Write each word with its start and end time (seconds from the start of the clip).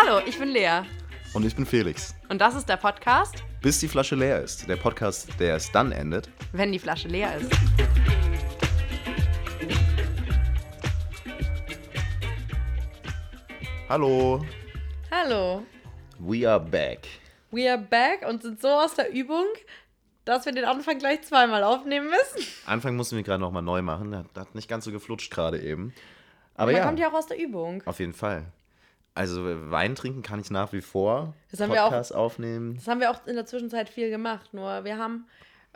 Hallo, 0.00 0.20
ich 0.26 0.38
bin 0.38 0.48
Lea. 0.50 0.82
Und 1.34 1.44
ich 1.44 1.54
bin 1.54 1.66
Felix. 1.66 2.14
Und 2.28 2.40
das 2.40 2.54
ist 2.54 2.68
der 2.68 2.76
Podcast, 2.76 3.42
Bis 3.60 3.78
die 3.80 3.88
Flasche 3.88 4.14
leer 4.14 4.42
ist. 4.42 4.68
Der 4.68 4.76
Podcast, 4.76 5.28
der 5.38 5.56
es 5.56 5.70
dann 5.72 5.92
endet. 5.92 6.28
wenn 6.52 6.72
die 6.72 6.78
Flasche 6.78 7.08
leer 7.08 7.36
ist. 7.36 7.50
Hallo. 13.88 14.44
Hallo. 15.10 15.62
We 16.18 16.48
are 16.48 16.60
back. 16.60 17.06
We 17.50 17.68
are 17.68 17.78
back 17.78 18.24
und 18.28 18.42
sind 18.42 18.60
so 18.60 18.68
aus 18.68 18.94
der 18.94 19.12
Übung, 19.12 19.44
dass 20.24 20.46
wir 20.46 20.52
den 20.52 20.64
Anfang 20.64 20.98
gleich 20.98 21.22
zweimal 21.22 21.64
aufnehmen 21.64 22.08
müssen. 22.08 22.46
Anfang 22.66 22.94
mussten 22.96 23.16
wir 23.16 23.22
gerade 23.24 23.40
nochmal 23.40 23.62
neu 23.62 23.82
machen. 23.82 24.12
Das 24.12 24.46
hat 24.46 24.54
nicht 24.54 24.68
ganz 24.68 24.84
so 24.84 24.92
geflutscht 24.92 25.32
gerade 25.32 25.60
eben. 25.60 25.92
Aber 26.54 26.72
Man 26.72 26.80
ja, 26.80 26.86
kommt 26.86 26.98
ja 27.00 27.08
auch 27.08 27.14
aus 27.14 27.26
der 27.26 27.38
Übung. 27.38 27.82
auf 27.86 27.98
jeden 27.98 28.12
Fall. 28.12 28.44
Also 29.14 29.42
Wein 29.70 29.94
trinken 29.96 30.22
kann 30.22 30.40
ich 30.40 30.50
nach 30.50 30.72
wie 30.72 30.80
vor. 30.80 31.34
Das 31.50 31.60
haben 31.60 31.72
wir 31.72 31.82
auch- 31.84 31.88
Podcast 31.88 32.14
aufnehmen. 32.14 32.76
Das 32.76 32.86
haben 32.88 33.00
wir 33.00 33.10
auch 33.10 33.26
in 33.26 33.34
der 33.34 33.44
Zwischenzeit 33.46 33.88
viel 33.88 34.08
gemacht, 34.10 34.54
nur 34.54 34.84
wir 34.84 34.98
haben 34.98 35.26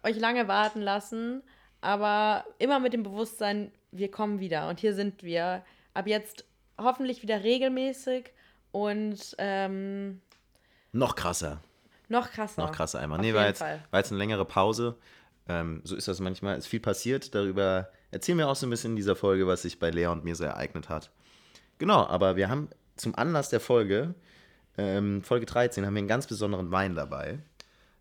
euch 0.02 0.18
lange 0.18 0.48
warten 0.48 0.80
lassen, 0.80 1.42
aber 1.80 2.44
immer 2.58 2.78
mit 2.78 2.92
dem 2.92 3.02
Bewusstsein, 3.02 3.72
wir 3.90 4.10
kommen 4.10 4.38
wieder 4.40 4.68
und 4.68 4.80
hier 4.80 4.94
sind 4.94 5.22
wir. 5.22 5.64
Ab 5.94 6.06
jetzt 6.06 6.44
hoffentlich 6.78 7.22
wieder 7.22 7.42
regelmäßig 7.44 8.32
und 8.72 9.18
ähm, 9.38 10.20
Noch 10.92 11.14
krasser. 11.16 11.60
noch 12.08 12.30
krasser. 12.30 12.62
Noch 12.62 12.72
krasser 12.72 12.98
einmal. 13.00 13.18
Auf 13.18 13.24
Nee, 13.24 13.34
war 13.34 13.46
jetzt, 13.46 13.58
Fall. 13.60 13.82
war 13.90 14.00
jetzt 14.00 14.10
eine 14.10 14.18
längere 14.18 14.44
Pause. 14.44 14.96
Ähm, 15.48 15.80
so 15.84 15.94
ist 15.96 16.08
das 16.08 16.20
manchmal. 16.20 16.56
Ist 16.58 16.66
viel 16.66 16.80
passiert. 16.80 17.34
Darüber 17.34 17.90
erzählen 18.10 18.38
wir 18.38 18.48
auch 18.48 18.56
so 18.56 18.66
ein 18.66 18.70
bisschen 18.70 18.92
in 18.92 18.96
dieser 18.96 19.14
Folge, 19.16 19.46
was 19.46 19.62
sich 19.62 19.78
bei 19.78 19.90
Lea 19.90 20.06
und 20.06 20.24
mir 20.24 20.34
so 20.34 20.44
ereignet 20.44 20.88
hat. 20.88 21.10
Genau, 21.78 22.04
aber 22.06 22.36
wir 22.36 22.48
haben 22.48 22.68
zum 22.96 23.14
Anlass 23.14 23.50
der 23.50 23.60
Folge, 23.60 24.14
ähm, 24.78 25.22
Folge 25.22 25.46
13, 25.46 25.86
haben 25.86 25.94
wir 25.94 25.98
einen 25.98 26.08
ganz 26.08 26.26
besonderen 26.26 26.70
Wein 26.70 26.94
dabei. 26.94 27.38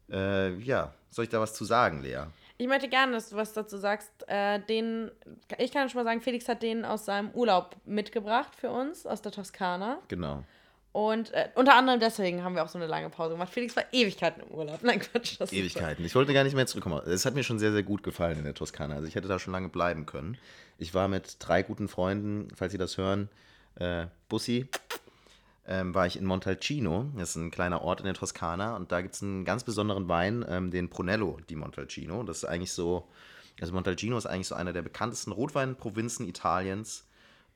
Äh, 0.10 0.56
ja, 0.60 0.94
soll 1.10 1.26
ich 1.26 1.30
da 1.30 1.40
was 1.40 1.54
zu 1.54 1.66
sagen, 1.66 2.02
Lea? 2.02 2.26
Ich 2.58 2.68
möchte 2.68 2.88
gerne, 2.88 3.14
dass 3.14 3.30
du 3.30 3.36
was 3.36 3.54
dazu 3.54 3.78
sagst. 3.78 4.12
Äh, 4.28 4.60
den, 4.60 5.12
ich 5.58 5.72
kann 5.72 5.90
schon 5.90 6.00
mal 6.00 6.06
sagen, 6.06 6.22
Felix 6.22 6.48
hat 6.48 6.62
den 6.62 6.86
aus 6.86 7.06
seinem 7.06 7.32
Urlaub 7.32 7.76
mitgebracht 7.86 8.56
für 8.56 8.70
uns, 8.70 9.06
aus 9.06 9.22
der 9.22 9.32
Toskana. 9.32 10.00
Genau. 10.08 10.44
Und 10.94 11.34
äh, 11.34 11.50
unter 11.56 11.76
anderem 11.76 12.00
deswegen 12.00 12.44
haben 12.44 12.56
wir 12.56 12.64
auch 12.64 12.70
so 12.70 12.78
eine 12.78 12.86
lange 12.86 13.10
Pause 13.10 13.34
gemacht. 13.34 13.52
Felix 13.52 13.76
war 13.76 13.84
Ewigkeiten 13.92 14.44
im 14.44 14.50
Urlaub. 14.56 14.84
Nein, 14.84 15.00
Quatsch. 15.00 15.38
Das 15.40 15.52
Ewigkeiten. 15.52 16.06
Ich 16.06 16.14
wollte 16.14 16.34
gar 16.36 16.44
nicht 16.44 16.56
mehr 16.56 16.68
zurückkommen. 16.68 17.02
Es 17.08 17.26
hat 17.26 17.34
mir 17.34 17.44
schon 17.44 17.58
sehr, 17.58 17.72
sehr 17.72 17.82
gut 17.82 18.04
gefallen 18.04 18.38
in 18.38 18.44
der 18.44 18.54
Toskana. 18.54 18.96
Also 18.96 19.08
ich 19.08 19.16
hätte 19.16 19.28
da 19.28 19.40
schon 19.40 19.54
lange 19.54 19.70
bleiben 19.70 20.06
können. 20.06 20.38
Ich 20.78 20.94
war 20.94 21.08
mit 21.08 21.38
drei 21.40 21.64
guten 21.64 21.88
Freunden, 21.88 22.48
falls 22.56 22.72
Sie 22.72 22.78
das 22.78 22.98
hören, 22.98 23.30
äh, 23.76 24.08
Bussi, 24.30 24.68
ähm, 25.66 25.94
war 25.94 26.08
ich 26.08 26.18
in 26.18 26.26
Montalcino. 26.26 27.12
Das 27.16 27.32
ist 27.32 27.36
ein 27.36 27.52
kleiner 27.52 27.82
Ort 27.82 28.02
in 28.02 28.06
der 28.06 28.14
Toskana. 28.14 28.76
Und 28.76 28.92
da 28.92 29.02
gibt 29.02 29.16
es 29.16 29.24
einen 29.24 29.46
ganz 29.46 29.64
besonderen 29.64 30.08
Wein, 30.10 30.46
ähm, 30.48 30.72
den 30.72 30.90
Brunello 30.90 31.40
di 31.50 31.56
Montalcino. 31.56 32.24
Das 32.24 32.38
ist 32.38 32.46
eigentlich 32.46 32.74
so, 32.74 33.08
also 33.62 33.74
Montalcino 33.74 34.18
ist 34.18 34.26
eigentlich 34.26 34.48
so 34.48 34.56
einer 34.56 34.74
der 34.74 34.82
bekanntesten 34.82 35.32
Rotweinprovinzen 35.32 36.28
Italiens. 36.28 37.08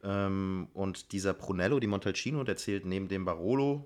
Ähm, 0.04 0.68
und 0.74 1.12
dieser 1.12 1.34
Brunello 1.34 1.80
di 1.80 1.88
Montalcino, 1.88 2.44
der 2.44 2.56
zählt 2.56 2.86
neben 2.86 3.08
dem 3.08 3.26
Barolo 3.26 3.86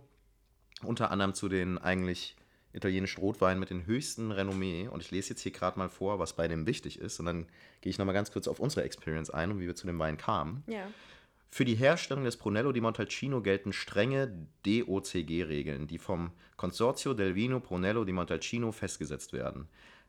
unter 0.84 1.12
anderem 1.12 1.34
zu 1.34 1.48
den 1.48 1.78
eigentlich 1.78 2.36
italienischen 2.74 3.20
Rotweinen 3.20 3.60
mit 3.60 3.70
den 3.70 3.86
höchsten 3.86 4.32
Renommee. 4.32 4.88
Und 4.88 5.02
ich 5.02 5.12
lese 5.12 5.32
jetzt 5.32 5.42
hier 5.42 5.52
gerade 5.52 5.78
mal 5.78 5.90
vor, 5.90 6.20
was 6.20 6.34
bei 6.34 6.48
dem 6.48 6.66
wichtig 6.66 7.00
ist. 7.00 7.20
Und 7.20 7.26
dann 7.26 7.46
gehe 7.82 7.90
ich 7.90 7.98
nochmal 7.98 8.16
ganz 8.16 8.32
kurz 8.32 8.48
auf 8.48 8.60
unsere 8.60 8.84
Experience 8.84 9.30
ein 9.30 9.52
und 9.52 9.60
wie 9.60 9.68
wir 9.68 9.76
zu 9.76 9.88
dem 9.88 10.00
Wein 10.00 10.18
kamen. 10.18 10.64
Ja. 10.68 10.88
Für 11.54 11.66
die 11.66 11.76
Herstellung 11.76 12.24
des 12.24 12.38
Brunello 12.38 12.72
di 12.72 12.80
Montalcino 12.80 13.42
gelten 13.42 13.74
strenge 13.74 14.48
DOCG-Regeln, 14.64 15.86
die 15.86 15.98
vom 15.98 16.32
Consorzio 16.56 17.14
del 17.14 17.36
Vino 17.36 17.60
Brunello 17.60 18.06
di 18.06 18.14
Montalcino 18.14 18.72
festgesetzt 18.72 19.34
werden. 19.34 19.68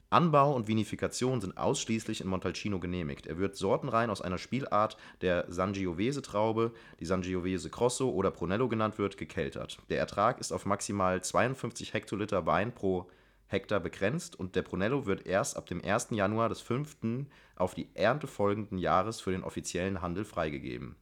Anbau 0.09 0.55
und 0.55 0.69
Vinifikation 0.69 1.41
sind 1.41 1.56
ausschließlich 1.56 2.21
in 2.21 2.28
Montalcino 2.28 2.78
genehmigt. 2.78 3.27
Er 3.27 3.39
wird 3.39 3.56
sortenrein 3.56 4.09
aus 4.09 4.22
einer 4.22 4.39
Spielart 4.39 4.97
der 5.21 5.47
Sangiovese-Traube, 5.49 6.75
die 7.00 7.06
Sangiovese 7.06 7.71
Grosso 7.71 8.09
oder 8.11 8.31
Brunello 8.31 8.69
genannt 8.69 8.99
wird, 8.99 9.16
gekeltert. 9.16 9.78
Der 9.89 9.99
Ertrag 9.99 10.39
ist 10.39 10.53
auf 10.53 10.65
maximal 10.65 11.25
52 11.25 11.93
Hektoliter 11.93 12.47
Wein 12.47 12.72
pro 12.72 13.11
Hektar 13.49 13.81
begrenzt 13.81 14.39
und 14.39 14.55
der 14.55 14.62
Brunello 14.62 15.06
wird 15.06 15.27
erst 15.27 15.56
ab 15.56 15.66
dem 15.66 15.83
1. 15.83 16.11
Januar 16.11 16.50
des 16.50 16.61
5. 16.61 17.27
auf 17.56 17.75
die 17.75 17.89
Ernte 17.95 18.28
folgenden 18.28 18.78
Jahres 18.78 19.21
für 19.21 19.33
den 19.33 19.43
offiziellen 19.43 20.03
Handel 20.03 20.25
freigegeben. 20.25 20.95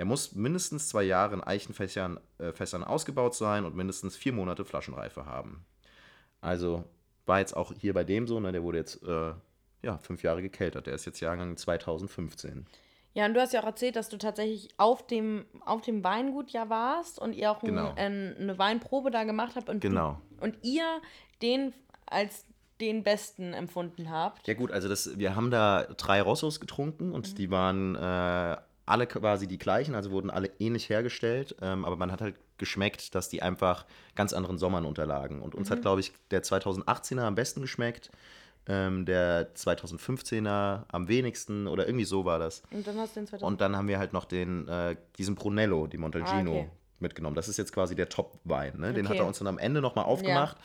Er 0.00 0.06
muss 0.06 0.34
mindestens 0.34 0.88
zwei 0.88 1.02
Jahre 1.02 1.34
in 1.34 1.44
Eichenfässern 1.44 2.18
äh, 2.38 2.84
ausgebaut 2.86 3.34
sein 3.34 3.66
und 3.66 3.76
mindestens 3.76 4.16
vier 4.16 4.32
Monate 4.32 4.64
Flaschenreife 4.64 5.26
haben. 5.26 5.66
Also 6.40 6.84
war 7.26 7.40
jetzt 7.40 7.54
auch 7.54 7.74
hier 7.78 7.92
bei 7.92 8.02
dem 8.02 8.26
so, 8.26 8.40
ne, 8.40 8.50
der 8.50 8.62
wurde 8.62 8.78
jetzt 8.78 9.02
äh, 9.02 9.34
ja, 9.82 9.98
fünf 9.98 10.22
Jahre 10.22 10.40
gekeltert. 10.40 10.86
Der 10.86 10.94
ist 10.94 11.04
jetzt 11.04 11.20
Jahrgang 11.20 11.54
2015. 11.54 12.64
Ja, 13.12 13.26
und 13.26 13.34
du 13.34 13.42
hast 13.42 13.52
ja 13.52 13.60
auch 13.60 13.66
erzählt, 13.66 13.94
dass 13.94 14.08
du 14.08 14.16
tatsächlich 14.16 14.70
auf 14.78 15.06
dem, 15.06 15.44
auf 15.66 15.82
dem 15.82 16.02
Weingut 16.02 16.48
ja 16.48 16.70
warst 16.70 17.18
und 17.18 17.34
ihr 17.34 17.50
auch 17.50 17.62
ein, 17.62 17.66
Genau. 17.66 17.92
ähm, 17.98 18.34
eine 18.40 18.58
Weinprobe 18.58 19.10
da 19.10 19.24
gemacht 19.24 19.52
habt 19.54 19.68
und, 19.68 19.80
Genau. 19.80 20.18
du, 20.38 20.44
und 20.44 20.56
ihr 20.62 21.02
den 21.42 21.74
als 22.06 22.46
den 22.80 23.02
besten 23.02 23.52
empfunden 23.52 24.08
habt. 24.08 24.48
Ja 24.48 24.54
gut, 24.54 24.70
also 24.72 24.88
das, 24.88 25.18
wir 25.18 25.36
haben 25.36 25.50
da 25.50 25.82
drei 25.98 26.22
Rossos 26.22 26.58
getrunken 26.58 27.12
und 27.12 27.36
die 27.36 27.50
waren 27.50 27.96
äh, 27.96 28.56
alle 28.90 29.06
quasi 29.06 29.46
die 29.46 29.58
gleichen, 29.58 29.94
also 29.94 30.10
wurden 30.10 30.30
alle 30.30 30.50
ähnlich 30.58 30.88
hergestellt, 30.88 31.56
ähm, 31.62 31.84
aber 31.84 31.96
man 31.96 32.10
hat 32.12 32.20
halt 32.20 32.34
geschmeckt, 32.58 33.14
dass 33.14 33.28
die 33.28 33.40
einfach 33.42 33.86
ganz 34.14 34.32
anderen 34.32 34.58
Sommern 34.58 34.84
unterlagen. 34.84 35.40
Und 35.40 35.54
uns 35.54 35.70
hat, 35.70 35.80
glaube 35.82 36.00
ich, 36.00 36.12
der 36.30 36.42
2018er 36.42 37.22
am 37.22 37.34
besten 37.34 37.60
geschmeckt, 37.62 38.10
ähm, 38.66 39.06
der 39.06 39.54
2015er 39.54 40.84
am 40.88 41.08
wenigsten 41.08 41.66
oder 41.66 41.86
irgendwie 41.86 42.04
so 42.04 42.24
war 42.24 42.38
das. 42.38 42.62
Und 42.70 42.86
dann 42.86 42.98
hast 42.98 43.16
du 43.16 43.20
den 43.20 43.26
2000. 43.26 43.42
Und 43.52 43.60
dann 43.60 43.76
haben 43.76 43.88
wir 43.88 43.98
halt 43.98 44.12
noch 44.12 44.24
den, 44.24 44.68
äh, 44.68 44.96
diesen 45.18 45.34
Brunello, 45.34 45.86
die 45.86 45.98
Montalcino, 45.98 46.50
Ah, 46.52 46.56
okay. 46.60 46.70
mitgenommen. 46.98 47.36
Das 47.36 47.48
ist 47.48 47.56
jetzt 47.56 47.72
quasi 47.72 47.94
der 47.94 48.08
Top-Wein. 48.08 48.74
Ne? 48.78 48.92
Den 48.92 49.06
hat 49.08 49.14
Okay. 49.16 49.22
er 49.24 49.26
uns 49.26 49.38
dann 49.38 49.46
am 49.48 49.58
Ende 49.58 49.80
nochmal 49.80 50.04
aufgemacht. 50.04 50.56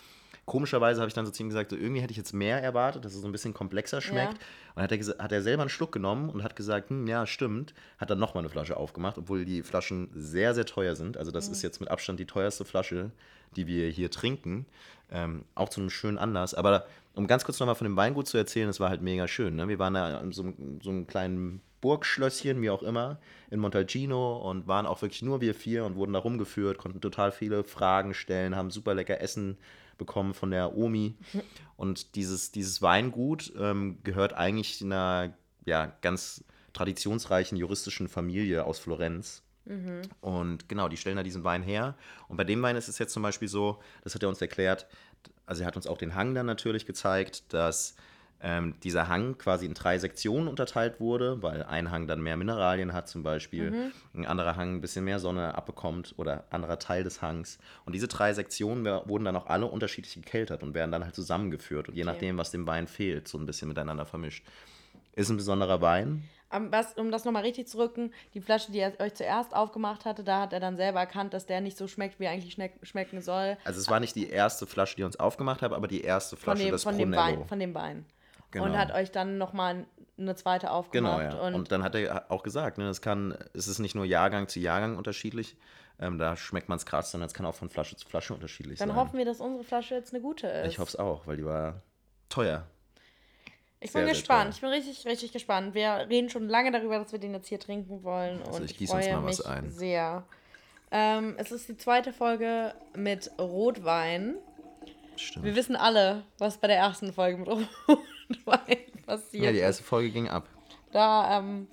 Komischerweise 0.45 1.01
habe 1.01 1.07
ich 1.07 1.15
dann 1.15 1.25
so 1.25 1.31
zu 1.31 1.41
ihm 1.41 1.49
gesagt, 1.49 1.71
so, 1.71 1.75
irgendwie 1.75 2.01
hätte 2.01 2.11
ich 2.11 2.17
jetzt 2.17 2.33
mehr 2.33 2.61
erwartet, 2.61 3.03
dass 3.03 3.15
es 3.15 3.21
so 3.21 3.27
ein 3.27 3.31
bisschen 3.31 3.53
komplexer 3.55 3.99
schmeckt. 3.99 4.33
Ja. 4.33 4.39
Und 4.75 4.83
hat 4.83 4.91
er, 4.91 5.23
hat 5.23 5.31
er 5.31 5.41
selber 5.41 5.63
einen 5.63 5.69
Schluck 5.69 5.91
genommen 5.91 6.29
und 6.29 6.43
hat 6.43 6.55
gesagt, 6.55 6.89
hm, 6.91 7.07
ja, 7.07 7.25
stimmt. 7.25 7.73
Hat 7.97 8.11
dann 8.11 8.19
nochmal 8.19 8.41
eine 8.43 8.49
Flasche 8.49 8.77
aufgemacht, 8.77 9.17
obwohl 9.17 9.43
die 9.45 9.63
Flaschen 9.63 10.09
sehr, 10.13 10.53
sehr 10.53 10.65
teuer 10.65 10.95
sind. 10.95 11.17
Also 11.17 11.31
Mhm. 11.31 11.33
das 11.33 11.47
ist 11.47 11.63
jetzt 11.63 11.79
mit 11.79 11.89
Abstand 11.89 12.19
die 12.19 12.27
teuerste 12.27 12.63
Flasche, 12.63 13.09
die 13.55 13.65
wir 13.65 13.89
hier 13.89 14.11
trinken. 14.11 14.67
Ähm, 15.11 15.45
auch 15.55 15.69
zu 15.69 15.81
einem 15.81 15.89
schönen 15.89 16.17
Anlass. 16.19 16.53
Aber 16.53 16.85
um 17.15 17.25
ganz 17.27 17.43
kurz 17.45 17.59
nochmal 17.59 17.75
von 17.75 17.85
dem 17.85 17.95
Weingut 17.95 18.27
zu 18.27 18.37
erzählen, 18.37 18.69
es 18.69 18.79
war 18.79 18.89
halt 18.89 19.01
mega 19.01 19.27
schön. 19.27 19.55
Ne? 19.55 19.67
Wir 19.67 19.79
waren 19.79 19.93
da 19.95 20.19
in 20.19 20.31
so, 20.31 20.43
einem- 20.43 20.79
so 20.83 20.89
einem 20.91 21.07
kleinen 21.07 21.61
Burgschlösschen, 21.81 22.61
wie 22.61 22.69
auch 22.69 22.83
immer, 22.83 23.19
in 23.51 23.59
Montalcino 23.59 24.37
und 24.37 24.67
waren 24.67 24.85
auch 24.85 25.01
wirklich 25.01 25.21
nur 25.21 25.41
wir 25.41 25.53
vier 25.55 25.85
und 25.85 25.95
wurden 25.95 26.13
da 26.13 26.19
rumgeführt, 26.19 26.77
konnten 26.79 27.01
total 27.01 27.31
viele 27.31 27.63
Fragen 27.63 28.13
stellen, 28.13 28.55
haben 28.55 28.71
super 28.71 28.93
lecker 28.95 29.21
Essen 29.21 29.57
bekommen 29.97 30.33
von 30.33 30.51
der 30.51 30.75
Omi. 30.75 31.15
Und 31.77 32.15
dieses, 32.15 32.51
dieses 32.51 32.81
Weingut 32.81 33.53
ähm, 33.59 33.99
gehört 34.03 34.33
eigentlich 34.33 34.81
einer 34.81 35.33
ja, 35.65 35.91
ganz 36.01 36.43
traditionsreichen 36.73 37.57
juristischen 37.57 38.07
Familie 38.07 38.65
aus 38.65 38.79
Florenz. 38.79 39.41
Und 40.21 40.69
genau, 40.69 40.89
die 40.89 40.97
stellen 40.97 41.17
da 41.17 41.23
diesen 41.23 41.43
Wein 41.43 41.63
her. 41.63 41.95
Und 42.27 42.37
bei 42.37 42.43
dem 42.43 42.61
Wein 42.61 42.75
ist 42.75 42.87
es 42.87 42.99
jetzt 42.99 43.13
zum 43.13 43.23
Beispiel 43.23 43.47
so, 43.47 43.79
das 44.03 44.13
hat 44.13 44.21
er 44.21 44.29
uns 44.29 44.41
erklärt, 44.41 44.87
also 45.45 45.63
er 45.63 45.67
hat 45.67 45.75
uns 45.75 45.87
auch 45.87 45.97
den 45.97 46.15
Hang 46.15 46.35
dann 46.35 46.45
natürlich 46.45 46.85
gezeigt, 46.85 47.53
dass 47.53 47.95
ähm, 48.41 48.75
dieser 48.83 49.07
Hang 49.07 49.37
quasi 49.37 49.65
in 49.65 49.73
drei 49.73 49.97
Sektionen 49.97 50.47
unterteilt 50.47 50.99
wurde, 50.99 51.41
weil 51.41 51.63
ein 51.63 51.91
Hang 51.91 52.07
dann 52.07 52.21
mehr 52.21 52.37
Mineralien 52.37 52.93
hat 52.93 53.07
zum 53.07 53.23
Beispiel, 53.23 53.91
ein 54.13 54.25
anderer 54.25 54.55
Hang 54.55 54.75
ein 54.75 54.81
bisschen 54.81 55.05
mehr 55.05 55.19
Sonne 55.19 55.55
abbekommt 55.55 56.13
oder 56.17 56.43
anderer 56.49 56.77
Teil 56.79 57.03
des 57.03 57.21
Hangs. 57.21 57.57
Und 57.85 57.93
diese 57.93 58.07
drei 58.07 58.33
Sektionen 58.33 58.85
wurden 59.07 59.25
dann 59.25 59.35
auch 59.35 59.47
alle 59.47 59.65
unterschiedlich 59.65 60.15
gekeltert 60.15 60.63
und 60.63 60.73
werden 60.73 60.91
dann 60.91 61.03
halt 61.03 61.15
zusammengeführt 61.15 61.89
und 61.89 61.95
je 61.95 62.03
Okay. 62.03 62.11
nachdem, 62.11 62.37
was 62.37 62.51
dem 62.51 62.67
Wein 62.67 62.87
fehlt, 62.87 63.27
so 63.27 63.37
ein 63.37 63.45
bisschen 63.45 63.67
miteinander 63.67 64.05
vermischt. 64.05 64.45
Ist 65.13 65.29
ein 65.29 65.37
besonderer 65.37 65.81
Wein. 65.81 66.23
Aber 66.49 66.71
was, 66.71 66.93
um 66.93 67.11
das 67.11 67.25
nochmal 67.25 67.41
richtig 67.43 67.67
zu 67.67 67.77
rücken, 67.79 68.11
die 68.33 68.41
Flasche, 68.41 68.71
die 68.71 68.79
er 68.79 68.97
euch 68.99 69.15
zuerst 69.15 69.55
aufgemacht 69.55 70.05
hatte, 70.05 70.23
da 70.23 70.41
hat 70.41 70.53
er 70.53 70.59
dann 70.59 70.77
selber 70.77 70.99
erkannt, 70.99 71.33
dass 71.33 71.45
der 71.45 71.59
nicht 71.61 71.77
so 71.77 71.87
schmeckt, 71.87 72.19
wie 72.19 72.25
er 72.25 72.31
eigentlich 72.31 72.53
schmeck, 72.53 72.73
schmecken 72.83 73.21
soll. 73.21 73.57
Also 73.65 73.79
es 73.79 73.89
war 73.89 73.99
nicht 73.99 74.15
die 74.15 74.29
erste 74.29 74.67
Flasche, 74.67 74.95
die 74.95 75.01
er 75.01 75.07
uns 75.07 75.19
aufgemacht 75.19 75.61
hat, 75.61 75.73
aber 75.73 75.87
die 75.87 76.01
erste 76.01 76.35
Von 76.37 76.43
Flasche 76.53 76.63
dem, 76.65 76.71
des 76.71 76.83
von 76.83 76.97
dem 76.97 77.11
Brunello. 77.11 77.39
Wein. 77.39 77.47
Von 77.47 77.59
dem 77.59 77.73
Wein. 77.73 78.05
Genau. 78.55 78.65
Und 78.67 78.77
hat 78.77 78.93
euch 78.93 79.11
dann 79.11 79.37
nochmal 79.37 79.85
eine 80.17 80.35
zweite 80.35 80.67
Genau, 80.67 80.77
aufgemacht. 80.77 81.33
ja. 81.33 81.39
Und, 81.41 81.53
Und, 81.55 81.71
dann 81.71 81.83
hat 81.83 81.93
er 81.95 82.31
auch 82.31 82.41
gesagt, 82.41 82.77
ne, 82.77 82.85
das 82.85 83.01
kann, 83.01 83.37
es 83.53 83.67
ist 83.67 83.79
nicht 83.79 83.95
nur 83.95 84.05
Jahrgang 84.05 84.47
zu 84.47 84.59
Jahrgang 84.61 84.97
unterschiedlich, 84.97 85.57
ähm, 85.99 86.17
da 86.17 86.35
schmeckt 86.37 86.69
man 86.69 86.77
es 86.77 86.85
krass, 86.85 87.11
sondern 87.11 87.27
es 87.27 87.33
kann 87.33 87.45
auch 87.45 87.55
von 87.55 87.69
Flasche 87.69 87.95
zu 87.97 88.07
Flasche 88.07 88.33
unterschiedlich 88.33 88.79
dann 88.79 88.89
sein. 88.89 88.97
hoffen 88.97 89.17
wir, 89.17 89.25
dass 89.25 89.39
unsere 89.41 89.63
Flasche 89.63 89.95
jetzt 89.95 90.13
eine 90.13 90.21
gute 90.21 90.47
ist. 90.47 90.67
ich 90.71 90.79
hoffe 90.79 90.89
es 90.89 90.95
auch, 90.95 91.27
weil 91.27 91.37
die 91.37 91.45
war 91.45 91.81
teuer. 92.29 92.65
Ich 93.81 93.91
Sehr, 93.91 94.01
bin 94.01 94.07
sehr 94.07 94.15
gespannt. 94.15 94.43
toll. 94.43 94.51
Ich 94.55 94.61
bin 94.61 94.69
richtig, 94.69 95.05
richtig 95.05 95.31
gespannt. 95.33 95.75
Wir 95.75 96.07
reden 96.09 96.29
schon 96.29 96.47
lange 96.47 96.71
darüber, 96.71 96.97
dass 96.97 97.11
wir 97.11 97.19
den 97.19 97.33
jetzt 97.33 97.47
hier 97.49 97.59
trinken 97.59 98.03
wollen. 98.03 98.41
Also 98.43 98.59
und 98.59 98.65
ich 98.65 98.77
gieße 98.77 98.95
uns 98.95 99.07
mal 99.09 99.23
was 99.25 99.41
ein. 99.41 99.69
sehr. 99.69 100.23
Ähm, 100.91 101.35
es 101.37 101.51
ist 101.51 101.67
die 101.67 101.75
zweite 101.77 102.13
Folge 102.13 102.73
mit 102.95 103.29
Rotwein. 103.37 104.35
Stimmt. 105.17 105.45
Wir 105.45 105.55
wissen 105.55 105.75
alle, 105.75 106.23
was 106.39 106.57
bei 106.57 106.67
der 106.67 106.77
ersten 106.77 107.11
Folge 107.13 107.37
mit 107.37 107.47
Rotwein 107.49 107.97
passiert. 109.05 109.43
Ja, 109.43 109.51
die 109.51 109.59
erste 109.59 109.83
Folge 109.83 110.11
ging 110.11 110.27
ab. 110.27 110.49
Da, 110.91 111.39
ähm, 111.39 111.67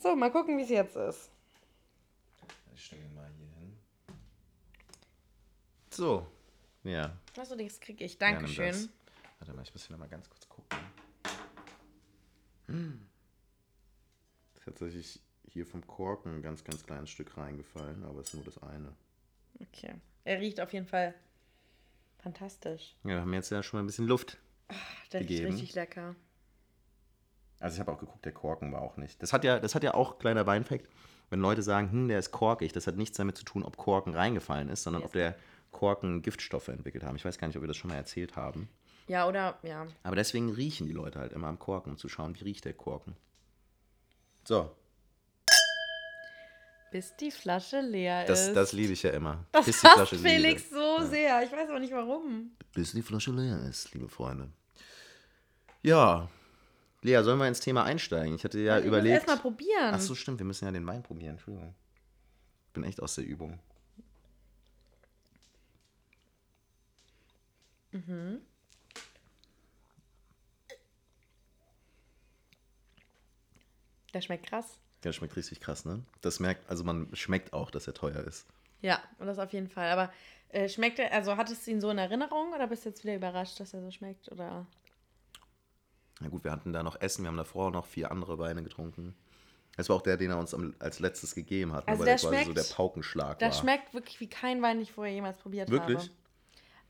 so, 0.00 0.14
mal 0.14 0.30
gucken, 0.30 0.58
wie 0.58 0.62
es 0.62 0.70
jetzt 0.70 0.96
ist. 0.96 1.30
Ich 2.74 2.84
stelle 2.84 3.02
ihn 3.02 3.14
mal 3.14 3.30
hier 3.36 3.46
hin. 3.58 3.76
So. 5.90 6.26
Ja. 6.82 7.16
Achso, 7.38 7.56
das 7.56 7.80
kriege 7.80 8.04
ich. 8.04 8.14
ja, 8.14 8.18
Dankeschön. 8.30 8.68
das. 8.68 8.88
Warte 9.38 9.54
mal, 9.54 9.62
ich 9.62 9.72
muss 9.72 9.86
hier 9.86 9.96
noch 9.96 10.00
mal 10.00 10.08
ganz 10.08 10.28
kurz 10.28 10.48
gucken. 10.48 10.78
Hm. 12.66 13.06
Tatsächlich 14.64 15.20
hier 15.50 15.66
vom 15.66 15.86
Korken 15.86 16.36
ein 16.36 16.42
ganz, 16.42 16.64
ganz 16.64 16.84
kleines 16.84 17.10
Stück 17.10 17.36
reingefallen, 17.36 18.04
aber 18.04 18.20
es 18.20 18.28
ist 18.28 18.34
nur 18.34 18.44
das 18.44 18.62
eine. 18.62 18.92
Okay. 19.60 19.94
Er 20.24 20.40
riecht 20.40 20.60
auf 20.60 20.72
jeden 20.72 20.86
Fall 20.86 21.14
fantastisch. 22.18 22.96
Ja, 23.04 23.10
wir 23.10 23.20
haben 23.20 23.34
jetzt 23.34 23.50
ja 23.50 23.62
schon 23.62 23.78
mal 23.78 23.84
ein 23.84 23.86
bisschen 23.86 24.06
Luft. 24.06 24.38
Der 25.12 25.20
riecht 25.20 25.28
Gegeben. 25.28 25.52
richtig 25.52 25.74
lecker. 25.74 26.14
Also 27.60 27.74
ich 27.74 27.80
habe 27.80 27.92
auch 27.92 27.98
geguckt, 27.98 28.24
der 28.24 28.32
Korken 28.32 28.72
war 28.72 28.82
auch 28.82 28.96
nicht. 28.96 29.22
Das 29.22 29.32
hat 29.32 29.44
ja, 29.44 29.58
das 29.58 29.74
hat 29.74 29.82
ja 29.84 29.94
auch 29.94 30.18
kleiner 30.18 30.44
Beinfakt. 30.44 30.88
Wenn 31.30 31.40
Leute 31.40 31.62
sagen, 31.62 31.90
hm, 31.90 32.08
der 32.08 32.18
ist 32.18 32.30
korkig, 32.30 32.72
das 32.72 32.86
hat 32.86 32.96
nichts 32.96 33.16
damit 33.16 33.36
zu 33.38 33.44
tun, 33.44 33.62
ob 33.62 33.76
Korken 33.76 34.14
reingefallen 34.14 34.68
ist, 34.68 34.82
sondern 34.82 35.02
ob 35.02 35.12
der 35.12 35.36
Korken 35.70 36.22
Giftstoffe 36.22 36.68
entwickelt 36.68 37.02
haben. 37.04 37.16
Ich 37.16 37.24
weiß 37.24 37.38
gar 37.38 37.46
nicht, 37.48 37.56
ob 37.56 37.62
wir 37.62 37.68
das 37.68 37.76
schon 37.76 37.90
mal 37.90 37.96
erzählt 37.96 38.36
haben. 38.36 38.68
Ja, 39.08 39.26
oder, 39.26 39.58
ja. 39.62 39.86
Aber 40.02 40.16
deswegen 40.16 40.50
riechen 40.50 40.86
die 40.86 40.92
Leute 40.92 41.18
halt 41.18 41.32
immer 41.32 41.48
am 41.48 41.58
Korken, 41.58 41.92
um 41.92 41.98
zu 41.98 42.08
schauen, 42.08 42.38
wie 42.38 42.44
riecht 42.44 42.64
der 42.64 42.74
Korken. 42.74 43.16
So, 44.44 44.70
Bis 46.94 47.16
die 47.16 47.32
Flasche 47.32 47.80
leer 47.80 48.24
das, 48.24 48.46
ist. 48.48 48.54
das 48.54 48.72
liebe 48.72 48.92
ich 48.92 49.02
ja 49.02 49.10
immer. 49.10 49.44
das 49.50 49.66
Bis 49.66 49.80
die 49.80 49.88
Flasche 49.88 50.16
Felix 50.16 50.70
liebe. 50.70 50.76
so 50.76 51.06
sehr. 51.06 51.42
Ich 51.42 51.50
weiß 51.50 51.68
auch 51.70 51.80
nicht 51.80 51.92
warum. 51.92 52.52
Bis 52.72 52.92
die 52.92 53.02
Flasche 53.02 53.32
leer 53.32 53.58
ist, 53.68 53.92
liebe 53.94 54.08
Freunde. 54.08 54.48
Ja, 55.84 56.30
Lea, 57.02 57.22
sollen 57.22 57.38
wir 57.38 57.46
ins 57.46 57.60
Thema 57.60 57.84
einsteigen? 57.84 58.34
Ich 58.34 58.42
hatte 58.42 58.58
ja 58.58 58.78
ich 58.78 58.86
überlegt. 58.86 59.16
Erst 59.16 59.26
mal 59.26 59.36
probieren. 59.36 59.92
Ach 59.92 60.00
so, 60.00 60.14
stimmt, 60.14 60.38
wir 60.38 60.46
müssen 60.46 60.64
ja 60.64 60.72
den 60.72 60.86
Wein 60.86 61.02
probieren. 61.02 61.32
Entschuldigung. 61.32 61.74
Bin 62.72 62.84
echt 62.84 63.02
aus 63.02 63.16
der 63.16 63.24
Übung. 63.24 63.58
Der 74.14 74.22
schmeckt 74.22 74.46
krass. 74.46 74.78
Der 75.04 75.12
schmeckt 75.12 75.36
richtig 75.36 75.60
krass, 75.60 75.84
ne? 75.84 76.02
Das 76.22 76.40
merkt, 76.40 76.68
also 76.70 76.82
man 76.82 77.14
schmeckt 77.14 77.52
auch, 77.52 77.70
dass 77.70 77.86
er 77.86 77.92
teuer 77.92 78.24
ist. 78.24 78.46
Ja, 78.80 79.02
und 79.18 79.26
das 79.26 79.38
auf 79.38 79.52
jeden 79.52 79.68
Fall. 79.68 79.90
Aber 79.90 80.10
äh, 80.48 80.66
schmeckt 80.68 80.98
er, 80.98 81.12
also 81.12 81.36
hattest 81.36 81.66
du 81.66 81.72
ihn 81.72 81.80
so 81.82 81.90
in 81.90 81.98
Erinnerung 81.98 82.54
oder 82.54 82.66
bist 82.66 82.86
du 82.86 82.88
jetzt 82.88 83.04
wieder 83.04 83.14
überrascht, 83.14 83.60
dass 83.60 83.74
er 83.74 83.82
so 83.82 83.90
schmeckt? 83.90 84.32
Oder? 84.32 84.66
Na 86.24 86.30
gut, 86.30 86.42
wir 86.42 86.50
hatten 86.50 86.72
da 86.72 86.82
noch 86.82 87.00
Essen, 87.00 87.22
wir 87.22 87.28
haben 87.28 87.36
davor 87.36 87.70
noch 87.70 87.84
vier 87.86 88.10
andere 88.10 88.38
Weine 88.38 88.62
getrunken. 88.62 89.14
Das 89.76 89.88
war 89.88 89.96
auch 89.96 90.02
der, 90.02 90.16
den 90.16 90.30
er 90.30 90.38
uns 90.38 90.54
am, 90.54 90.74
als 90.78 91.00
letztes 91.00 91.34
gegeben 91.34 91.72
hat, 91.72 91.86
ne, 91.86 91.92
Also 91.92 92.00
weil 92.00 92.06
der 92.06 92.16
der 92.16 92.20
quasi 92.30 92.36
so 92.44 92.50
schmeckt- 92.52 92.70
der 92.70 92.74
Paukenschlag 92.74 93.38
Der 93.40 93.48
war. 93.48 93.54
schmeckt 93.58 93.92
wirklich 93.94 94.20
wie 94.20 94.28
kein 94.28 94.62
Wein, 94.62 94.76
den 94.78 94.82
ich 94.84 94.92
vorher 94.92 95.12
jemals 95.12 95.36
probiert 95.36 95.68
Wirklich? 95.70 95.98
habe. 95.98 96.10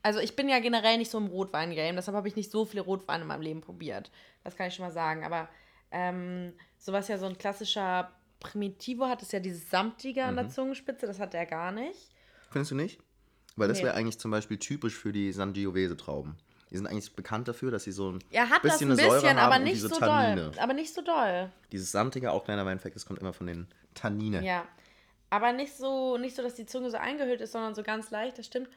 Also 0.03 0.19
ich 0.19 0.35
bin 0.35 0.47
ja 0.47 0.59
generell 0.59 0.97
nicht 0.97 1.11
so 1.11 1.17
im 1.17 1.25
Rotwein-Game, 1.27 1.95
deshalb 1.95 2.15
habe 2.15 2.27
ich 2.27 2.35
nicht 2.35 2.49
so 2.51 2.63
viele 2.63 2.81
Rotweine 2.83 3.23
in 3.23 3.27
meinem 3.27 3.41
Leben 3.41 3.61
probiert. 3.61 4.09
Das 4.43 4.55
kann 4.55 4.67
ich 4.67 4.75
schon 4.75 4.85
mal 4.85 4.91
sagen. 4.91 5.23
Aber 5.25 5.49
ähm, 5.91 6.53
sowas 6.77 7.07
ja 7.07 7.17
so 7.17 7.25
ein 7.25 7.37
klassischer 7.37 8.11
Primitivo 8.39 9.07
hat, 9.07 9.21
ist 9.23 9.33
ja 9.33 9.39
dieses 9.39 9.69
Samtige 9.69 10.23
an 10.23 10.35
Mhm. 10.35 10.37
der 10.37 10.49
Zungenspitze, 10.49 11.07
das 11.07 11.19
hat 11.19 11.33
er 11.33 11.45
gar 11.47 11.71
nicht. 11.71 12.11
Findest 12.51 12.71
du 12.71 12.75
nicht? 12.75 12.99
Weil 13.55 13.67
das 13.67 13.79
Nee. 13.79 13.85
wäre 13.85 13.95
eigentlich 13.95 14.19
zum 14.19 14.29
Beispiel 14.31 14.57
typisch 14.59 14.93
für 14.95 15.11
die 15.11 15.31
Sangiovese-Trauben. 15.33 16.35
Die 16.75 16.79
sind 16.79 16.87
eigentlich 16.87 17.15
bekannt 17.15 17.47
dafür, 17.47 17.71
dass 17.71 17.85
sie 17.85 17.93
so 17.93 18.11
ein 18.11 18.19
Er 18.31 18.49
hat 18.49 18.61
bisschen 18.61 18.89
das 18.89 18.99
ein 18.99 19.05
eine 19.05 19.13
bisschen, 19.13 19.21
Säure 19.21 19.29
haben 19.29 19.37
aber 19.39 19.55
und 19.55 19.63
nicht 19.63 19.75
diese 19.75 19.87
so 19.87 19.95
Tannine. 19.95 20.51
doll. 20.51 20.59
Aber 20.59 20.73
nicht 20.73 20.93
so 20.93 21.01
doll. 21.01 21.49
Dieses 21.71 21.89
samtige, 21.89 22.33
auch 22.33 22.43
kleiner 22.43 22.65
Weinfakt, 22.65 22.93
das 22.97 23.05
kommt 23.05 23.19
immer 23.19 23.31
von 23.31 23.47
den 23.47 23.67
Tannine. 23.93 24.43
Ja. 24.45 24.67
Aber 25.29 25.53
nicht 25.53 25.73
so, 25.73 26.17
nicht 26.17 26.35
so, 26.35 26.41
dass 26.41 26.53
die 26.55 26.65
Zunge 26.65 26.91
so 26.91 26.97
eingehüllt 26.97 27.39
ist, 27.39 27.53
sondern 27.53 27.75
so 27.75 27.81
ganz 27.81 28.11
leicht, 28.11 28.37
das 28.37 28.45
stimmt. 28.45 28.67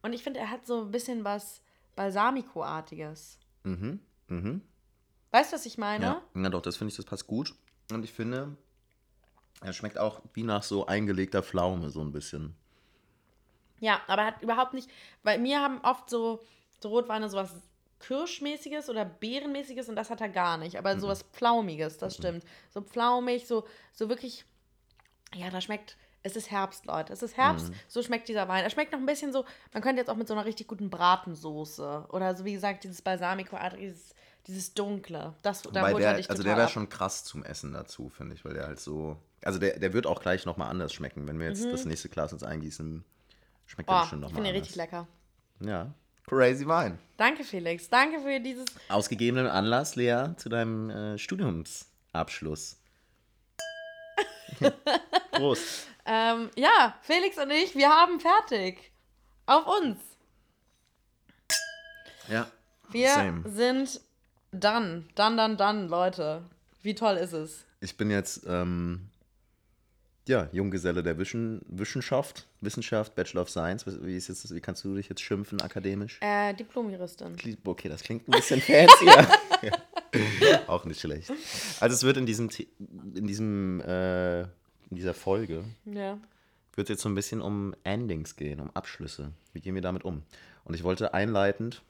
Und 0.00 0.14
ich 0.14 0.22
finde, 0.22 0.40
er 0.40 0.50
hat 0.50 0.66
so 0.66 0.80
ein 0.84 0.90
bisschen 0.90 1.24
was 1.24 1.60
Balsamico-artiges. 1.94 3.38
Mhm, 3.64 4.00
mhm. 4.28 4.62
Weißt 5.30 5.52
du, 5.52 5.56
was 5.56 5.66
ich 5.66 5.76
meine? 5.76 6.04
Ja, 6.06 6.22
ja 6.34 6.48
doch, 6.48 6.62
das 6.62 6.78
finde 6.78 6.90
ich, 6.90 6.96
das 6.96 7.04
passt 7.04 7.26
gut. 7.26 7.54
Und 7.92 8.02
ich 8.02 8.14
finde, 8.14 8.56
er 9.60 9.74
schmeckt 9.74 9.98
auch 9.98 10.22
wie 10.32 10.42
nach 10.42 10.62
so 10.62 10.86
eingelegter 10.86 11.42
Pflaume, 11.42 11.90
so 11.90 12.00
ein 12.00 12.12
bisschen. 12.12 12.56
Ja, 13.78 14.00
aber 14.06 14.22
er 14.22 14.28
hat 14.28 14.42
überhaupt 14.42 14.72
nicht, 14.72 14.88
weil 15.22 15.38
mir 15.38 15.60
haben 15.60 15.80
oft 15.82 16.08
so, 16.08 16.42
so 16.82 16.88
Rotweine 16.88 17.28
sowas 17.28 17.50
Kirschmäßiges 18.00 18.88
oder 18.90 19.04
Beerenmäßiges 19.04 19.88
und 19.88 19.96
das 19.96 20.10
hat 20.10 20.20
er 20.20 20.28
gar 20.28 20.56
nicht. 20.58 20.72
Mhm. 20.74 20.78
Aber 20.78 20.98
sowas 20.98 21.22
Pflaumiges, 21.32 21.98
das 21.98 22.16
stimmt. 22.16 22.44
So 22.70 22.80
pflaumig, 22.80 23.46
so, 23.46 23.64
so 23.92 24.08
wirklich, 24.08 24.44
ja, 25.34 25.50
da 25.50 25.60
schmeckt, 25.60 25.96
es 26.24 26.36
ist 26.36 26.50
Herbst, 26.50 26.86
Leute. 26.86 27.12
Es 27.12 27.22
ist 27.22 27.36
Herbst, 27.36 27.68
Mhm. 27.70 27.74
so 27.88 28.02
schmeckt 28.02 28.28
dieser 28.28 28.48
Wein. 28.48 28.64
Er 28.64 28.70
schmeckt 28.70 28.92
noch 28.92 28.98
ein 28.98 29.06
bisschen 29.06 29.32
so, 29.32 29.44
man 29.72 29.82
könnte 29.82 30.00
jetzt 30.00 30.08
auch 30.08 30.16
mit 30.16 30.26
so 30.28 30.34
einer 30.34 30.44
richtig 30.44 30.66
guten 30.68 30.90
Bratensoße 30.90 32.06
oder 32.10 32.34
so, 32.36 32.44
wie 32.44 32.52
gesagt, 32.52 32.84
dieses 32.84 33.02
balsamico 33.02 33.56
dieses, 33.78 34.14
dieses 34.46 34.74
Dunkle. 34.74 35.34
Das, 35.42 35.62
da 35.62 35.82
holt 35.90 36.02
er 36.02 36.14
der, 36.14 36.30
also 36.30 36.42
der 36.42 36.56
wäre 36.56 36.68
schon 36.68 36.88
krass 36.88 37.24
zum 37.24 37.44
Essen 37.44 37.72
dazu, 37.72 38.08
finde 38.08 38.34
ich, 38.34 38.44
weil 38.44 38.54
der 38.54 38.66
halt 38.66 38.80
so. 38.80 39.16
Also 39.44 39.58
der, 39.58 39.78
der 39.78 39.92
wird 39.92 40.06
auch 40.06 40.20
gleich 40.20 40.44
nochmal 40.46 40.70
anders 40.70 40.92
schmecken. 40.92 41.26
Wenn 41.26 41.38
wir 41.40 41.48
jetzt 41.48 41.64
das 41.64 41.84
nächste 41.84 42.08
Glas 42.08 42.32
uns 42.32 42.42
eingießen, 42.44 43.04
schmeckt 43.66 43.88
der 43.88 43.94
Mhm. 43.96 43.98
Oh, 43.98 44.02
bestimmt 44.02 44.24
ich 44.24 44.32
finde 44.34 44.48
anders. 44.50 44.60
richtig 44.60 44.76
lecker. 44.76 45.08
Ja. 45.60 45.92
Crazy 46.26 46.66
Wein. 46.66 46.98
Danke, 47.16 47.44
Felix. 47.44 47.88
Danke 47.88 48.20
für 48.20 48.40
dieses 48.40 48.66
Aus 48.88 49.08
gegebenem 49.08 49.50
Anlass, 49.50 49.96
Lea, 49.96 50.34
zu 50.36 50.48
deinem 50.48 50.90
äh, 50.90 51.18
Studiumsabschluss. 51.18 52.78
Prost. 55.32 55.88
Ähm, 56.04 56.50
ja, 56.56 56.96
Felix 57.02 57.38
und 57.38 57.50
ich, 57.50 57.74
wir 57.74 57.88
haben 57.88 58.20
fertig. 58.20 58.92
Auf 59.46 59.66
uns. 59.66 59.98
Ja. 62.28 62.50
Wir 62.90 63.10
Same. 63.10 63.48
sind 63.48 64.00
done. 64.52 65.04
Done, 65.14 65.36
done, 65.36 65.56
done, 65.56 65.86
Leute. 65.86 66.42
Wie 66.82 66.94
toll 66.94 67.16
ist 67.16 67.32
es? 67.32 67.64
Ich 67.80 67.96
bin 67.96 68.10
jetzt, 68.10 68.44
ähm, 68.46 69.08
ja, 70.28 70.48
Junggeselle 70.52 71.02
der 71.02 71.18
Wischen, 71.18 71.60
Wissenschaft, 71.68 72.46
Wissenschaft, 72.60 73.14
Bachelor 73.14 73.42
of 73.42 73.50
Science. 73.50 73.84
Wie, 73.86 74.16
ist 74.16 74.28
jetzt, 74.28 74.54
wie 74.54 74.60
kannst 74.60 74.84
du 74.84 74.94
dich 74.94 75.08
jetzt 75.08 75.20
schimpfen, 75.20 75.60
akademisch? 75.60 76.18
Äh, 76.20 76.54
Diplom-Juristin. 76.54 77.36
Okay, 77.64 77.88
das 77.88 78.02
klingt 78.02 78.28
ein 78.28 78.32
bisschen 78.32 78.60
fancier. 78.60 79.28
ja. 79.62 79.72
Auch 80.68 80.84
nicht 80.84 81.00
schlecht. 81.00 81.30
Also 81.80 81.94
es 81.94 82.02
wird 82.04 82.16
in 82.18 82.26
diesem, 82.26 82.50
in 83.14 83.26
diesem, 83.26 83.80
äh, 83.80 84.42
in 84.42 84.48
dieser 84.96 85.14
Folge, 85.14 85.64
Ja. 85.86 86.18
wird 86.74 86.88
jetzt 86.88 87.02
so 87.02 87.08
ein 87.08 87.14
bisschen 87.14 87.40
um 87.40 87.74
Endings 87.82 88.36
gehen, 88.36 88.60
um 88.60 88.70
Abschlüsse. 88.76 89.32
Wie 89.52 89.60
gehen 89.60 89.74
wir 89.74 89.82
damit 89.82 90.04
um? 90.04 90.22
Und 90.64 90.74
ich 90.74 90.84
wollte 90.84 91.14
einleitend, 91.14 91.82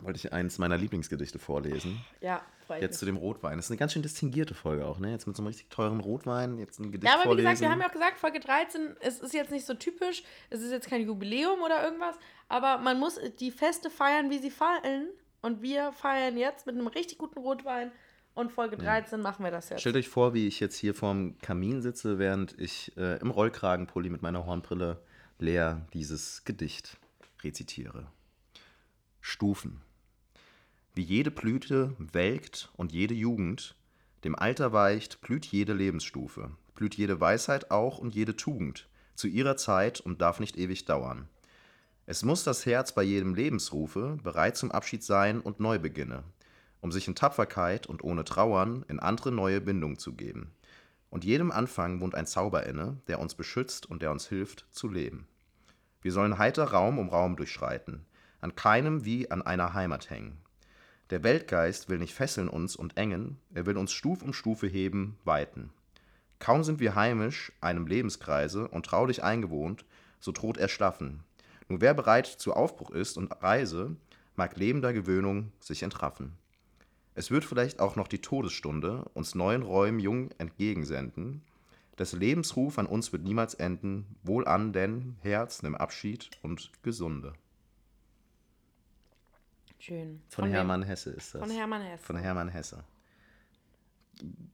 wollte 0.00 0.16
ich 0.16 0.32
eins 0.32 0.58
meiner 0.58 0.78
Lieblingsgedichte 0.78 1.38
vorlesen. 1.38 2.00
Ja, 2.20 2.42
ich 2.76 2.82
Jetzt 2.82 2.98
zu 2.98 3.06
dem 3.06 3.16
Rotwein. 3.16 3.56
Das 3.56 3.66
ist 3.66 3.70
eine 3.70 3.78
ganz 3.78 3.92
schön 3.92 4.02
distinguierte 4.02 4.54
Folge 4.54 4.86
auch, 4.86 4.98
ne? 4.98 5.10
Jetzt 5.10 5.26
mit 5.26 5.36
so 5.36 5.42
einem 5.42 5.48
richtig 5.48 5.70
teuren 5.70 6.00
Rotwein, 6.00 6.58
jetzt 6.58 6.78
ein 6.78 6.92
Gedicht 6.92 7.04
Ja, 7.04 7.14
aber 7.14 7.22
wie 7.22 7.26
vorlesen. 7.26 7.50
gesagt, 7.50 7.60
wir 7.60 7.70
haben 7.70 7.80
ja 7.80 7.88
auch 7.88 7.92
gesagt, 7.92 8.18
Folge 8.18 8.40
13, 8.40 8.96
es 9.00 9.20
ist 9.20 9.34
jetzt 9.34 9.50
nicht 9.50 9.66
so 9.66 9.74
typisch, 9.74 10.22
es 10.50 10.60
ist 10.60 10.70
jetzt 10.70 10.88
kein 10.88 11.02
Jubiläum 11.02 11.60
oder 11.62 11.82
irgendwas, 11.84 12.16
aber 12.48 12.78
man 12.78 12.98
muss 12.98 13.18
die 13.40 13.50
Feste 13.50 13.90
feiern, 13.90 14.30
wie 14.30 14.38
sie 14.38 14.50
fallen. 14.50 15.08
Und 15.40 15.60
wir 15.60 15.92
feiern 15.92 16.36
jetzt 16.36 16.66
mit 16.66 16.76
einem 16.76 16.86
richtig 16.86 17.18
guten 17.18 17.40
Rotwein. 17.40 17.90
Und 18.34 18.50
Folge 18.50 18.78
13 18.78 19.20
machen 19.20 19.44
wir 19.44 19.50
das 19.50 19.68
jetzt. 19.68 19.80
Stellt 19.80 19.96
euch 19.96 20.08
vor, 20.08 20.32
wie 20.32 20.46
ich 20.46 20.58
jetzt 20.60 20.76
hier 20.76 20.94
vorm 20.94 21.36
Kamin 21.42 21.82
sitze, 21.82 22.18
während 22.18 22.58
ich 22.58 22.96
äh, 22.96 23.18
im 23.18 23.30
Rollkragenpulli 23.30 24.08
mit 24.08 24.22
meiner 24.22 24.46
Hornbrille 24.46 25.02
leer 25.38 25.86
dieses 25.92 26.44
Gedicht 26.44 26.96
rezitiere. 27.42 28.06
Stufen. 29.20 29.82
Wie 30.94 31.02
jede 31.02 31.30
Blüte 31.30 31.94
welkt 31.96 32.70
und 32.76 32.92
jede 32.92 33.14
Jugend, 33.14 33.76
dem 34.24 34.34
Alter 34.34 34.74
weicht, 34.74 35.22
blüht 35.22 35.46
jede 35.46 35.72
Lebensstufe, 35.72 36.50
blüht 36.74 36.94
jede 36.96 37.18
Weisheit 37.18 37.70
auch 37.70 37.96
und 37.96 38.14
jede 38.14 38.36
Tugend, 38.36 38.90
zu 39.14 39.26
ihrer 39.26 39.56
Zeit 39.56 40.00
und 40.00 40.20
darf 40.20 40.38
nicht 40.38 40.58
ewig 40.58 40.84
dauern. 40.84 41.30
Es 42.04 42.24
muss 42.24 42.44
das 42.44 42.66
Herz 42.66 42.94
bei 42.94 43.02
jedem 43.02 43.34
Lebensrufe 43.34 44.18
bereit 44.22 44.58
zum 44.58 44.70
Abschied 44.70 45.02
sein 45.02 45.40
und 45.40 45.60
neu 45.60 45.78
beginne, 45.78 46.24
um 46.82 46.92
sich 46.92 47.08
in 47.08 47.14
Tapferkeit 47.14 47.86
und 47.86 48.04
ohne 48.04 48.24
Trauern 48.24 48.84
in 48.86 49.00
andere 49.00 49.32
neue 49.32 49.62
Bindung 49.62 49.98
zu 49.98 50.12
geben. 50.12 50.52
Und 51.08 51.24
jedem 51.24 51.50
Anfang 51.50 52.02
wohnt 52.02 52.14
ein 52.14 52.26
Zauber 52.26 52.66
inne, 52.66 52.98
der 53.06 53.18
uns 53.18 53.34
beschützt 53.34 53.86
und 53.86 54.02
der 54.02 54.10
uns 54.10 54.28
hilft 54.28 54.66
zu 54.70 54.88
leben. 54.88 55.26
Wir 56.02 56.12
sollen 56.12 56.36
heiter 56.36 56.64
Raum 56.64 56.98
um 56.98 57.08
Raum 57.08 57.36
durchschreiten, 57.36 58.04
an 58.42 58.54
keinem 58.56 59.06
wie 59.06 59.30
an 59.30 59.40
einer 59.40 59.72
Heimat 59.72 60.10
hängen. 60.10 60.41
Der 61.12 61.22
Weltgeist 61.22 61.90
will 61.90 61.98
nicht 61.98 62.14
fesseln 62.14 62.48
uns 62.48 62.74
und 62.74 62.96
engen, 62.96 63.36
er 63.52 63.66
will 63.66 63.76
uns 63.76 63.92
Stuf 63.92 64.22
um 64.22 64.32
Stufe 64.32 64.66
heben, 64.66 65.18
weiten. 65.24 65.68
Kaum 66.38 66.64
sind 66.64 66.80
wir 66.80 66.94
heimisch 66.94 67.52
einem 67.60 67.86
Lebenskreise 67.86 68.66
und 68.66 68.86
traulich 68.86 69.22
eingewohnt, 69.22 69.84
so 70.20 70.32
droht 70.32 70.56
erschlaffen. 70.56 71.22
Nur 71.68 71.82
wer 71.82 71.92
bereit 71.92 72.26
zu 72.26 72.54
Aufbruch 72.54 72.90
ist 72.92 73.18
und 73.18 73.30
Reise, 73.42 73.94
mag 74.36 74.56
lebender 74.56 74.94
Gewöhnung 74.94 75.52
sich 75.60 75.82
entraffen. 75.82 76.32
Es 77.14 77.30
wird 77.30 77.44
vielleicht 77.44 77.78
auch 77.78 77.94
noch 77.94 78.08
die 78.08 78.22
Todesstunde 78.22 79.04
uns 79.12 79.34
neuen 79.34 79.64
Räumen 79.64 79.98
jung 80.00 80.30
entgegensenden. 80.38 81.42
Des 81.98 82.14
Lebensruf 82.14 82.78
an 82.78 82.86
uns 82.86 83.12
wird 83.12 83.22
niemals 83.22 83.52
enden. 83.52 84.16
Wohl 84.22 84.46
an, 84.46 84.72
denn 84.72 85.16
Herz, 85.20 85.62
nimm 85.62 85.74
Abschied 85.74 86.30
und 86.40 86.72
Gesunde. 86.82 87.34
Schön. 89.82 90.22
Von, 90.28 90.44
wem? 90.44 90.52
Hermann 90.52 90.84
Hesse 90.84 91.10
ist 91.10 91.34
das. 91.34 91.40
Von 91.40 91.50
Hermann 91.50 91.82
Hesse. 91.82 92.04
Von 92.04 92.16
Hermann 92.16 92.48
Hesse. 92.48 92.84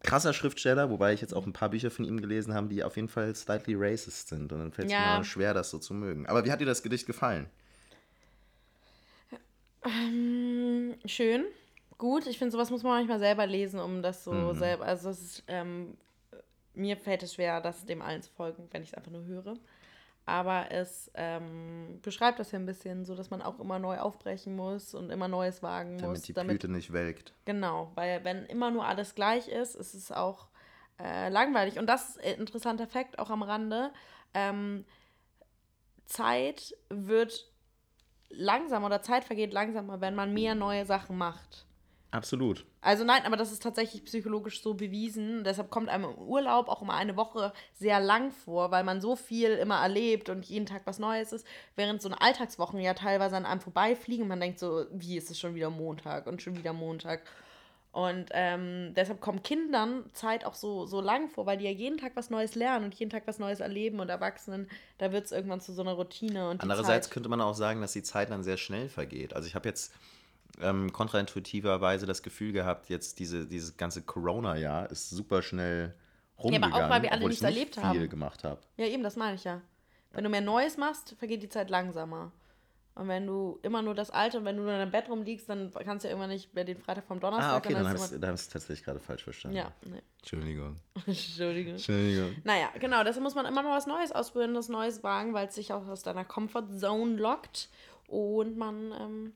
Krasser 0.03 0.33
Schriftsteller, 0.33 0.89
wobei 0.89 1.13
ich 1.13 1.21
jetzt 1.21 1.35
auch 1.35 1.45
ein 1.47 1.53
paar 1.53 1.69
Bücher 1.69 1.91
von 1.91 2.07
ihm 2.07 2.19
gelesen 2.19 2.55
habe, 2.55 2.69
die 2.69 2.83
auf 2.83 2.97
jeden 2.97 3.11
Fall 3.11 3.35
slightly 3.35 3.75
racist 3.77 4.29
sind. 4.29 4.51
Und 4.55 4.59
dann 4.59 4.73
fällt 4.73 4.87
es 4.89 4.95
Ja. 4.95 5.19
mir 5.19 5.25
schwer, 5.25 5.53
das 5.53 5.69
so 5.69 5.79
zu 5.79 5.93
mögen. 5.93 6.27
Aber 6.27 6.47
wie 6.47 6.51
hat 6.51 6.63
dir 6.63 6.65
das 6.65 6.83
Gedicht 6.83 7.07
gefallen? 7.07 7.51
Ähm, 9.85 10.95
schön. 11.05 11.45
Gut. 11.99 12.27
Ich 12.27 12.39
finde, 12.39 12.53
sowas 12.53 12.71
muss 12.71 12.83
man 12.83 12.93
manchmal 12.93 13.19
selber 13.19 13.47
lesen, 13.47 13.81
um 13.81 14.01
das 14.01 14.25
so 14.25 14.33
Mhm. 14.33 14.55
selber. 14.59 14.87
Also, 14.87 15.11
es 15.11 15.21
ist, 15.21 15.45
ähm, 15.47 15.99
mir 16.73 16.97
fällt 16.97 17.23
es 17.23 17.35
schwer, 17.35 17.61
das 17.61 17.85
dem 17.85 18.01
allen 18.01 18.23
zu 18.23 18.31
folgen, 18.31 18.67
wenn 18.71 18.83
ich 18.83 18.89
es 18.89 18.95
einfach 18.95 19.11
nur 19.11 19.27
höre. 19.27 19.59
Aber 20.29 20.71
es 20.71 21.11
ähm, 21.15 22.01
beschreibt 22.03 22.39
das 22.39 22.53
ja 22.53 22.59
ein 22.59 22.67
bisschen, 22.67 23.07
so 23.07 23.15
dass 23.15 23.31
man 23.31 23.41
auch 23.41 23.59
immer 23.61 23.79
neu 23.79 23.97
aufbrechen 23.99 24.55
muss 24.55 24.95
und 24.95 25.09
immer 25.09 25.27
Neues 25.27 25.63
wagen 25.63 25.93
muss. 25.93 26.03
Damit 26.03 26.29
die 26.29 26.33
Blüte 26.35 26.69
nicht 26.69 26.93
welkt. 26.93 27.33
Genau, 27.47 27.93
weil 27.95 28.23
wenn 28.25 28.45
immer 28.45 28.71
nur 28.71 28.85
alles 28.85 29.15
gleich 29.15 29.49
ist, 29.49 29.75
ist 29.75 29.95
es 29.95 30.13
auch 30.13 30.49
äh, 31.01 31.31
langweilig. 31.31 31.79
Und 31.79 31.87
das 31.87 32.11
ist 32.11 32.23
ein 32.23 32.41
interessanter 32.41 32.87
Fakt, 32.87 33.19
auch 33.19 33.31
am 33.31 33.43
Rande. 33.43 33.91
Ähm, 34.35 34.85
Zeit 36.05 36.77
wird 36.91 37.51
langsamer 38.29 38.85
oder 38.87 39.01
Zeit 39.01 39.25
vergeht 39.25 39.55
langsamer, 39.55 40.03
wenn 40.03 40.15
man 40.15 40.35
mehr 40.35 40.55
neue 40.55 40.85
Sachen 40.85 41.17
macht. 41.17 41.65
Absolut. 42.11 42.65
Also 42.81 43.05
nein, 43.05 43.27
aber 43.27 43.37
das 43.37 43.53
ist 43.53 43.63
tatsächlich 43.63 44.05
psychologisch 44.05 44.63
so 44.63 44.73
bewiesen. 44.75 45.45
Deshalb 45.45 45.71
kommt 45.71 45.91
einem 45.91 46.05
im 46.05 46.15
Urlaub 46.17 46.69
auch 46.69 46.81
immer 46.81 46.95
eine 46.95 47.17
Woche 47.17 47.53
sehr 47.75 48.01
lang 48.01 48.31
vor, 48.31 48.71
weil 48.71 48.83
man 48.83 49.03
so 49.03 49.15
viel 49.15 49.51
immer 49.51 49.83
erlebt 49.83 50.31
und 50.31 50.47
jeden 50.47 50.65
Tag 50.65 50.83
was 50.87 50.99
Neues 50.99 51.33
ist, 51.33 51.47
während 51.77 52.01
so 52.01 52.09
eine 52.09 52.21
Alltagswochen 52.21 52.81
ja 52.81 52.95
teilweise 52.95 53.37
an 53.37 53.45
einem 53.45 53.61
vorbeifliegen 53.61 54.23
und 54.23 54.29
man 54.29 54.41
denkt 54.41 54.59
so, 54.59 54.87
wie 54.91 55.19
ist 55.19 55.31
es 55.31 55.39
schon 55.39 55.55
wieder 55.55 55.69
Montag 55.69 56.27
und 56.27 56.41
schon 56.41 56.57
wieder 56.57 56.73
Montag. 56.73 57.23
Und 57.93 58.29
ähm, 58.33 58.93
deshalb 58.95 59.21
kommt 59.21 59.45
Kindern 59.45 60.05
Zeit 60.13 60.45
auch 60.45 60.55
so, 60.55 60.87
so 60.87 61.01
lang 61.01 61.29
vor, 61.29 61.47
weil 61.47 61.59
die 61.59 61.65
ja 61.65 61.71
jeden 61.71 61.99
Tag 61.99 62.13
was 62.15 62.31
Neues 62.31 62.55
lernen 62.55 62.85
und 62.85 62.95
jeden 62.95 63.11
Tag 63.11 63.25
was 63.27 63.39
Neues 63.39 63.61
erleben 63.61 64.01
und 64.01 64.09
Erwachsenen, 64.09 64.69
da 64.99 65.11
wird 65.11 65.27
es 65.27 65.33
irgendwann 65.33 65.61
zu 65.61 65.73
so 65.73 65.83
einer 65.83 65.93
Routine. 65.93 66.49
Und 66.49 66.63
Andererseits 66.63 67.07
Zeit, 67.07 67.15
könnte 67.15 67.29
man 67.29 67.41
auch 67.41 67.55
sagen, 67.55 67.81
dass 67.81 67.93
die 67.93 68.03
Zeit 68.03 68.31
dann 68.31 68.45
sehr 68.45 68.57
schnell 68.57 68.89
vergeht. 68.89 69.35
Also 69.35 69.49
ich 69.49 69.55
habe 69.55 69.69
jetzt 69.69 69.93
ähm, 70.61 70.93
kontraintuitiverweise 70.93 72.07
das 72.07 72.23
Gefühl 72.23 72.53
gehabt, 72.53 72.89
jetzt 72.89 73.19
diese, 73.19 73.47
dieses 73.47 73.77
ganze 73.77 74.03
Corona-Jahr 74.03 74.91
ist 74.91 75.11
super 75.11 75.43
schnell 75.43 75.95
aber 76.37 76.41
auch, 76.41 76.45
rumgegangen, 76.45 76.91
weil 76.91 77.03
wir 77.03 77.13
alle 77.13 77.21
nichts 77.27 77.37
ich 77.37 77.43
nicht 77.43 77.55
erlebt 77.57 77.75
viel 77.75 77.85
haben. 77.85 78.09
gemacht 78.09 78.45
habe. 78.45 78.61
Ja, 78.77 78.87
eben, 78.87 79.03
das 79.03 79.17
meine 79.17 79.35
ich 79.37 79.45
ja. 79.45 79.61
Wenn 80.13 80.25
du 80.25 80.31
mehr 80.31 80.41
Neues 80.41 80.77
machst, 80.77 81.15
vergeht 81.19 81.43
die 81.43 81.49
Zeit 81.49 81.71
langsamer. 81.71 82.33
Und 82.95 83.07
wenn 83.07 83.27
du 83.29 83.61
immer 83.63 83.81
nur 83.81 83.95
das 83.95 84.11
Alte 84.11 84.39
und 84.39 84.45
wenn 84.45 84.57
du 84.57 84.63
nur 84.63 84.73
in 84.73 84.79
deinem 84.79 84.91
Bett 84.91 85.09
rumliegst, 85.09 85.49
dann 85.49 85.71
kannst 85.73 86.03
du 86.03 86.09
ja 86.09 86.15
irgendwann 86.15 86.31
nicht 86.31 86.53
mehr 86.53 86.65
den 86.65 86.79
Freitag 86.79 87.05
vom 87.07 87.21
Donnerstag. 87.21 87.53
Ah, 87.53 87.57
okay, 87.59 87.73
dann 87.73 87.83
ist 87.83 87.89
habe 88.03 88.17
ich 88.17 88.23
immer- 88.23 88.33
es 88.35 88.49
tatsächlich 88.49 88.85
gerade 88.85 88.99
falsch 88.99 89.23
verstanden. 89.23 89.57
Ja, 89.57 89.71
nee. 89.85 90.03
Entschuldigung. 90.19 90.77
Entschuldigung. 91.07 91.75
Entschuldigung. 91.75 92.35
Naja, 92.43 92.71
genau, 92.81 93.05
deshalb 93.05 93.23
muss 93.23 93.37
man 93.37 93.47
immer 93.47 93.63
noch 93.63 93.71
was 93.71 93.87
Neues 93.87 94.11
ausprobieren, 94.11 94.55
das 94.55 94.69
Neues 94.69 95.05
wagen, 95.05 95.33
weil 95.33 95.47
es 95.47 95.55
sich 95.55 95.73
auch 95.73 95.87
aus 95.87 96.03
deiner 96.03 96.25
Comfortzone 96.25 97.15
lockt 97.17 97.69
und 98.09 98.57
man, 98.57 98.91
ähm, 99.01 99.33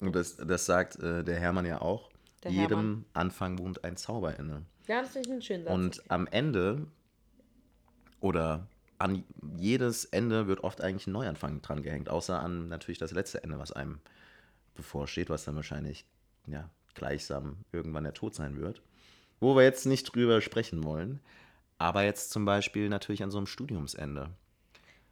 Und 0.00 0.14
das, 0.14 0.36
das 0.36 0.66
sagt 0.66 0.96
äh, 1.00 1.24
der 1.24 1.38
Hermann 1.40 1.66
ja 1.66 1.80
auch. 1.80 2.10
Der 2.44 2.52
Jedem 2.52 2.68
Hermann. 2.68 3.04
Anfang 3.14 3.58
wohnt 3.58 3.84
ein 3.84 3.96
Zauber 3.96 4.38
inne. 4.38 4.64
ja, 4.86 5.02
das 5.02 5.10
finde 5.10 5.28
ich 5.28 5.32
einen 5.32 5.42
schönen 5.42 5.64
Satz. 5.64 5.74
Und 5.74 6.10
am 6.10 6.26
Ende 6.28 6.86
oder 8.20 8.66
an 8.98 9.24
jedes 9.56 10.04
Ende 10.06 10.46
wird 10.46 10.64
oft 10.64 10.80
eigentlich 10.80 11.06
ein 11.06 11.12
Neuanfang 11.12 11.62
dran 11.62 11.82
gehängt, 11.82 12.08
außer 12.08 12.40
an 12.40 12.68
natürlich 12.68 12.98
das 12.98 13.12
letzte 13.12 13.42
Ende, 13.42 13.58
was 13.58 13.72
einem 13.72 14.00
bevorsteht, 14.74 15.30
was 15.30 15.44
dann 15.44 15.56
wahrscheinlich 15.56 16.04
ja, 16.46 16.68
gleichsam 16.94 17.58
irgendwann 17.72 18.04
der 18.04 18.14
Tod 18.14 18.34
sein 18.34 18.56
wird. 18.60 18.82
Wo 19.40 19.54
wir 19.54 19.62
jetzt 19.62 19.86
nicht 19.86 20.04
drüber 20.04 20.40
sprechen 20.40 20.82
wollen, 20.82 21.20
aber 21.78 22.02
jetzt 22.02 22.30
zum 22.30 22.44
Beispiel 22.44 22.88
natürlich 22.88 23.22
an 23.22 23.30
so 23.30 23.38
einem 23.38 23.46
Studiumsende. 23.46 24.30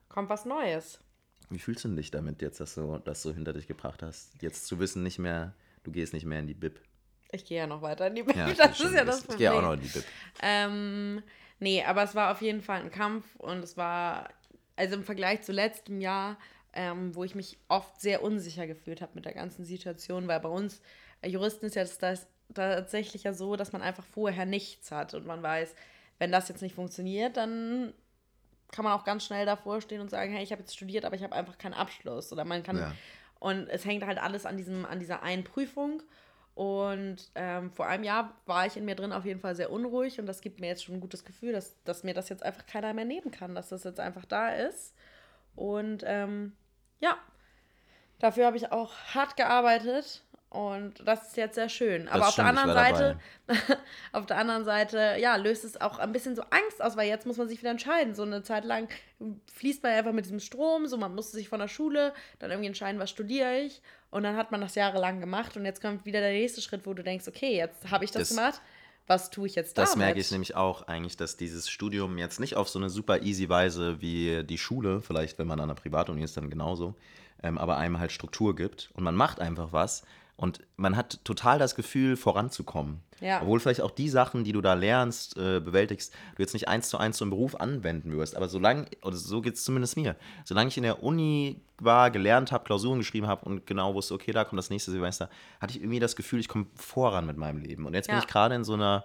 Kommt 0.09 0.31
was 0.31 0.45
Neues. 0.47 0.99
Wie 1.51 1.59
fühlst 1.59 1.85
du 1.85 1.89
dich 1.89 2.11
damit 2.11 2.43
jetzt, 2.43 2.61
dass 2.61 2.75
du 2.75 2.99
das 2.99 3.23
so 3.23 3.33
hinter 3.33 3.53
dich 3.53 3.67
gebracht 3.67 4.03
hast? 4.03 4.31
Jetzt 4.43 4.67
zu 4.67 4.79
wissen, 4.79 5.03
nicht 5.03 5.19
mehr, 5.19 5.55
du 5.85 5.93
gehst 5.93 6.13
nicht 6.13 6.25
mehr 6.27 6.41
in 6.41 6.47
die 6.47 6.55
Bib. 6.55 6.81
Ich 7.33 7.45
gehe 7.45 7.59
ja 7.59 7.67
noch 7.67 7.83
weiter 7.83 8.07
in 8.09 8.15
die 8.17 8.27
Welt, 8.27 8.37
Ja, 8.37 8.47
okay, 8.47 8.55
das 8.59 8.81
ist 8.81 8.95
ja 8.95 9.05
das 9.05 9.21
Ich 9.21 9.27
Problem. 9.27 9.39
gehe 9.39 9.53
auch 9.53 9.63
noch 9.63 9.73
in 9.75 9.81
die 9.81 9.89
Bib. 9.89 10.05
Ähm, 10.43 11.23
nee, 11.61 11.83
aber 11.85 12.03
es 12.03 12.15
war 12.15 12.33
auf 12.33 12.43
jeden 12.43 12.63
Fall 12.63 12.81
ein 12.83 12.91
Kampf 12.91 13.25
und 13.37 13.59
es 13.63 13.77
war, 13.77 14.29
also 14.77 14.95
im 14.95 15.05
Vergleich 15.05 15.43
zu 15.43 15.53
letztem 15.53 16.01
Jahr, 16.01 16.39
ähm, 16.73 17.15
wo 17.15 17.25
ich 17.25 17.35
mich 17.35 17.59
oft 17.69 18.01
sehr 18.01 18.23
unsicher 18.23 18.67
gefühlt 18.67 19.01
habe 19.01 19.13
mit 19.15 19.25
der 19.25 19.33
ganzen 19.35 19.65
Situation, 19.65 20.29
weil 20.29 20.41
bei 20.41 20.49
uns 20.49 20.81
äh, 21.23 21.29
Juristen 21.29 21.67
ist 21.67 21.75
ja 21.77 21.83
das, 21.83 21.99
das 21.99 22.27
tatsächlich 22.55 23.23
ja 23.25 23.33
so, 23.35 23.57
dass 23.57 23.73
man 23.73 23.83
einfach 23.83 24.05
vorher 24.05 24.47
nichts 24.47 24.91
hat 24.91 25.15
und 25.15 25.27
man 25.27 25.43
weiß, 25.43 25.75
wenn 26.19 26.33
das 26.33 26.49
jetzt 26.49 26.63
nicht 26.63 26.75
funktioniert, 26.75 27.37
dann 27.37 27.93
kann 28.77 28.85
man 28.85 28.93
auch 28.93 29.05
ganz 29.05 29.25
schnell 29.25 29.47
davor 29.47 29.81
stehen 29.81 30.01
und 30.01 30.11
sagen, 30.11 30.31
hey, 30.33 30.45
ich 30.45 30.53
habe 30.53 30.61
jetzt 30.63 30.77
studiert, 30.77 31.05
aber 31.05 31.17
ich 31.17 31.23
habe 31.25 31.35
einfach 31.35 31.59
keinen 31.59 31.75
Abschluss 31.75 32.33
oder 32.33 32.45
man 32.45 32.63
kann 32.63 32.77
Ja. 32.77 32.93
und 33.41 33.69
es 33.69 33.85
hängt 33.85 34.07
halt 34.07 34.19
alles 34.19 34.47
an 34.47 34.57
diesem 34.57 34.85
an 34.85 35.01
dieser 35.01 35.23
einen 35.23 35.43
Prüfung 35.43 36.03
und 36.55 37.17
ähm, 37.35 37.71
vor 37.71 37.87
einem 37.87 38.05
Jahr 38.05 38.35
war 38.47 38.65
ich 38.67 38.77
in 38.77 38.85
mir 38.85 38.95
drin 38.95 39.13
auf 39.13 39.25
jeden 39.27 39.41
Fall 39.41 39.55
sehr 39.57 39.71
unruhig 39.71 40.19
und 40.21 40.27
das 40.27 40.41
gibt 40.41 40.61
mir 40.61 40.69
jetzt 40.69 40.85
schon 40.85 40.95
ein 40.95 41.01
gutes 41.01 41.25
Gefühl, 41.25 41.53
dass, 41.53 41.83
dass 41.85 42.03
mir 42.05 42.15
das 42.15 42.29
jetzt 42.31 42.43
einfach 42.43 42.67
keiner 42.67 42.95
mehr 42.95 43.05
nehmen 43.05 43.31
kann, 43.31 43.55
dass 43.55 43.69
das 43.69 43.85
jetzt 43.85 44.01
einfach 44.01 44.25
da 44.25 44.51
ist. 44.55 44.95
Und 45.55 46.03
ähm, 46.07 46.57
ja, 47.01 47.19
dafür 48.21 48.47
habe 48.47 48.57
ich 48.57 48.73
auch 48.73 48.95
hart 49.15 49.37
gearbeitet 49.37 50.25
und 50.51 50.95
das 51.07 51.29
ist 51.29 51.37
jetzt 51.37 51.55
sehr 51.57 51.69
schön. 51.69 52.09
Aber 52.09 52.21
Das 52.21 52.29
auf 52.29 52.35
der 52.37 52.45
stimmt, 52.47 52.59
ich 52.59 52.63
anderen 52.65 52.95
Seite, 52.95 53.19
auf 54.13 54.27
der 54.27 54.39
anderen 54.39 54.65
Seite, 54.65 55.17
ja, 55.19 55.37
löst 55.37 55.65
es 55.65 55.81
auch 55.81 55.99
ein 55.99 56.13
bisschen 56.13 56.35
so 56.37 56.43
Angst 56.51 56.81
aus, 56.83 56.97
weil 56.97 57.09
jetzt 57.09 57.27
muss 57.27 57.37
man 57.37 57.49
sich 57.49 57.59
wieder 57.61 57.71
entscheiden. 57.71 58.15
So 58.15 58.23
eine 58.23 58.43
Zeit 58.43 58.65
lang 58.65 58.89
fließt 59.55 59.83
man 59.83 59.93
einfach 59.93 60.13
mit 60.13 60.25
diesem 60.25 60.41
Strom, 60.41 60.87
so 60.87 60.97
man 60.97 61.15
musste 61.15 61.37
sich 61.37 61.49
von 61.49 61.61
der 61.61 61.69
Schule 61.69 62.15
dann 62.39 62.51
irgendwie 62.51 62.69
entscheiden, 62.69 63.01
was 63.01 63.11
studiere 63.11 63.59
ich. 63.59 63.83
Und 64.11 64.23
dann 64.23 64.37
hat 64.37 64.53
man 64.53 64.61
das 64.61 64.75
jahrelang 64.77 65.21
gemacht 65.21 65.57
und 65.57 65.65
jetzt 65.65 65.83
kommt 65.83 66.07
wieder 66.07 66.21
der 66.21 66.33
nächste 66.33 66.61
Schritt, 66.63 66.87
wo 66.87 66.95
du 66.95 67.03
denkst, 67.03 67.27
okay, 67.29 67.57
jetzt 67.57 67.91
habe 67.91 68.05
ich 68.05 68.11
das, 68.11 68.29
Das- 68.29 68.37
gemacht. 68.37 68.61
Was 69.09 69.31
tue 69.31 69.47
ich 69.47 69.55
jetzt 69.55 69.79
damit? 69.79 69.89
Das 69.89 69.95
merke 69.97 70.19
ich 70.19 70.33
nämlich 70.33 70.57
auch 70.57 70.89
eigentlich, 70.89 71.17
dass 71.17 71.37
dieses 71.37 71.69
Studium 71.71 72.19
jetzt 72.19 72.41
nicht 72.41 72.57
auf 72.57 72.69
so 72.69 72.81
eine 72.81 72.91
super 72.91 73.23
easy 73.23 73.49
Weise 73.49 74.01
wie 74.01 74.43
die 74.43 74.59
Schule, 74.59 75.01
vielleicht 75.01 75.39
wenn 75.39 75.47
man 75.47 75.61
an 75.61 75.71
einer 75.71 75.77
Privatuni 75.81 76.25
ist, 76.25 76.37
dann 76.37 76.51
genauso, 76.51 76.97
ähm, 77.41 77.57
aber 77.57 77.77
einem 77.77 78.01
halt 78.01 78.11
Struktur 78.11 78.57
gibt 78.57 78.91
und 78.95 79.05
man 79.05 79.15
macht 79.15 79.39
einfach 79.39 79.73
was 79.73 80.03
und 80.37 80.61
man 80.77 80.97
hat 80.97 81.25
total 81.25 81.59
das 81.59 81.75
Gefühl, 81.75 82.17
voranzukommen. 82.17 83.01
Ja. 83.21 83.41
Obwohl 83.41 83.59
vielleicht 83.59 83.81
auch 83.81 83.91
die 83.91 84.11
Sachen, 84.11 84.45
die 84.45 84.53
du 84.53 84.61
da 84.61 84.75
lernst, 84.75 85.37
äh, 85.39 85.61
bewältigst, 85.61 86.13
du 86.37 86.43
jetzt 86.43 86.53
nicht 86.53 86.69
eins 86.69 86.91
zu 86.91 86.99
eins 86.99 87.17
zum 87.17 87.31
Beruf 87.31 87.55
anwenden 87.55 88.13
wirst. 88.15 88.37
Aber 88.37 88.49
solange, 88.49 88.87
oder 89.03 89.17
so 89.17 89.41
geht 89.41 89.55
es 89.55 89.65
zumindest 89.65 89.97
mir, 89.97 90.15
solange 90.45 90.69
ich 90.69 90.77
in 90.77 90.83
der 90.83 91.03
Uni 91.03 91.63
war, 91.79 92.11
gelernt 92.11 92.53
habe, 92.53 92.65
Klausuren 92.65 92.99
geschrieben 92.99 93.27
habe 93.27 93.47
und 93.47 93.67
genau 93.67 93.95
wusste, 93.95 94.13
okay, 94.13 94.33
da 94.33 94.45
kommt 94.45 94.59
das 94.59 94.69
nächste 94.69 94.91
Semester, 94.91 95.31
hatte 95.61 95.73
ich 95.75 95.81
irgendwie 95.81 96.01
das 96.01 96.17
Gefühl, 96.17 96.41
ich 96.41 96.49
komme 96.49 96.67
voran 96.75 97.25
mit 97.27 97.39
meinem 97.39 97.59
Leben. 97.59 97.87
Und 97.87 97.95
jetzt 97.95 98.09
bin 98.09 98.17
Ja. 98.17 98.21
ich 98.23 98.29
gerade 98.29 98.55
in 98.55 98.65
so 98.65 98.75
einer 98.75 99.05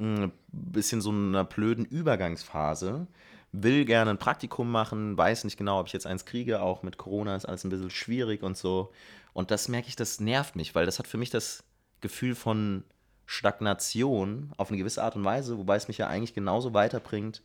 ein 0.00 0.30
bisschen 0.52 1.00
so 1.00 1.10
einer 1.10 1.42
blöden 1.44 1.84
Übergangsphase. 1.84 3.06
Will 3.52 3.84
gerne 3.86 4.10
ein 4.10 4.18
Praktikum 4.18 4.70
machen, 4.70 5.16
weiß 5.16 5.44
nicht 5.44 5.56
genau, 5.56 5.80
ob 5.80 5.86
ich 5.86 5.92
jetzt 5.92 6.06
eins 6.06 6.24
kriege. 6.26 6.60
Auch 6.60 6.82
mit 6.82 6.98
Corona 6.98 7.34
ist 7.34 7.46
alles 7.46 7.64
ein 7.64 7.70
bisschen 7.70 7.90
schwierig 7.90 8.42
und 8.42 8.56
so. 8.58 8.92
Und 9.32 9.50
das 9.50 9.68
merke 9.68 9.88
ich, 9.88 9.96
das 9.96 10.20
nervt 10.20 10.54
mich, 10.56 10.74
weil 10.74 10.84
das 10.86 10.98
hat 10.98 11.06
für 11.06 11.16
mich 11.16 11.30
das 11.30 11.64
Gefühl 12.00 12.34
von 12.34 12.84
Stagnation 13.26 14.52
auf 14.56 14.68
eine 14.68 14.78
gewisse 14.78 15.02
Art 15.02 15.16
und 15.16 15.24
Weise, 15.24 15.58
wobei 15.58 15.76
es 15.76 15.88
mich 15.88 15.98
ja 15.98 16.06
eigentlich 16.08 16.34
genauso 16.34 16.74
weiterbringt 16.74 17.42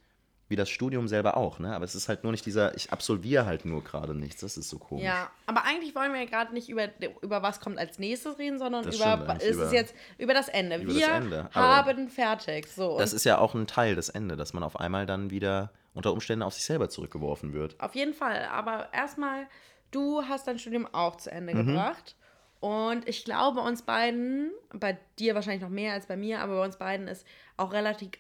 wie 0.49 0.55
das 0.57 0.69
Studium 0.69 1.07
selber 1.07 1.37
auch. 1.37 1.57
Ne? 1.59 1.73
Aber 1.73 1.85
es 1.85 1.95
ist 1.95 2.09
halt 2.09 2.23
nur 2.23 2.31
nicht 2.31 2.45
dieser, 2.45 2.75
ich 2.75 2.91
absolviere 2.91 3.45
halt 3.45 3.63
nur 3.65 3.81
gerade 3.83 4.13
nichts. 4.13 4.41
Das 4.41 4.57
ist 4.57 4.69
so 4.69 4.77
komisch. 4.77 5.05
Ja, 5.05 5.31
aber 5.45 5.63
eigentlich 5.63 5.95
wollen 5.95 6.11
wir 6.13 6.19
ja 6.21 6.29
gerade 6.29 6.53
nicht 6.53 6.67
über, 6.69 6.89
über 7.21 7.41
was 7.41 7.59
kommt 7.61 7.79
als 7.79 7.97
nächstes 7.97 8.37
reden, 8.37 8.59
sondern 8.59 8.83
Das 8.83 8.95
über, 8.97 9.37
ist 9.37 9.43
es 9.43 9.55
über- 9.55 9.73
jetzt 9.73 9.95
über 10.17 10.33
das 10.33 10.49
Ende. 10.49 10.75
über 10.77 10.93
wir 10.93 11.07
das 11.07 11.09
Ende, 11.23 11.49
haben 11.53 12.09
fertig. 12.09 12.67
So, 12.67 12.97
Das 12.99 13.13
ist 13.13 13.23
ja 13.23 13.37
auch 13.37 13.55
ein 13.55 13.67
Teil 13.67 13.95
des 13.95 14.09
Ende, 14.09 14.35
dass 14.35 14.53
man 14.53 14.63
auf 14.63 14.79
einmal 14.79 15.05
dann 15.05 15.31
wieder 15.31 15.71
unter 15.93 16.11
Umständen 16.13 16.43
auf 16.43 16.53
sich 16.53 16.63
selber 16.65 16.89
zurückgeworfen 16.89 17.53
wird. 17.53 17.79
auf 17.79 17.95
jeden 17.95 18.13
Fall. 18.13 18.45
Aber 18.45 18.89
erstmal, 18.93 19.47
du 19.91 20.23
hast 20.23 20.47
dein 20.47 20.59
Studium 20.59 20.87
auch 20.91 21.17
zu 21.17 21.31
Ende 21.31 21.53
Mhm. 21.53 21.65
gebracht. 21.67 22.15
Und 22.59 23.07
ich 23.09 23.25
glaube, 23.25 23.59
uns 23.59 23.81
beiden, 23.81 24.51
bei 24.73 24.97
dir 25.19 25.35
wahrscheinlich 25.35 25.61
noch 25.61 25.69
mehr 25.69 25.93
als 25.93 26.05
bei 26.05 26.15
mir, 26.15 26.39
aber 26.39 26.57
bei 26.59 26.65
uns 26.65 26.77
beiden 26.77 27.07
ist 27.09 27.27
auch 27.57 27.73
relativ 27.73 28.11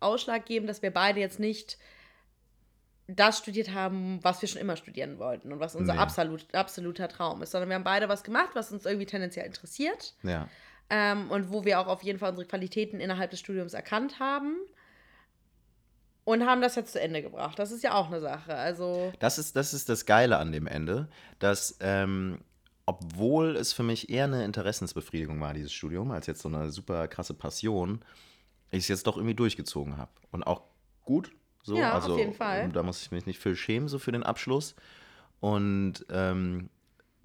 ausschlaggebend, 0.00 0.68
dass 0.68 0.82
wir 0.82 0.90
beide 0.90 1.20
jetzt 1.20 1.38
nicht 1.38 1.78
das 3.06 3.38
studiert 3.38 3.72
haben, 3.72 4.18
was 4.22 4.40
wir 4.40 4.48
schon 4.48 4.60
immer 4.60 4.76
studieren 4.76 5.18
wollten 5.18 5.52
und 5.52 5.60
was 5.60 5.76
unser 5.76 5.92
Nee. 5.92 5.98
absolut, 5.98 6.54
absoluter 6.54 7.06
Traum 7.08 7.42
ist, 7.42 7.50
sondern 7.50 7.68
wir 7.68 7.76
haben 7.76 7.84
beide 7.84 8.08
was 8.08 8.24
gemacht, 8.24 8.50
was 8.54 8.72
uns 8.72 8.86
irgendwie 8.86 9.06
tendenziell 9.06 9.44
interessiert 9.46 10.14
Ja. 10.22 10.48
ähm, 10.88 11.30
und 11.30 11.52
wo 11.52 11.64
wir 11.64 11.80
auch 11.80 11.86
auf 11.86 12.02
jeden 12.02 12.18
Fall 12.18 12.30
unsere 12.30 12.48
Qualitäten 12.48 13.00
innerhalb 13.00 13.30
des 13.30 13.40
Studiums 13.40 13.74
erkannt 13.74 14.20
haben 14.20 14.56
und 16.24 16.46
haben 16.46 16.60
das 16.60 16.74
jetzt 16.74 16.92
zu 16.92 17.00
Ende 17.00 17.22
gebracht. 17.22 17.58
Das 17.58 17.70
ist 17.70 17.82
ja 17.82 17.94
auch 17.94 18.06
eine 18.08 18.20
Sache. 18.20 18.54
Also 18.54 19.12
Das 19.18 19.38
ist, 19.38 19.56
das 19.56 19.74
ist 19.74 19.88
das 19.88 20.06
Geile 20.06 20.38
an 20.38 20.52
dem 20.52 20.66
Ende, 20.66 21.08
dass, 21.38 21.76
ähm, 21.80 22.38
obwohl 22.86 23.56
es 23.56 23.72
für 23.72 23.82
mich 23.82 24.10
eher 24.10 24.24
eine 24.24 24.44
Interessensbefriedigung 24.44 25.40
war, 25.40 25.54
dieses 25.54 25.72
Studium, 25.72 26.10
als 26.10 26.26
jetzt 26.26 26.42
so 26.42 26.48
eine 26.48 26.70
super 26.70 27.08
krasse 27.08 27.34
Passion, 27.34 28.02
ich 28.70 28.80
es 28.80 28.88
jetzt 28.88 29.06
doch 29.06 29.16
irgendwie 29.16 29.34
durchgezogen 29.34 29.96
habe. 29.96 30.10
Und 30.30 30.42
auch 30.44 30.62
gut. 31.04 31.30
So. 31.62 31.78
Ja, 31.78 31.90
auf 31.96 32.02
also, 32.02 32.18
jeden 32.18 32.34
Fall. 32.34 32.68
Da 32.70 32.82
muss 32.82 33.00
ich 33.02 33.10
mich 33.10 33.24
nicht 33.26 33.38
für 33.38 33.56
schämen, 33.56 33.88
so 33.88 33.98
für 33.98 34.12
den 34.12 34.22
Abschluss. 34.22 34.74
Und 35.40 36.04
ähm, 36.10 36.68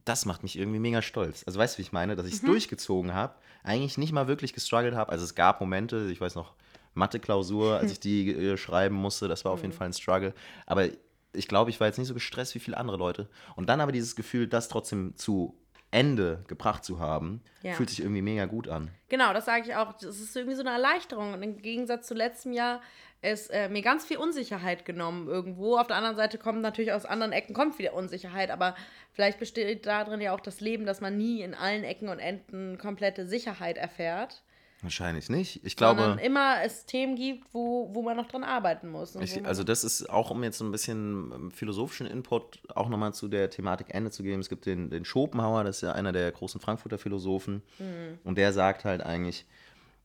das 0.06 0.26
macht 0.26 0.44
mich 0.44 0.58
irgendwie 0.58 0.80
mega 0.80 1.02
stolz. 1.02 1.44
Also 1.46 1.60
weißt 1.60 1.76
du, 1.76 1.78
wie 1.80 1.84
ich 1.84 1.92
meine? 1.92 2.16
Dass 2.16 2.26
Mhm. 2.26 2.30
ich 2.30 2.36
es 2.36 2.42
durchgezogen 2.42 3.14
habe, 3.14 3.36
eigentlich 3.64 3.98
nicht 3.98 4.12
mal 4.14 4.28
wirklich 4.28 4.54
gestruggelt 4.54 4.96
habe. 4.96 5.12
Also 5.12 5.26
es 5.26 5.36
gab 5.36 5.60
Momente, 5.62 6.10
ich 6.12 6.22
weiß 6.22 6.36
noch, 6.36 6.54
Mathe-Klausur, 6.94 7.78
als 7.78 7.92
ich 7.92 8.00
die 8.00 8.30
äh, 8.34 8.58
schreiben 8.58 8.96
musste, 8.96 9.28
das 9.28 9.46
war 9.46 9.52
auf 9.52 9.60
Mhm. 9.60 9.66
jeden 9.66 9.78
Fall 9.78 9.88
ein 9.88 9.94
Struggle. 9.94 10.34
Aber 10.66 10.88
ich 11.34 11.48
glaube, 11.48 11.70
ich 11.70 11.80
war 11.80 11.88
jetzt 11.88 11.98
nicht 11.98 12.08
so 12.08 12.14
gestresst 12.14 12.56
wie 12.56 12.60
viele 12.60 12.78
andere 12.78 12.98
Leute. 12.98 13.30
Und 13.56 13.70
dann 13.70 13.82
aber 13.82 13.92
dieses 13.92 14.16
Gefühl, 14.16 14.48
das 14.48 14.68
trotzdem 14.68 15.16
zu 15.16 15.56
Ende 15.92 16.44
gebracht 16.48 16.84
zu 16.86 17.00
haben, 17.00 17.42
Ja. 17.64 17.74
fühlt 17.74 17.90
sich 17.90 18.00
irgendwie 18.02 18.22
mega 18.22 18.46
gut 18.46 18.68
an. 18.68 18.90
Genau, 19.10 19.34
das 19.34 19.46
sage 19.46 19.64
ich 19.68 19.76
auch. 19.76 19.94
Das 19.94 20.20
ist 20.20 20.36
irgendwie 20.36 20.56
so 20.56 20.62
eine 20.62 20.70
Erleichterung. 20.72 21.34
Und 21.34 21.42
im 21.42 21.58
Gegensatz 21.62 22.08
zu 22.08 22.14
letztem 22.14 22.54
Jahr 22.54 22.82
ist 23.22 23.50
äh, 23.50 23.68
mir 23.70 23.82
ganz 23.82 24.06
viel 24.06 24.18
Unsicherheit 24.18 24.86
genommen 24.86 25.28
irgendwo. 25.28 25.78
Auf 25.78 25.88
der 25.88 25.98
anderen 25.98 26.16
Seite 26.16 26.38
kommt 26.38 26.62
natürlich 26.62 26.94
aus 26.94 27.06
anderen 27.06 27.32
Ecken 27.34 27.54
kommt 27.54 27.78
wieder 27.80 27.94
Unsicherheit, 27.94 28.50
aber 28.50 28.76
vielleicht 29.12 29.40
besteht 29.40 29.86
darin 29.86 30.22
ja 30.22 30.34
auch 30.34 30.40
das 30.40 30.62
Leben, 30.62 30.86
dass 30.86 31.02
man 31.02 31.18
nie 31.18 31.42
in 31.42 31.54
allen 31.54 31.84
Ecken 31.84 32.08
und 32.10 32.20
Enden 32.20 32.78
komplette 32.78 33.28
Sicherheit 33.28 33.78
erfährt. 33.78 34.42
Wahrscheinlich 34.82 35.30
nicht. 35.30 35.64
Ich 35.66 35.76
sondern 35.78 36.16
glaube, 36.16 36.26
immer 36.26 36.64
es 36.64 36.86
Themen 36.86 37.16
gibt, 37.16 37.54
wo, 37.54 37.94
wo 37.94 38.02
man 38.02 38.16
noch 38.16 38.28
dran 38.28 38.46
arbeiten 38.46 38.90
muss. 38.90 39.16
ich, 39.16 39.46
also 39.46 39.64
das 39.64 39.84
ist 39.84 40.10
auch, 40.10 40.32
um 40.32 40.42
jetzt 40.44 40.58
so 40.58 40.64
ein 40.64 40.72
bisschen 40.72 41.32
ähm, 41.34 41.52
philosophischen 41.52 42.08
Input 42.08 42.62
auch 42.74 42.88
nochmal 42.88 43.14
zu 43.14 43.28
der 43.28 43.50
Thematik 43.50 43.88
Ende 43.90 44.10
zu 44.10 44.24
geben. 44.24 44.40
Es 44.40 44.48
gibt 44.48 44.66
den, 44.66 44.90
den 44.90 45.04
Schopenhauer, 45.04 45.66
das 45.66 45.78
ist 45.78 45.82
ja 45.82 45.92
einer 45.92 46.14
der 46.14 46.32
großen 46.32 46.62
Frankfurter 46.62 46.98
Philosophen. 46.98 47.62
Mhm. 47.78 48.20
Und 48.24 48.38
der 48.38 48.54
sagt 48.54 48.86
halt 48.86 49.02
eigentlich, 49.02 49.46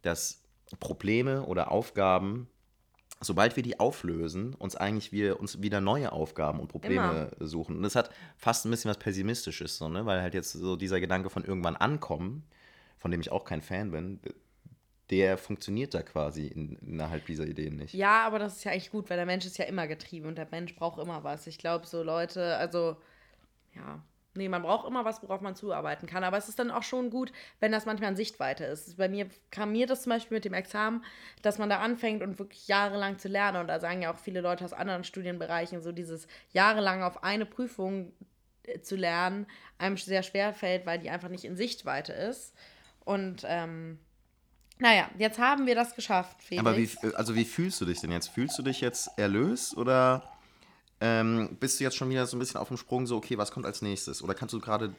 dass 0.03 0.43
Probleme 0.81 1.45
oder 1.45 1.71
Aufgaben, 1.71 2.49
sobald 3.21 3.55
wir 3.55 3.63
die 3.63 3.79
auflösen, 3.79 4.55
uns 4.55 4.75
eigentlich 4.75 5.13
wir 5.13 5.39
uns 5.39 5.63
wieder 5.63 5.81
neue 5.81 6.11
Aufgaben 6.11 6.59
und 6.59 6.67
Probleme 6.67 7.31
suchen. 7.39 7.77
Und 7.77 7.83
das 7.85 7.95
hat 7.95 8.11
fast 8.37 8.65
ein 8.65 8.71
bisschen 8.71 8.89
was 8.89 8.99
Pessimistisches, 8.99 9.79
so, 9.79 9.89
ne? 9.89 10.05
weil 10.05 10.21
halt 10.21 10.35
jetzt 10.35 10.53
so 10.53 10.75
dieser 10.75 10.99
Gedanke 10.99 11.31
von 11.31 11.45
irgendwann 11.45 11.77
ankommen, 11.77 12.45
von 12.99 13.13
dem 13.13 13.21
ich 13.21 13.31
auch 13.31 13.45
kein 13.45 13.63
Fan 13.63 13.93
bin, 13.93 14.19
der 15.11 15.37
funktioniert 15.37 15.95
da 15.95 16.03
quasi 16.03 16.47
in, 16.47 16.77
innerhalb 16.77 17.27
dieser 17.27 17.47
Ideen 17.47 17.77
nicht. 17.77 17.95
Ja, 17.95 18.27
aber 18.27 18.39
das 18.39 18.57
ist 18.57 18.65
ja 18.65 18.73
eigentlich 18.73 18.91
gut, 18.91 19.11
weil 19.11 19.17
der 19.17 19.27
Mensch 19.27 19.45
ist 19.45 19.59
ja 19.59 19.67
immer 19.67 19.87
getrieben 19.87 20.27
und 20.27 20.37
der 20.37 20.49
Mensch 20.51 20.75
braucht 20.75 20.99
immer 20.99 21.25
was. 21.25 21.47
Ich 21.47 21.59
glaube, 21.59 21.87
so 21.87 22.03
Leute, 22.03 22.57
also, 22.57 22.97
ja, 23.75 24.03
nee, 24.35 24.49
man 24.49 24.63
braucht 24.63 24.89
immer 24.89 25.05
was, 25.05 25.23
worauf 25.23 25.43
man 25.43 25.55
zuarbeiten 25.55 26.07
kann. 26.07 26.25
Aber 26.25 26.39
es 26.39 26.49
ist 26.49 26.59
dann 26.59 26.71
auch 26.71 26.83
schon 26.83 27.11
gut, 27.11 27.33
wenn 27.61 27.71
das 27.71 27.85
manchmal 27.85 28.11
in 28.11 28.17
Sichtweite 28.17 28.65
ist. 28.65 28.97
Bei 28.97 29.09
mir 29.09 29.29
kam 29.51 29.73
mir 29.73 29.87
das 29.87 30.03
zum 30.03 30.11
Beispiel 30.11 30.37
mit 30.37 30.47
dem 30.47 30.55
Examen, 30.55 31.05
dass 31.43 31.59
man 31.59 31.69
da 31.69 31.81
anfängt 31.81 32.23
und 32.23 32.39
wirklich 32.39 32.67
jahrelang 32.67 33.19
zu 33.19 33.29
lernen. 33.29 33.61
Und 33.61 33.69
da 33.69 33.81
sagen 33.81 34.01
ja 34.01 34.13
auch 34.13 34.19
viele 34.19 34.41
Leute 34.41 34.65
aus 34.65 34.73
anderen 34.73 35.05
Studienbereichen, 35.05 35.83
so 35.83 35.93
dieses 35.93 36.27
jahrelang 36.53 37.03
auf 37.03 37.23
eine 37.23 37.45
Prüfung 37.45 38.13
äh, 38.63 38.81
zu 38.81 38.97
lernen, 38.97 39.47
einem 39.77 39.99
sehr 39.99 40.23
schwer 40.23 40.55
fällt, 40.55 40.87
weil 40.87 40.99
die 40.99 41.11
einfach 41.11 41.29
nicht 41.29 41.45
in 41.45 41.57
Sichtweite 41.57 42.15
ist. 42.15 42.55
Und, 43.05 43.45
ähm, 43.47 43.99
naja, 44.79 45.09
jetzt 45.19 45.39
haben 45.39 45.67
wir 45.67 45.75
das 45.75 45.95
geschafft, 45.95 46.43
Felix. 46.43 46.67
Aber 46.67 46.77
wie, 46.77 46.89
also 47.15 47.35
wie 47.35 47.45
fühlst 47.45 47.81
du 47.81 47.85
dich 47.85 48.01
denn 48.01 48.11
jetzt? 48.11 48.29
Fühlst 48.29 48.59
du 48.59 48.63
dich 48.63 48.81
jetzt 48.81 49.11
erlöst 49.17 49.77
oder 49.77 50.23
ähm, 51.01 51.57
bist 51.61 51.79
du 51.79 51.85
jetzt 51.85 51.97
schon 51.97 52.11
wieder 52.11 52.27
so 52.27 52.37
ein 52.37 52.41
bisschen 52.41 52.61
auf 52.61 52.69
dem 52.69 52.77
Sprung, 52.77 53.07
so, 53.07 53.17
okay, 53.17 53.39
was 53.39 53.51
kommt 53.51 53.67
als 53.67 53.83
nächstes? 53.83 54.23
Oder 54.23 54.35
kannst 54.35 54.55
du 54.55 54.61
gerade 54.61 54.95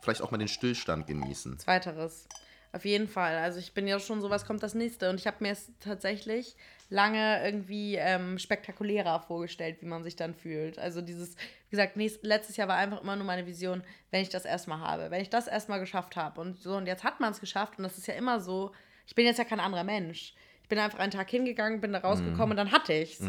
vielleicht 0.00 0.22
auch 0.22 0.30
mal 0.30 0.38
den 0.38 0.48
Stillstand 0.48 1.06
genießen? 1.06 1.58
Zweiteres. 1.58 2.26
Auf 2.72 2.86
jeden 2.86 3.06
Fall. 3.06 3.36
Also 3.36 3.58
ich 3.58 3.74
bin 3.74 3.86
ja 3.86 4.00
schon 4.00 4.22
so, 4.22 4.30
was 4.30 4.46
kommt 4.46 4.62
das 4.62 4.74
nächste? 4.74 5.10
Und 5.10 5.20
ich 5.20 5.26
habe 5.26 5.36
mir 5.40 5.52
es 5.52 5.70
tatsächlich 5.78 6.56
lange 6.88 7.44
irgendwie 7.44 7.96
ähm, 7.96 8.38
spektakulärer 8.38 9.20
vorgestellt, 9.20 9.76
wie 9.80 9.86
man 9.86 10.02
sich 10.02 10.16
dann 10.16 10.34
fühlt. 10.34 10.78
Also 10.78 11.02
dieses, 11.02 11.36
wie 11.36 11.76
gesagt, 11.76 11.96
nächst, 11.96 12.24
letztes 12.24 12.56
Jahr 12.56 12.68
war 12.68 12.76
einfach 12.76 13.02
immer 13.02 13.16
nur 13.16 13.26
meine 13.26 13.46
Vision, 13.46 13.82
wenn 14.10 14.22
ich 14.22 14.30
das 14.30 14.46
erstmal 14.46 14.80
habe, 14.80 15.10
wenn 15.10 15.20
ich 15.20 15.28
das 15.28 15.48
erstmal 15.48 15.80
geschafft 15.80 16.16
habe. 16.16 16.40
Und 16.40 16.58
so, 16.58 16.76
und 16.76 16.86
jetzt 16.86 17.04
hat 17.04 17.20
man 17.20 17.32
es 17.32 17.40
geschafft 17.40 17.76
und 17.76 17.84
das 17.84 17.98
ist 17.98 18.06
ja 18.06 18.14
immer 18.14 18.40
so, 18.40 18.72
ich 19.12 19.14
bin 19.14 19.26
jetzt 19.26 19.36
ja 19.36 19.44
kein 19.44 19.60
anderer 19.60 19.84
Mensch. 19.84 20.32
Ich 20.62 20.68
bin 20.70 20.78
einfach 20.78 20.98
einen 20.98 21.10
Tag 21.10 21.28
hingegangen, 21.28 21.82
bin 21.82 21.92
da 21.92 21.98
rausgekommen 21.98 22.52
und 22.52 22.56
dann 22.56 22.72
hatte 22.72 22.94
ich's. 22.94 23.20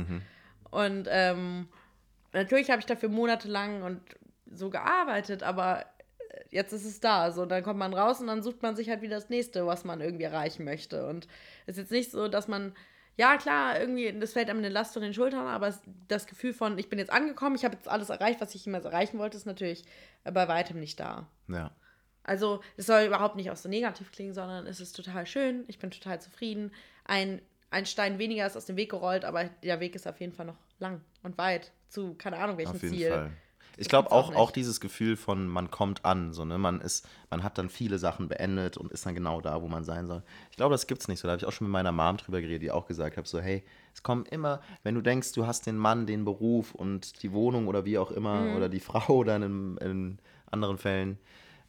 Und 0.71 1.09
ähm, 1.11 1.67
natürlich 2.31 2.71
habe 2.71 2.79
ich 2.79 2.85
dafür 2.85 3.09
monatelang 3.09 3.83
und 3.83 3.99
so 4.49 4.69
gearbeitet, 4.69 5.43
aber 5.43 5.81
äh, 5.81 6.43
jetzt 6.51 6.71
ist 6.71 6.85
es 6.85 7.01
da. 7.01 7.31
So, 7.33 7.45
dann 7.45 7.63
kommt 7.63 7.79
man 7.79 7.93
raus 7.93 8.21
und 8.21 8.27
dann 8.27 8.41
sucht 8.41 8.61
man 8.61 8.77
sich 8.77 8.87
halt 8.87 9.01
wieder 9.01 9.15
das 9.15 9.27
nächste, 9.27 9.67
was 9.67 9.83
man 9.83 9.99
irgendwie 9.99 10.23
erreichen 10.23 10.63
möchte. 10.63 11.05
Und 11.05 11.27
es 11.65 11.75
ist 11.75 11.83
jetzt 11.83 11.91
nicht 11.91 12.11
so, 12.11 12.29
dass 12.29 12.47
man, 12.47 12.73
ja 13.17 13.35
klar, 13.35 13.77
irgendwie, 13.77 14.17
das 14.17 14.31
fällt 14.31 14.49
einem 14.49 14.59
eine 14.59 14.69
Last 14.69 14.93
von 14.93 15.01
den 15.01 15.13
Schultern, 15.13 15.47
aber 15.47 15.73
das 16.07 16.27
Gefühl 16.27 16.53
von, 16.53 16.77
ich 16.77 16.87
bin 16.87 16.97
jetzt 16.97 17.11
angekommen, 17.11 17.57
ich 17.57 17.65
habe 17.65 17.75
jetzt 17.75 17.89
alles 17.89 18.09
erreicht, 18.09 18.39
was 18.39 18.55
ich 18.55 18.63
jemals 18.63 18.85
erreichen 18.85 19.19
wollte, 19.19 19.35
ist 19.35 19.45
natürlich 19.45 19.83
bei 20.23 20.47
weitem 20.47 20.79
nicht 20.79 20.97
da. 20.97 21.27
Ja. 21.49 21.71
Also, 22.23 22.61
es 22.77 22.85
soll 22.85 23.03
überhaupt 23.03 23.35
nicht 23.35 23.51
auch 23.51 23.55
so 23.57 23.67
negativ 23.69 24.11
klingen, 24.11 24.33
sondern 24.33 24.65
es 24.65 24.79
ist 24.79 24.93
total 24.95 25.25
schön. 25.25 25.63
Ich 25.67 25.79
bin 25.79 25.91
total 25.91 26.21
zufrieden. 26.21 26.71
Ein, 27.05 27.41
ein 27.69 27.85
Stein 27.85 28.17
weniger 28.19 28.45
ist 28.47 28.55
aus 28.55 28.65
dem 28.65 28.77
Weg 28.77 28.91
gerollt, 28.91 29.25
aber 29.25 29.45
der 29.63 29.79
Weg 29.79 29.95
ist 29.95 30.07
auf 30.07 30.19
jeden 30.19 30.33
Fall 30.33 30.45
noch 30.45 30.57
lang 30.79 31.01
und 31.23 31.37
weit 31.37 31.71
zu, 31.89 32.13
keine 32.15 32.37
Ahnung, 32.37 32.57
welchem 32.57 32.75
Auf 32.75 32.81
jeden 32.83 32.95
Ziel. 32.95 33.09
Fall. 33.09 33.31
Ich 33.75 33.89
glaube 33.89 34.11
auch 34.11 34.29
auch, 34.29 34.35
auch 34.35 34.51
dieses 34.51 34.79
Gefühl 34.79 35.17
von, 35.17 35.47
man 35.47 35.71
kommt 35.71 36.05
an, 36.05 36.31
so, 36.31 36.45
ne? 36.45 36.59
man, 36.59 36.79
ist, 36.79 37.07
man 37.31 37.41
hat 37.43 37.57
dann 37.57 37.69
viele 37.69 37.97
Sachen 37.97 38.27
beendet 38.27 38.77
und 38.77 38.91
ist 38.91 39.03
dann 39.07 39.15
genau 39.15 39.41
da, 39.41 39.63
wo 39.63 39.67
man 39.67 39.83
sein 39.83 40.05
soll. 40.05 40.21
Ich 40.51 40.57
glaube, 40.57 40.73
das 40.73 40.85
gibt's 40.85 41.07
nicht 41.07 41.19
so. 41.19 41.27
Da 41.27 41.31
habe 41.31 41.39
ich 41.39 41.45
auch 41.47 41.51
schon 41.51 41.65
mit 41.65 41.71
meiner 41.71 41.91
Mom 41.91 42.17
drüber 42.17 42.39
geredet, 42.39 42.61
die 42.61 42.69
auch 42.69 42.85
gesagt 42.85 43.17
hat, 43.17 43.25
so, 43.27 43.41
hey, 43.41 43.63
es 43.91 44.03
kommen 44.03 44.25
immer, 44.27 44.61
wenn 44.83 44.93
du 44.93 45.01
denkst, 45.01 45.31
du 45.31 45.47
hast 45.47 45.65
den 45.65 45.77
Mann, 45.77 46.05
den 46.05 46.23
Beruf 46.23 46.75
und 46.75 47.23
die 47.23 47.31
Wohnung 47.31 47.67
oder 47.67 47.83
wie 47.83 47.97
auch 47.97 48.11
immer, 48.11 48.41
Mhm. 48.41 48.55
oder 48.57 48.69
die 48.69 48.79
Frau 48.79 49.23
dann 49.23 49.41
in, 49.41 49.77
in 49.77 50.19
anderen 50.51 50.77
Fällen, 50.77 51.17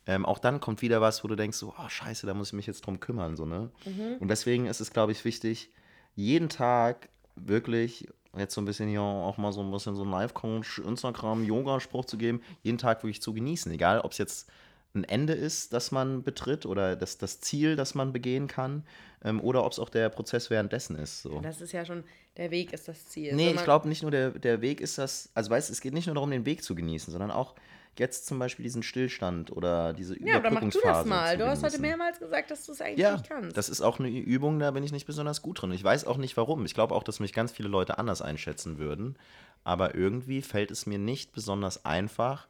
ähm, 0.07 0.27
auch 0.27 0.38
dann 0.38 0.61
kommt 0.61 0.83
wieder 0.83 1.01
was, 1.01 1.25
wo 1.25 1.29
du 1.29 1.37
denkst, 1.37 1.57
so, 1.57 1.75
oh, 1.79 1.88
scheiße, 1.88 2.27
da 2.27 2.35
muss 2.35 2.49
ich 2.49 2.53
mich 2.55 2.67
jetzt 2.67 2.87
drum 2.87 3.01
kümmern. 3.01 3.37
So, 3.37 3.47
ne? 3.47 3.71
Mhm. 3.85 4.17
Und 4.21 4.29
deswegen 4.29 4.67
ist 4.67 4.81
es, 4.81 4.93
glaube 4.93 5.12
ich, 5.12 5.25
wichtig, 5.25 5.71
jeden 6.14 6.49
Tag 6.49 7.09
wirklich, 7.37 8.09
jetzt 8.37 8.55
so 8.55 8.61
ein 8.61 8.64
bisschen 8.64 8.88
hier 8.88 9.01
auch 9.01 9.38
mal 9.38 9.53
so 9.53 9.62
ein 9.62 9.71
bisschen 9.71 9.95
so 9.95 10.03
einen 10.03 10.11
Live-Coach, 10.11 10.81
Instagram, 10.81 11.45
Yoga-Spruch 11.45 12.05
zu 12.05 12.19
geben, 12.19 12.43
jeden 12.62 12.79
Tag 12.79 13.03
wirklich 13.03 13.23
zu 13.23 13.33
genießen. 13.33 13.73
Egal, 13.73 14.01
ob 14.01 14.12
es 14.12 14.19
jetzt 14.19 14.51
ein 14.94 15.04
Ende 15.04 15.33
ist, 15.33 15.72
das 15.72 15.90
man 15.90 16.22
betritt 16.22 16.66
oder 16.66 16.94
das, 16.94 17.18
das 17.18 17.40
Ziel, 17.40 17.74
das 17.76 17.94
man 17.96 18.12
begehen 18.12 18.46
kann, 18.46 18.85
ähm, 19.24 19.40
oder 19.40 19.64
ob 19.64 19.72
es 19.72 19.78
auch 19.80 19.88
der 19.88 20.09
Prozess 20.09 20.50
währenddessen 20.50 20.96
ist. 20.96 21.22
So. 21.22 21.40
Das 21.40 21.61
ist 21.61 21.72
ja 21.72 21.85
schon, 21.85 22.04
der 22.37 22.50
Weg 22.52 22.72
ist 22.72 22.87
das 22.87 23.09
Ziel. 23.09 23.35
Nee, 23.35 23.42
So, 23.48 23.50
man- 23.50 23.59
ich 23.59 23.64
glaube 23.64 23.88
nicht 23.88 24.02
nur 24.02 24.11
der, 24.12 24.30
der 24.30 24.61
Weg 24.61 24.80
ist 24.80 24.98
das, 24.98 25.30
also 25.35 25.50
weißt 25.50 25.68
es 25.70 25.80
geht 25.80 25.94
nicht 25.94 26.07
nur 26.07 26.14
darum, 26.14 26.30
den 26.30 26.46
Weg 26.46 26.62
zu 26.62 26.74
genießen, 26.76 27.11
sondern 27.11 27.33
auch 27.33 27.54
jetzt 27.98 28.26
zum 28.26 28.38
Beispiel 28.38 28.62
diesen 28.64 28.83
Stillstand 28.85 29.50
oder 29.57 29.92
diese 29.92 30.20
Ja, 30.20 30.37
aber 30.37 30.50
mach 30.50 30.61
du 30.61 30.68
das 30.83 31.07
mal. 31.07 31.33
zu 31.33 31.38
Du 31.38 31.46
hast 31.48 31.62
heute 31.64 31.80
mehrmals 31.80 32.18
gesagt, 32.20 32.50
dass 32.52 32.64
du 32.66 32.72
es 32.72 32.80
eigentlich 32.80 32.98
Ja, 33.00 33.12
nicht 33.12 33.28
kannst. 33.28 33.57
das 33.57 33.68
ist 33.68 33.80
auch 33.83 33.98
eine 33.98 34.09
Übung, 34.09 34.59
da 34.61 34.70
bin 34.72 34.83
ich 34.85 34.90
nicht 34.92 35.07
besonders 35.07 35.42
gut 35.42 35.62
drin. 35.62 35.72
Ich 35.72 35.83
weiß 35.83 36.04
auch 36.07 36.16
nicht 36.18 36.37
warum. 36.37 36.64
Ich 36.64 36.74
glaube 36.74 36.94
auch, 36.94 37.02
dass 37.04 37.18
mich 37.20 37.33
ganz 37.33 37.50
viele 37.52 37.68
Leute 37.68 37.98
anders 37.98 38.20
einschätzen 38.22 38.78
würden. 38.78 39.16
Aber 39.64 39.94
irgendwie 39.94 40.42
fällt 40.42 40.70
es 40.70 40.87
mir 40.87 40.98
nicht 40.98 41.33
besonders 41.33 41.85
einfach, 41.85 42.46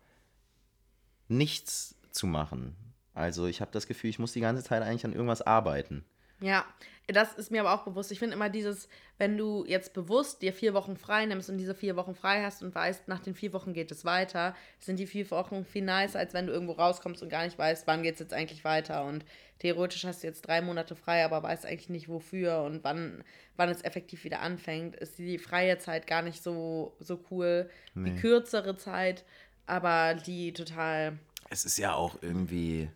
nichts 1.28 1.94
zu 2.14 2.26
machen. 2.26 2.76
Also 3.12 3.46
ich 3.46 3.60
habe 3.60 3.70
das 3.72 3.86
Gefühl, 3.86 4.10
ich 4.10 4.18
muss 4.18 4.32
die 4.32 4.40
ganze 4.40 4.62
Zeit 4.62 4.82
eigentlich 4.82 5.04
an 5.04 5.12
irgendwas 5.12 5.42
arbeiten. 5.42 6.04
Ja, 6.40 6.64
das 7.06 7.34
ist 7.34 7.50
mir 7.50 7.60
aber 7.60 7.74
auch 7.74 7.84
bewusst. 7.84 8.10
Ich 8.12 8.18
finde 8.18 8.34
immer 8.34 8.48
dieses, 8.48 8.88
wenn 9.18 9.36
du 9.36 9.64
jetzt 9.66 9.92
bewusst 9.92 10.42
dir 10.42 10.52
vier 10.52 10.74
Wochen 10.74 10.96
frei 10.96 11.26
nimmst 11.26 11.48
und 11.48 11.58
diese 11.58 11.74
vier 11.74 11.96
Wochen 11.96 12.14
frei 12.14 12.42
hast 12.42 12.62
und 12.62 12.74
weißt, 12.74 13.08
nach 13.08 13.20
den 13.20 13.34
vier 13.34 13.52
Wochen 13.52 13.72
geht 13.72 13.90
es 13.90 14.04
weiter, 14.04 14.54
sind 14.78 14.98
die 14.98 15.06
vier 15.06 15.30
Wochen 15.30 15.64
viel 15.64 15.84
nicer, 15.84 16.18
als 16.18 16.34
wenn 16.34 16.46
du 16.46 16.52
irgendwo 16.52 16.72
rauskommst 16.72 17.22
und 17.22 17.28
gar 17.28 17.44
nicht 17.44 17.58
weißt, 17.58 17.86
wann 17.86 18.02
geht 18.02 18.14
es 18.14 18.20
jetzt 18.20 18.32
eigentlich 18.32 18.64
weiter. 18.64 19.04
Und 19.04 19.24
theoretisch 19.58 20.04
hast 20.04 20.22
du 20.22 20.26
jetzt 20.26 20.42
drei 20.42 20.60
Monate 20.60 20.96
frei, 20.96 21.24
aber 21.24 21.42
weißt 21.42 21.66
eigentlich 21.66 21.90
nicht 21.90 22.08
wofür 22.08 22.62
und 22.62 22.82
wann, 22.84 23.22
wann 23.56 23.68
es 23.68 23.84
effektiv 23.84 24.24
wieder 24.24 24.40
anfängt. 24.40 24.96
Ist 24.96 25.18
die 25.18 25.38
freie 25.38 25.78
Zeit 25.78 26.06
gar 26.06 26.22
nicht 26.22 26.42
so, 26.42 26.96
so 27.00 27.22
cool. 27.30 27.70
Die 27.94 28.14
kürzere 28.16 28.76
Zeit, 28.76 29.24
aber 29.66 30.14
die 30.14 30.52
total. 30.52 31.18
Es 31.50 31.64
ist 31.64 31.78
ja 31.78 31.94
auch 31.94 32.16
irgendwie. 32.22 32.88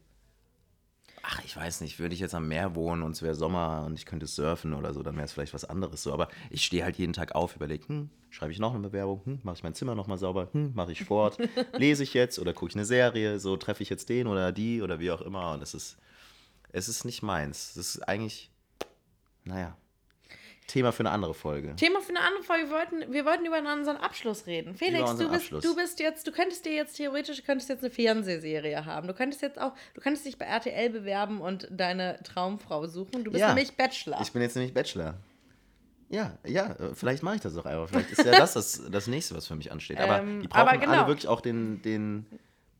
ach, 1.22 1.42
ich 1.44 1.56
weiß 1.56 1.80
nicht, 1.82 1.98
würde 1.98 2.14
ich 2.14 2.20
jetzt 2.20 2.34
am 2.34 2.48
Meer 2.48 2.74
wohnen 2.74 3.02
und 3.02 3.12
es 3.12 3.22
wäre 3.22 3.34
Sommer 3.34 3.84
und 3.86 3.98
ich 3.98 4.06
könnte 4.06 4.26
surfen 4.26 4.72
oder 4.72 4.94
so, 4.94 5.02
dann 5.02 5.16
wäre 5.16 5.24
es 5.26 5.32
vielleicht 5.32 5.54
was 5.54 5.64
anderes 5.64 6.02
so. 6.02 6.12
Aber 6.12 6.28
ich 6.50 6.64
stehe 6.64 6.84
halt 6.84 6.96
jeden 6.96 7.12
Tag 7.12 7.34
auf, 7.34 7.54
überlege, 7.56 7.86
hm, 7.88 8.10
schreibe 8.30 8.52
ich 8.52 8.58
noch 8.58 8.72
eine 8.72 8.80
Bewerbung, 8.88 9.22
hm, 9.24 9.40
mache 9.42 9.56
ich 9.56 9.62
mein 9.62 9.74
Zimmer 9.74 9.94
nochmal 9.94 10.18
sauber, 10.18 10.48
hm, 10.52 10.72
mache 10.74 10.92
ich 10.92 10.98
Sport, 11.00 11.38
lese 11.76 12.02
ich 12.02 12.14
jetzt 12.14 12.38
oder 12.38 12.52
gucke 12.54 12.70
ich 12.70 12.76
eine 12.76 12.84
Serie, 12.86 13.38
so 13.40 13.56
treffe 13.56 13.82
ich 13.82 13.90
jetzt 13.90 14.08
den 14.08 14.26
oder 14.26 14.52
die 14.52 14.82
oder 14.82 15.00
wie 15.00 15.10
auch 15.10 15.20
immer. 15.20 15.52
Und 15.52 15.62
es 15.62 15.74
ist, 15.74 15.98
es 16.70 16.88
ist 16.88 17.04
nicht 17.04 17.22
meins. 17.22 17.76
Es 17.76 17.96
ist 17.96 18.08
eigentlich, 18.08 18.50
naja, 19.44 19.76
Thema 20.68 20.92
für 20.92 21.00
eine 21.00 21.10
andere 21.10 21.32
Folge. 21.32 21.74
Thema 21.76 22.00
für 22.00 22.10
eine 22.10 22.20
andere 22.20 22.42
Folge. 22.42 22.68
Wir 22.68 22.76
wollten, 22.76 23.12
wir 23.12 23.24
wollten 23.24 23.46
über 23.46 23.58
unseren 23.58 23.96
Abschluss 23.96 24.46
reden. 24.46 24.74
Felix, 24.74 25.10
du 25.12 25.28
bist, 25.30 25.44
Abschluss. 25.44 25.64
du 25.64 25.74
bist 25.74 25.98
jetzt, 25.98 26.26
du 26.26 26.30
könntest 26.30 26.66
dir 26.66 26.74
jetzt 26.74 26.96
theoretisch, 26.96 27.42
könntest 27.42 27.70
jetzt 27.70 27.82
eine 27.82 27.90
Fernsehserie 27.90 28.84
haben. 28.84 29.08
Du 29.08 29.14
könntest 29.14 29.40
jetzt 29.40 29.58
auch, 29.58 29.72
du 29.94 30.02
könntest 30.02 30.26
dich 30.26 30.36
bei 30.36 30.44
RTL 30.44 30.90
bewerben 30.90 31.40
und 31.40 31.66
deine 31.70 32.22
Traumfrau 32.22 32.86
suchen. 32.86 33.24
Du 33.24 33.30
bist 33.30 33.40
ja, 33.40 33.48
nämlich 33.48 33.76
Bachelor. 33.76 34.20
Ich 34.20 34.30
bin 34.30 34.42
jetzt 34.42 34.56
nämlich 34.56 34.74
Bachelor. 34.74 35.14
Ja, 36.10 36.38
ja, 36.44 36.76
vielleicht 36.94 37.22
mache 37.22 37.36
ich 37.36 37.40
das 37.40 37.56
auch 37.56 37.66
einfach. 37.66 37.88
Vielleicht 37.88 38.12
ist 38.12 38.24
ja 38.24 38.32
das, 38.32 38.52
das 38.52 38.82
das 38.90 39.06
nächste, 39.06 39.34
was 39.34 39.46
für 39.46 39.56
mich 39.56 39.72
ansteht. 39.72 39.98
Aber 39.98 40.18
ähm, 40.18 40.42
die 40.42 40.48
brauchen 40.48 40.68
aber 40.68 40.78
genau. 40.78 40.92
alle 40.92 41.06
wirklich 41.06 41.28
auch 41.28 41.40
den, 41.40 41.80
den 41.80 42.26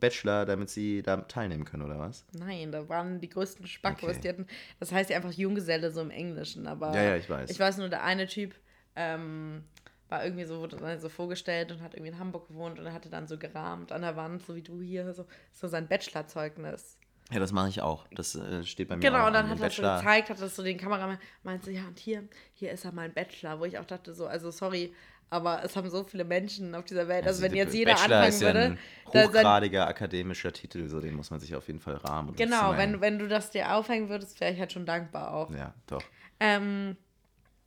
Bachelor, 0.00 0.46
damit 0.46 0.70
sie 0.70 1.02
da 1.02 1.18
teilnehmen 1.18 1.64
können, 1.64 1.82
oder 1.82 1.98
was? 1.98 2.24
Nein, 2.32 2.72
da 2.72 2.88
waren 2.88 3.20
die 3.20 3.28
größten 3.28 3.66
Spackos. 3.66 4.10
Okay. 4.10 4.20
Die 4.22 4.28
hatten, 4.28 4.46
das 4.78 4.92
heißt 4.92 5.10
ja 5.10 5.16
einfach 5.16 5.32
Junggeselle 5.32 5.90
so 5.90 6.00
im 6.00 6.10
Englischen. 6.10 6.66
Aber 6.66 6.94
ja, 6.94 7.02
ja, 7.02 7.16
ich 7.16 7.28
weiß. 7.28 7.50
Ich 7.50 7.58
weiß 7.58 7.78
nur, 7.78 7.88
der 7.88 8.04
eine 8.04 8.26
Typ 8.26 8.54
ähm, 8.96 9.64
war 10.08 10.24
irgendwie 10.24 10.44
so, 10.44 10.60
wurde 10.60 10.98
so 10.98 11.08
vorgestellt 11.08 11.72
und 11.72 11.82
hat 11.82 11.94
irgendwie 11.94 12.12
in 12.12 12.18
Hamburg 12.18 12.48
gewohnt 12.48 12.78
und 12.78 12.86
er 12.86 12.92
hatte 12.92 13.10
dann 13.10 13.26
so 13.26 13.38
gerahmt 13.38 13.92
an 13.92 14.02
der 14.02 14.16
Wand, 14.16 14.42
so 14.42 14.54
wie 14.56 14.62
du 14.62 14.80
hier, 14.80 15.12
so, 15.12 15.26
so 15.52 15.68
sein 15.68 15.86
Bachelorzeugnis. 15.86 16.98
Ja, 17.30 17.40
das 17.40 17.52
mache 17.52 17.68
ich 17.68 17.82
auch. 17.82 18.06
Das 18.12 18.34
äh, 18.34 18.64
steht 18.64 18.88
bei 18.88 18.96
mir 18.96 19.02
Genau, 19.02 19.26
und 19.26 19.34
dann 19.34 19.50
hat 19.50 19.60
er 19.60 19.70
so 19.70 19.82
gezeigt, 19.82 20.30
hat 20.30 20.40
das 20.40 20.56
so 20.56 20.62
den 20.62 20.78
Kameramann, 20.78 21.18
meinte, 21.42 21.70
ja, 21.70 21.86
und 21.86 21.98
hier, 21.98 22.26
hier 22.54 22.72
ist 22.72 22.86
er 22.86 22.92
mein 22.92 23.12
Bachelor, 23.12 23.60
wo 23.60 23.66
ich 23.66 23.78
auch 23.78 23.84
dachte, 23.84 24.14
so, 24.14 24.26
also 24.26 24.50
sorry, 24.50 24.94
aber 25.30 25.62
es 25.62 25.76
haben 25.76 25.90
so 25.90 26.04
viele 26.04 26.24
Menschen 26.24 26.74
auf 26.74 26.84
dieser 26.84 27.08
Welt. 27.08 27.26
Also, 27.26 27.42
also 27.42 27.42
wenn 27.42 27.56
jetzt 27.56 27.74
jeder 27.74 27.92
Bachelor 27.92 28.16
anfangen 28.16 28.28
ist 28.28 28.40
ja 28.40 28.46
würde. 28.46 28.64
Ein 28.64 28.78
hochgradiger 29.06 29.80
dann, 29.80 29.88
akademischer 29.88 30.52
Titel, 30.52 30.88
so 30.88 31.00
den 31.00 31.14
muss 31.14 31.30
man 31.30 31.40
sich 31.40 31.54
auf 31.54 31.66
jeden 31.66 31.80
Fall 31.80 31.96
rahmen. 31.96 32.34
Genau, 32.36 32.76
wenn, 32.76 33.00
wenn 33.00 33.18
du 33.18 33.28
das 33.28 33.50
dir 33.50 33.74
aufhängen 33.74 34.08
würdest, 34.08 34.40
wäre 34.40 34.52
ich 34.52 34.58
halt 34.58 34.72
schon 34.72 34.86
dankbar 34.86 35.34
auch. 35.34 35.50
Ja, 35.50 35.74
doch. 35.86 36.02
Ähm, 36.40 36.96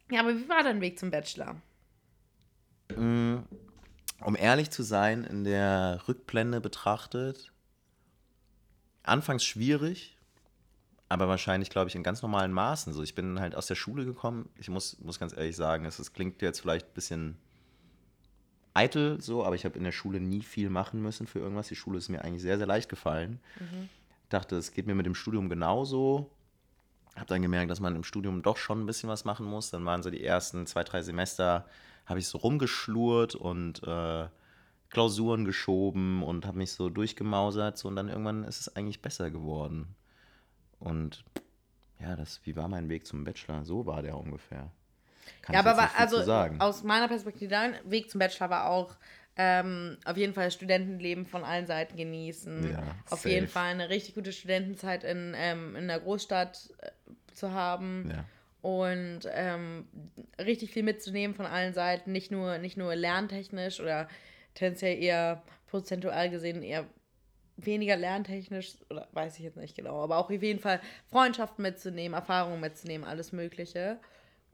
ja, 0.10 0.22
aber 0.22 0.36
wie 0.36 0.50
war 0.50 0.64
dein 0.64 0.82
Weg 0.82 0.98
zum 0.98 1.12
Bachelor? 1.12 1.56
Mm, 2.96 3.38
um 4.22 4.36
ehrlich 4.36 4.72
zu 4.72 4.84
sein, 4.84 5.24
in 5.24 5.44
der 5.44 6.02
Rückblende 6.08 6.62
betrachtet, 6.62 7.52
anfangs 9.04 9.44
schwierig, 9.44 10.18
aber 11.10 11.28
wahrscheinlich, 11.28 11.70
glaube 11.70 11.90
ich, 11.90 11.96
in 11.96 12.04
ganz 12.04 12.22
normalen 12.22 12.54
Maßen. 12.54 12.94
So, 12.94 13.04
ich 13.04 13.16
bin 13.16 13.40
halt 13.40 13.56
aus 13.56 13.68
der 13.68 13.76
Schule 13.76 14.06
gekommen. 14.06 14.50
Ich 14.58 14.70
muss, 14.70 14.98
muss 15.00 15.20
ganz 15.20 15.36
ehrlich 15.36 15.56
sagen, 15.56 15.86
es, 15.86 16.00
es 16.00 16.14
klingt 16.14 16.42
jetzt 16.42 16.62
vielleicht 16.62 16.88
ein 16.88 16.94
bisschen 16.94 17.38
eitel 18.74 19.22
so, 19.22 19.46
aber 19.46 19.56
ich 19.56 19.66
habe 19.66 19.78
in 19.78 19.84
der 19.84 19.92
Schule 19.92 20.20
nie 20.20 20.42
viel 20.42 20.70
machen 20.70 21.02
müssen 21.02 21.28
für 21.28 21.40
irgendwas. 21.40 21.68
Die 21.68 21.76
Schule 21.76 21.98
ist 21.98 22.10
mir 22.10 22.24
eigentlich 22.24 22.42
sehr, 22.42 22.58
sehr 22.58 22.68
leicht 22.68 22.90
gefallen. 22.90 23.40
Mhm. 23.60 23.90
Dachte, 24.30 24.56
es 24.56 24.72
geht 24.72 24.88
mir 24.88 24.96
mit 24.96 25.06
dem 25.06 25.16
Studium 25.16 25.50
genauso. 25.50 26.30
Habe 27.16 27.26
dann 27.28 27.42
gemerkt, 27.42 27.70
dass 27.70 27.82
man 27.82 27.96
im 27.96 28.04
Studium 28.04 28.42
doch 28.42 28.58
schon 28.58 28.82
ein 28.82 28.86
bisschen 28.86 29.10
was 29.10 29.26
machen 29.26 29.46
muss. 29.46 29.70
Dann 29.70 29.86
waren 29.86 30.04
so 30.04 30.10
die 30.10 30.24
ersten 30.24 30.66
zwei, 30.66 30.84
drei 30.84 31.02
Semester, 31.02 31.66
habe 32.06 32.20
ich 32.20 32.28
so 32.28 32.38
rumgeschlurrt 32.38 33.36
und 33.36 33.84
äh, 33.84 34.28
Klausuren 34.90 35.46
geschoben 35.46 36.24
und 36.24 36.46
habe 36.46 36.58
mich 36.58 36.72
so 36.72 36.90
durchgemausert. 36.90 37.78
So, 37.78 37.90
und 37.90 37.96
dann 37.96 38.08
irgendwann 38.08 38.44
ist 38.44 38.62
es 38.62 38.76
eigentlich 38.76 39.02
besser 39.02 39.30
geworden. 39.32 39.96
Und 40.80 41.24
ja, 42.00 42.16
das, 42.16 42.42
wie 42.46 42.56
war 42.56 42.68
mein 42.68 42.90
Weg 42.90 43.06
zum 43.06 43.24
Bachelor? 43.24 43.66
So 43.66 43.86
war 43.86 44.02
der 44.02 44.18
ungefähr. 44.18 44.72
Kann 45.42 45.54
ja, 45.54 45.60
aber 45.60 45.78
war, 45.78 45.92
also 45.98 46.32
aus 46.60 46.84
meiner 46.84 47.08
Perspektive, 47.08 47.50
dein 47.50 47.76
Weg 47.86 48.10
zum 48.10 48.20
Bachelor 48.20 48.50
war 48.50 48.70
auch 48.70 48.96
ähm, 49.38 49.98
auf 50.06 50.18
jeden 50.18 50.34
Fall 50.34 50.46
das 50.46 50.54
Studentenleben 50.56 51.26
von 51.26 51.44
allen 51.44 51.66
Seiten 51.66 51.96
genießen. 51.96 52.72
Ja, 52.72 52.84
auf 53.10 53.26
jeden 53.26 53.48
Fall 53.48 53.72
eine 53.72 53.90
richtig 53.90 54.16
gute 54.16 54.34
Studentenzeit 54.34 55.04
in, 55.04 55.34
ähm, 55.36 55.76
in 55.76 55.88
der 55.88 56.00
Großstadt 56.00 56.70
äh, 56.80 56.92
zu 57.34 57.52
haben. 57.52 58.10
Ja. 58.12 58.26
Und 58.62 59.22
ähm, 59.32 59.88
richtig 60.38 60.72
viel 60.72 60.84
mitzunehmen 60.84 61.36
von 61.36 61.48
allen 61.48 61.74
Seiten, 61.74 62.12
nicht 62.12 62.30
nur, 62.30 62.60
nicht 62.60 62.78
nur 62.78 62.94
lerntechnisch 62.96 63.80
oder 63.80 64.08
tendenziell 64.54 65.02
eher 65.02 65.42
prozentual 65.68 66.30
gesehen 66.30 66.62
eher 66.62 66.86
weniger 67.58 67.96
lerntechnisch, 67.96 68.76
oder 68.90 69.08
weiß 69.14 69.38
ich 69.38 69.44
jetzt 69.44 69.58
nicht 69.58 69.76
genau, 69.76 70.04
aber 70.04 70.18
auch 70.18 70.30
auf 70.30 70.44
jeden 70.44 70.60
Fall 70.60 70.80
Freundschaften 71.10 71.64
mitzunehmen, 71.64 72.14
Erfahrungen 72.14 72.60
mitzunehmen, 72.60 73.08
alles 73.08 73.32
Mögliche. 73.32 74.00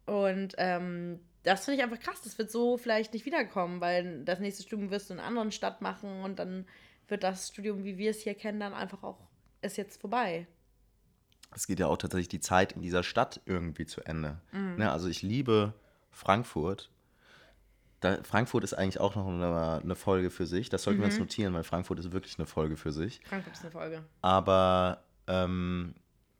Und 0.07 0.55
ähm, 0.57 1.19
das 1.43 1.65
finde 1.65 1.77
ich 1.77 1.83
einfach 1.83 1.99
krass. 1.99 2.21
Das 2.23 2.37
wird 2.37 2.49
so 2.49 2.77
vielleicht 2.77 3.13
nicht 3.13 3.25
wiederkommen, 3.25 3.79
weil 3.79 4.23
das 4.23 4.39
nächste 4.39 4.63
Studium 4.63 4.89
wirst 4.89 5.09
du 5.09 5.13
in 5.13 5.19
einer 5.19 5.27
anderen 5.27 5.51
Stadt 5.51 5.81
machen 5.81 6.21
und 6.23 6.39
dann 6.39 6.65
wird 7.07 7.23
das 7.23 7.49
Studium, 7.49 7.83
wie 7.83 7.97
wir 7.97 8.11
es 8.11 8.21
hier 8.21 8.33
kennen, 8.33 8.59
dann 8.59 8.73
einfach 8.73 9.03
auch, 9.03 9.19
ist 9.61 9.77
jetzt 9.77 10.01
vorbei. 10.01 10.47
Es 11.55 11.67
geht 11.67 11.79
ja 11.79 11.87
auch 11.87 11.97
tatsächlich 11.97 12.27
die 12.27 12.39
Zeit 12.39 12.73
in 12.73 12.81
dieser 12.81 13.03
Stadt 13.03 13.41
irgendwie 13.45 13.85
zu 13.85 14.01
Ende. 14.01 14.39
Mhm. 14.51 14.75
Ne, 14.77 14.91
also 14.91 15.07
ich 15.07 15.21
liebe 15.21 15.73
Frankfurt. 16.11 16.89
Da, 17.99 18.21
Frankfurt 18.23 18.63
ist 18.63 18.73
eigentlich 18.73 18.99
auch 18.99 19.15
noch 19.15 19.27
eine, 19.27 19.81
eine 19.81 19.95
Folge 19.95 20.29
für 20.29 20.45
sich. 20.45 20.69
Das 20.69 20.83
sollten 20.83 20.99
mhm. 20.99 21.03
wir 21.03 21.07
uns 21.07 21.15
mhm. 21.15 21.21
notieren, 21.21 21.53
weil 21.53 21.63
Frankfurt 21.63 21.99
ist 21.99 22.11
wirklich 22.11 22.37
eine 22.37 22.45
Folge 22.45 22.77
für 22.77 22.91
sich. 22.91 23.21
Frankfurt 23.25 23.53
ist 23.53 23.61
eine 23.61 23.71
Folge. 23.71 24.03
Aber 24.21 25.03
ähm, 25.27 25.95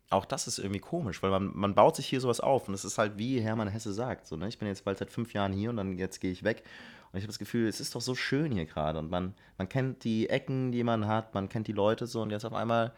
auch 0.09 0.25
das 0.25 0.47
ist 0.47 0.59
irgendwie 0.59 0.79
komisch, 0.79 1.21
weil 1.21 1.31
man, 1.31 1.51
man 1.53 1.75
baut 1.75 1.95
sich 1.95 2.07
hier 2.07 2.21
sowas 2.21 2.39
auf 2.39 2.67
und 2.67 2.73
es 2.73 2.85
ist 2.85 2.97
halt 2.97 3.17
wie 3.17 3.41
Hermann 3.41 3.67
Hesse 3.67 3.91
sagt. 3.91 4.25
So, 4.25 4.37
ne? 4.37 4.47
Ich 4.47 4.57
bin 4.57 4.67
jetzt 4.67 4.85
bald 4.85 4.97
seit 4.97 5.11
fünf 5.11 5.33
Jahren 5.33 5.51
hier 5.51 5.69
und 5.69 5.77
dann 5.77 5.97
jetzt 5.97 6.21
gehe 6.21 6.31
ich 6.31 6.43
weg. 6.43 6.63
Und 7.11 7.17
ich 7.17 7.23
habe 7.23 7.27
das 7.27 7.39
Gefühl, 7.39 7.67
es 7.67 7.79
ist 7.79 7.95
doch 7.95 8.01
so 8.01 8.15
schön 8.15 8.51
hier 8.51 8.65
gerade 8.65 8.99
und 8.99 9.09
man, 9.09 9.33
man 9.57 9.69
kennt 9.69 10.03
die 10.03 10.29
Ecken, 10.29 10.71
die 10.71 10.83
man 10.83 11.07
hat, 11.07 11.33
man 11.33 11.49
kennt 11.49 11.67
die 11.67 11.73
Leute 11.73 12.07
so 12.07 12.21
und 12.21 12.31
jetzt 12.31 12.45
auf 12.45 12.53
einmal 12.53 12.93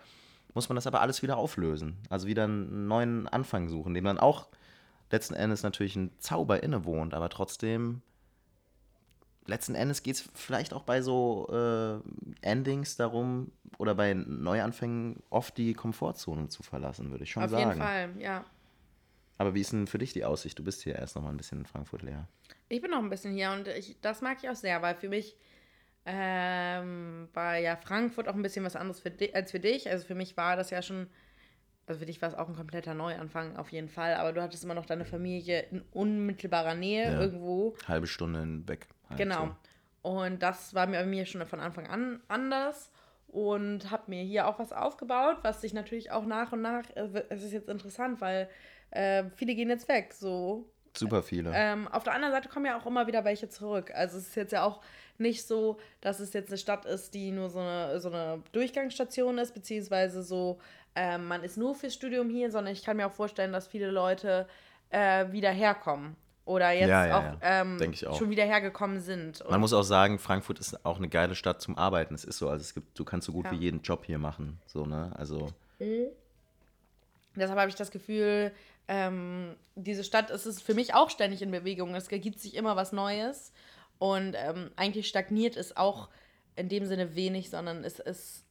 muss 0.54 0.70
man 0.70 0.76
das 0.76 0.88
aber 0.88 1.02
alles 1.02 1.22
wieder 1.22 1.38
auflösen. 1.38 1.98
Also 2.10 2.28
wieder 2.28 2.44
einen 2.44 2.88
neuen 2.88 3.28
Anfang 3.28 3.70
suchen, 3.70 3.94
dem 3.94 4.04
dann 4.04 4.20
auch 4.20 4.48
letzten 5.12 5.36
Endes 5.36 5.64
natürlich 5.64 5.96
ein 5.96 6.12
Zauber 6.20 6.64
innewohnt, 6.64 7.14
aber 7.14 7.30
trotzdem 7.30 8.02
letzten 9.50 9.76
Endes 9.76 10.04
geht 10.04 10.16
es 10.16 10.30
vielleicht 10.34 10.74
auch 10.74 10.84
bei 10.84 11.02
so 11.02 11.48
äh, 11.52 12.48
Endings 12.48 12.96
darum 12.96 13.52
oder 13.78 13.96
bei 13.96 14.14
Neuanfängen 14.14 15.22
oft 15.30 15.58
die 15.58 15.74
Komfortzone 15.74 16.48
zu 16.48 16.64
verlassen, 16.64 17.12
würde 17.12 17.24
ich 17.24 17.32
schon 17.32 17.44
Auf 17.44 17.52
sagen. 17.52 17.66
Auf 17.66 17.74
jeden 17.74 17.82
Fall, 17.82 18.10
ja. 18.22 18.46
Aber 19.38 19.54
wie 19.54 19.62
ist 19.62 19.72
denn 19.72 19.88
für 19.88 19.98
dich 19.98 20.14
die 20.14 20.26
Aussicht? 20.26 20.60
Du 20.60 20.64
bist 20.64 20.84
hier 20.84 20.96
erst 20.96 21.16
noch 21.16 21.24
mal 21.24 21.30
ein 21.30 21.38
bisschen 21.38 21.60
in 21.60 21.66
Frankfurt 21.66 22.02
leer. 22.02 22.28
Ich 22.68 22.82
bin 22.82 22.92
noch 22.92 23.00
ein 23.00 23.10
bisschen 23.10 23.34
hier 23.34 23.52
und 23.52 23.68
ich, 23.70 24.00
das 24.02 24.22
mag 24.22 24.38
ich 24.42 24.50
auch 24.50 24.56
sehr, 24.56 24.82
weil 24.82 24.96
für 24.96 25.10
mich 25.10 25.36
ähm, 26.06 27.30
war 27.34 27.58
ja 27.58 27.76
Frankfurt 27.78 28.28
auch 28.28 28.36
ein 28.36 28.42
bisschen 28.42 28.66
was 28.66 28.76
anderes 28.76 29.00
für 29.00 29.14
als 29.34 29.52
für 29.52 29.60
dich. 29.60 29.90
Also 29.90 30.06
für 30.06 30.16
mich 30.16 30.36
war 30.36 30.58
das 30.58 30.72
ja 30.72 30.82
schon, 30.82 31.08
also 31.88 32.00
für 32.00 32.06
dich 32.06 32.22
war 32.22 32.30
es 32.30 32.36
auch 32.36 32.50
ein 32.50 32.56
kompletter 32.56 32.94
Neuanfang 32.94 33.56
auf 33.56 33.72
jeden 33.72 33.90
Fall, 33.90 34.16
aber 34.16 34.34
du 34.34 34.42
hattest 34.42 34.66
immer 34.66 34.74
noch 34.74 34.86
deine 34.86 35.06
Familie 35.06 35.62
in 35.72 35.84
unmittelbarer 35.94 36.76
Nähe 36.76 37.06
ja. 37.06 37.22
irgendwo. 37.22 37.76
Halbe 37.88 38.08
Stunde 38.08 38.68
weg. 38.68 38.88
Halt 39.10 39.18
genau. 39.18 39.56
Und 40.02 40.42
das 40.42 40.74
war 40.74 40.88
mir 40.88 41.00
bei 41.00 41.06
mir 41.06 41.26
schon 41.26 41.46
von 41.46 41.60
Anfang 41.60 41.88
an 41.88 42.22
anders 42.28 42.92
und 43.28 43.92
habe 43.92 44.04
mir 44.08 44.24
hier 44.24 44.48
auch 44.48 44.60
was 44.60 44.72
aufgebaut, 44.72 45.38
was 45.44 45.62
sich 45.62 45.74
natürlich 45.74 46.12
auch 46.12 46.26
nach 46.26 46.52
und 46.52 46.62
nach, 46.62 46.84
äh, 46.96 47.24
es 47.30 47.44
ist 47.44 47.54
jetzt 47.54 47.70
interessant, 47.70 48.22
weil 48.22 48.50
äh, 48.92 49.26
viele 49.36 49.56
gehen 49.56 49.70
jetzt 49.70 49.88
weg, 49.88 50.14
so. 50.14 50.70
Super 50.98 51.22
viele. 51.22 51.52
Ähm, 51.54 51.88
auf 51.88 52.04
der 52.04 52.14
anderen 52.14 52.34
Seite 52.34 52.50
kommen 52.50 52.66
ja 52.66 52.78
auch 52.78 52.86
immer 52.86 53.06
wieder 53.06 53.24
welche 53.24 53.48
zurück. 53.48 53.92
Also 53.94 54.18
es 54.18 54.30
ist 54.30 54.36
jetzt 54.36 54.52
ja 54.52 54.64
auch 54.64 54.82
nicht 55.20 55.46
so, 55.46 55.78
dass 56.02 56.20
es 56.20 56.34
jetzt 56.34 56.50
eine 56.50 56.58
Stadt 56.58 56.86
ist, 56.86 57.14
die 57.14 57.32
nur 57.32 57.50
so 57.50 57.60
eine, 57.60 58.00
so 58.00 58.10
eine 58.10 58.42
Durchgangsstation 58.54 59.38
ist, 59.38 59.54
beziehungsweise 59.54 60.24
so, 60.24 60.60
ähm, 60.96 61.28
man 61.28 61.44
ist 61.44 61.58
nur 61.58 61.76
fürs 61.76 61.94
Studium 61.94 62.30
hier, 62.30 62.50
sondern 62.50 62.74
ich 62.74 62.84
kann 62.84 62.98
mir 62.98 63.06
auch 63.06 63.14
vorstellen, 63.14 63.54
dass 63.54 63.68
viele 63.68 63.92
Leute 63.92 64.48
äh, 64.90 65.32
wieder 65.32 65.52
herkommen 65.52 66.16
oder 66.50 66.72
jetzt 66.72 66.90
ja, 66.90 67.06
ja, 67.06 67.18
auch, 67.20 67.24
ja. 67.24 67.62
Ähm, 67.62 67.78
auch, 68.08 68.18
schon 68.18 68.32
wieder 68.32 68.44
hergekommen 68.44 69.00
sind. 69.02 69.48
Man 69.48 69.62
muss 69.62 69.72
auch 69.72 69.84
sagen, 69.84 70.18
Frankfurt 70.18 70.58
ist 70.58 70.84
auch 70.84 70.98
eine 70.98 71.08
geile 71.08 71.36
Stadt 71.36 71.62
zum 71.62 71.78
Arbeiten. 71.78 72.16
Es 72.16 72.24
ist 72.24 72.40
so, 72.40 72.50
also 72.50 72.62
es 72.62 72.74
gibt, 72.74 72.98
du 72.98 73.06
kannst 73.06 73.28
so 73.28 73.34
gut 73.34 73.46
wie 73.52 73.56
jeden 73.58 73.82
Job 73.82 74.04
hier 74.04 74.18
machen. 74.18 74.60
So, 74.66 74.88
ne? 74.88 75.12
Also. 75.16 75.50
Mhm. 75.78 76.08
Deshalb 77.36 77.60
habe 77.60 77.70
ich 77.70 77.76
das 77.76 77.92
Gefühl, 77.92 78.52
ähm, 78.88 79.56
diese 79.76 80.04
Stadt 80.04 80.32
ist 80.32 80.48
es 80.48 80.60
für 80.60 80.74
mich 80.74 80.96
auch 80.96 81.12
ständig 81.12 81.44
in 81.44 81.52
Bewegung. 81.52 81.94
Es 81.94 82.08
ergibt 82.08 82.40
sich 82.40 82.56
immer 82.56 82.76
was 82.76 82.94
Neues. 82.94 83.54
Und 84.00 84.34
ähm, 84.36 84.72
eigentlich 84.76 85.08
stagniert 85.08 85.56
es 85.56 85.78
auch 85.78 86.10
in 86.56 86.68
dem 86.68 86.88
Sinne 86.88 87.16
wenig, 87.16 87.52
sondern 87.52 87.84
es, 87.84 88.00
es, 88.00 88.44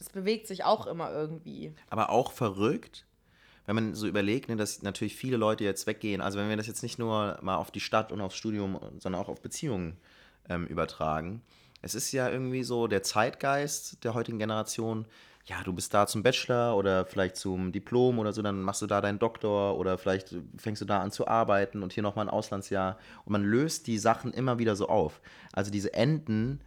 es 0.00 0.08
bewegt 0.08 0.48
sich 0.48 0.64
auch 0.64 0.88
immer 0.88 1.12
irgendwie. 1.12 1.72
Aber 1.90 2.10
auch 2.10 2.32
verrückt, 2.32 3.06
wenn 3.66 3.74
man 3.74 3.94
so 3.94 4.06
überlegt, 4.06 4.48
ne, 4.48 4.56
dass 4.56 4.82
natürlich 4.82 5.16
viele 5.16 5.36
Leute 5.36 5.64
jetzt 5.64 5.86
weggehen, 5.86 6.20
also 6.20 6.38
wenn 6.38 6.48
wir 6.48 6.56
das 6.56 6.66
jetzt 6.66 6.82
nicht 6.82 6.98
nur 6.98 7.38
mal 7.42 7.56
auf 7.56 7.70
die 7.70 7.80
Stadt 7.80 8.12
und 8.12 8.20
aufs 8.20 8.36
Studium, 8.36 8.78
sondern 8.98 9.20
auch 9.20 9.28
auf 9.28 9.40
Beziehungen 9.40 9.96
ähm, 10.48 10.66
übertragen, 10.66 11.42
es 11.82 11.94
ist 11.94 12.12
ja 12.12 12.28
irgendwie 12.28 12.62
so 12.62 12.86
der 12.86 13.02
Zeitgeist 13.02 14.04
der 14.04 14.14
heutigen 14.14 14.38
Generation, 14.38 15.06
ja, 15.46 15.62
du 15.64 15.72
bist 15.72 15.92
da 15.94 16.06
zum 16.06 16.22
Bachelor 16.22 16.76
oder 16.76 17.04
vielleicht 17.06 17.36
zum 17.36 17.72
Diplom 17.72 18.18
oder 18.18 18.32
so, 18.32 18.42
dann 18.42 18.62
machst 18.62 18.82
du 18.82 18.86
da 18.86 19.00
deinen 19.00 19.18
Doktor 19.18 19.78
oder 19.78 19.98
vielleicht 19.98 20.36
fängst 20.56 20.82
du 20.82 20.86
da 20.86 21.00
an 21.00 21.10
zu 21.10 21.26
arbeiten 21.26 21.82
und 21.82 21.92
hier 21.92 22.02
nochmal 22.02 22.26
ein 22.26 22.30
Auslandsjahr. 22.30 22.98
Und 23.24 23.32
man 23.32 23.42
löst 23.42 23.86
die 23.86 23.98
Sachen 23.98 24.32
immer 24.32 24.58
wieder 24.58 24.76
so 24.76 24.88
auf. 24.88 25.20
Also 25.52 25.70
diese 25.70 25.94
Enden 25.94 26.60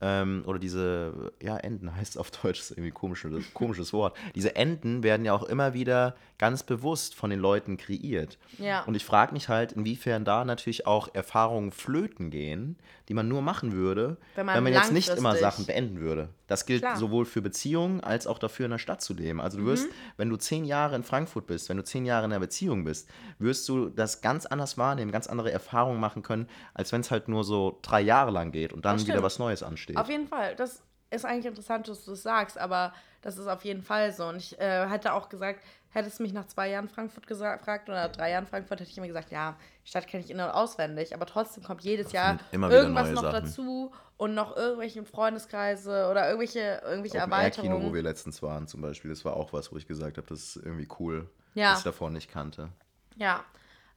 ähm, 0.00 0.42
oder 0.46 0.58
diese, 0.58 1.32
ja, 1.42 1.56
Enden 1.56 1.94
heißt 1.94 2.12
es 2.12 2.16
auf 2.16 2.30
Deutsch, 2.30 2.60
ist 2.60 2.70
irgendwie 2.72 2.90
ein 2.90 2.94
komisches, 2.94 3.52
komisches 3.54 3.92
Wort. 3.92 4.16
Diese 4.34 4.54
Enden 4.56 5.02
werden 5.02 5.24
ja 5.24 5.32
auch 5.32 5.42
immer 5.44 5.74
wieder 5.74 6.14
ganz 6.38 6.62
bewusst 6.62 7.16
von 7.16 7.30
den 7.30 7.40
Leuten 7.40 7.76
kreiert. 7.76 8.38
Ja. 8.58 8.84
Und 8.84 8.94
ich 8.94 9.04
frage 9.04 9.32
mich 9.32 9.48
halt, 9.48 9.72
inwiefern 9.72 10.24
da 10.24 10.44
natürlich 10.44 10.86
auch 10.86 11.12
Erfahrungen 11.12 11.72
flöten 11.72 12.30
gehen, 12.30 12.76
die 13.08 13.14
man 13.14 13.26
nur 13.26 13.42
machen 13.42 13.72
würde, 13.72 14.18
Wenn 14.36 14.46
wenn 14.46 14.54
man 14.54 14.64
man, 14.64 14.72
jetzt 14.72 14.92
nicht 14.92 15.08
immer 15.08 15.34
Sachen 15.34 15.66
beenden 15.66 15.98
würde. 15.98 16.28
Das 16.46 16.64
gilt 16.64 16.82
Klar. 16.82 16.96
sowohl 16.96 17.24
für 17.26 17.42
Beziehungen 17.42 18.00
als 18.00 18.26
auch 18.26 18.38
dafür, 18.38 18.66
in 18.66 18.70
der 18.70 18.78
Stadt 18.78 19.02
zu 19.02 19.14
leben. 19.14 19.40
Also 19.40 19.58
du 19.58 19.64
wirst, 19.66 19.86
Mhm. 19.88 19.92
wenn 20.16 20.30
du 20.30 20.36
zehn 20.36 20.64
Jahre 20.64 20.94
in 20.94 21.02
Frankfurt 21.02 21.46
bist, 21.46 21.68
wenn 21.68 21.76
du 21.76 21.84
zehn 21.84 22.04
Jahre 22.06 22.24
in 22.26 22.32
einer 22.32 22.40
Beziehung 22.40 22.84
bist, 22.84 23.08
wirst 23.38 23.68
du 23.68 23.88
das 23.88 24.20
ganz 24.20 24.46
anders 24.46 24.78
wahrnehmen, 24.78 25.10
ganz 25.10 25.26
andere 25.26 25.50
Erfahrungen 25.50 25.98
machen 26.00 26.22
können, 26.22 26.48
als 26.72 26.92
wenn 26.92 27.00
es 27.00 27.10
halt 27.10 27.28
nur 27.28 27.42
so 27.44 27.78
drei 27.82 28.00
Jahre 28.00 28.30
lang 28.30 28.52
geht 28.52 28.72
und 28.72 28.84
dann 28.84 29.04
wieder 29.04 29.22
was 29.22 29.38
Neues 29.38 29.62
ansteht. 29.62 29.87
Auf 29.96 30.08
jeden 30.08 30.26
Fall. 30.28 30.54
Das 30.56 30.82
ist 31.10 31.24
eigentlich 31.24 31.46
interessant, 31.46 31.88
dass 31.88 32.04
du 32.04 32.12
es 32.12 32.22
sagst, 32.22 32.58
aber 32.58 32.92
das 33.22 33.38
ist 33.38 33.46
auf 33.46 33.64
jeden 33.64 33.82
Fall 33.82 34.12
so. 34.12 34.26
Und 34.26 34.36
ich 34.36 34.58
äh, 34.60 34.86
hätte 34.88 35.14
auch 35.14 35.28
gesagt, 35.28 35.64
hättest 35.90 36.18
du 36.18 36.22
mich 36.22 36.32
nach 36.34 36.46
zwei 36.46 36.68
Jahren 36.68 36.88
Frankfurt 36.88 37.26
gefragt 37.26 37.88
oder 37.88 38.08
drei 38.10 38.30
Jahren 38.30 38.46
Frankfurt, 38.46 38.80
hätte 38.80 38.90
ich 38.90 38.98
immer 38.98 39.06
gesagt, 39.06 39.30
ja, 39.30 39.56
die 39.84 39.88
Stadt 39.88 40.06
kenne 40.06 40.22
ich 40.22 40.30
in- 40.30 40.38
und 40.38 40.50
auswendig. 40.50 41.14
Aber 41.14 41.24
trotzdem 41.24 41.64
kommt 41.64 41.82
jedes 41.82 42.12
Jahr 42.12 42.38
immer 42.52 42.68
wieder 42.68 42.82
irgendwas 42.82 43.10
noch 43.10 43.22
Sachen. 43.22 43.44
dazu 43.46 43.92
und 44.18 44.34
noch 44.34 44.54
irgendwelche 44.56 45.02
Freundeskreise 45.04 46.08
oder 46.10 46.26
irgendwelche, 46.26 46.82
irgendwelche 46.84 47.16
Air-Kino, 47.18 47.34
Erweiterungen. 47.34 47.82
wo 47.88 47.94
wir 47.94 48.02
letztens 48.02 48.42
waren 48.42 48.66
zum 48.66 48.82
Beispiel, 48.82 49.10
das 49.10 49.24
war 49.24 49.34
auch 49.34 49.52
was, 49.54 49.72
wo 49.72 49.76
ich 49.76 49.86
gesagt 49.86 50.18
habe, 50.18 50.26
das 50.26 50.40
ist 50.40 50.56
irgendwie 50.56 50.88
cool, 50.98 51.30
Ja. 51.54 51.70
was 51.72 51.78
ich 51.78 51.84
davor 51.84 52.10
nicht 52.10 52.30
kannte. 52.30 52.68
Ja. 53.16 53.44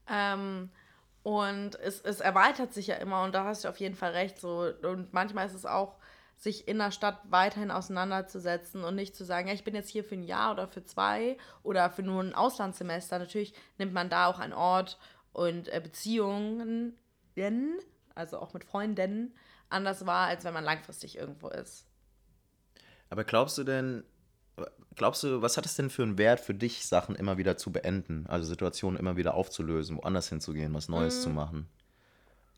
Ähm, 0.10 0.70
und 1.24 1.80
es, 1.80 2.02
es 2.02 2.20
erweitert 2.20 2.74
sich 2.74 2.88
ja 2.88 2.96
immer 2.96 3.24
und 3.24 3.34
da 3.34 3.46
hast 3.46 3.64
du 3.64 3.70
auf 3.70 3.78
jeden 3.78 3.96
Fall 3.96 4.12
recht. 4.12 4.40
So. 4.40 4.72
Und 4.82 5.14
manchmal 5.14 5.46
ist 5.46 5.54
es 5.54 5.66
auch, 5.66 5.98
sich 6.38 6.68
in 6.68 6.80
der 6.80 6.90
Stadt 6.90 7.20
weiterhin 7.30 7.70
auseinanderzusetzen 7.70 8.84
und 8.84 8.96
nicht 8.96 9.16
zu 9.16 9.24
sagen, 9.24 9.48
ja, 9.48 9.54
ich 9.54 9.64
bin 9.64 9.76
jetzt 9.76 9.90
hier 9.90 10.04
für 10.04 10.16
ein 10.16 10.24
Jahr 10.24 10.52
oder 10.52 10.68
für 10.68 10.84
zwei 10.84 11.38
oder 11.62 11.92
für 11.92 12.02
nur 12.02 12.24
ein 12.24 12.34
Auslandssemester. 12.34 13.20
Natürlich 13.20 13.54
nimmt 13.78 13.94
man 13.94 14.10
da 14.10 14.26
auch 14.26 14.40
einen 14.40 14.54
Ort 14.54 14.98
und 15.34 15.68
äh, 15.68 15.80
Beziehungen, 15.80 16.98
also 18.16 18.40
auch 18.40 18.54
mit 18.54 18.64
Freunden, 18.64 19.36
anders 19.70 20.08
wahr, 20.08 20.28
als 20.28 20.44
wenn 20.44 20.54
man 20.54 20.64
langfristig 20.64 21.16
irgendwo 21.16 21.48
ist. 21.50 21.86
Aber 23.12 23.24
glaubst 23.24 23.60
du 23.60 23.64
denn, 23.64 24.04
glaubst 24.96 25.24
du, 25.24 25.42
was 25.42 25.58
hat 25.58 25.66
es 25.66 25.76
denn 25.76 25.90
für 25.90 26.04
einen 26.04 26.18
Wert 26.18 26.40
für 26.40 26.54
dich, 26.54 26.86
Sachen 26.86 27.16
immer 27.16 27.38
wieder 27.38 27.58
zu 27.58 27.72
beenden, 27.72 28.26
also 28.28 28.46
Situationen 28.46 29.00
immer 29.00 29.18
wieder 29.18 29.34
aufzulösen, 29.34 29.98
woanders 29.98 30.30
hinzugehen, 30.30 30.74
was 30.74 30.90
Neues 30.90 31.20
Mhm. 31.20 31.22
zu 31.24 31.30
machen? 31.30 31.70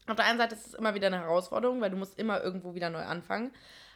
Auf 0.08 0.16
der 0.18 0.26
einen 0.26 0.38
Seite 0.38 0.56
ist 0.56 0.68
es 0.68 0.74
immer 0.74 0.96
wieder 0.96 1.08
eine 1.08 1.20
Herausforderung, 1.22 1.80
weil 1.80 1.90
du 1.90 1.96
musst 1.98 2.20
immer 2.20 2.44
irgendwo 2.44 2.76
wieder 2.76 2.90
neu 2.90 3.04
anfangen. 3.04 3.52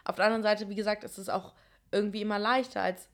Auf 0.05 0.15
der 0.15 0.25
anderen 0.25 0.43
Seite, 0.43 0.69
wie 0.69 0.75
gesagt, 0.75 1.03
ist 1.03 1.17
es 1.17 1.27
auch 1.27 1.53
irgendwie 1.91 2.21
immer 2.21 2.39
leichter, 2.39 2.81
als 2.81 3.09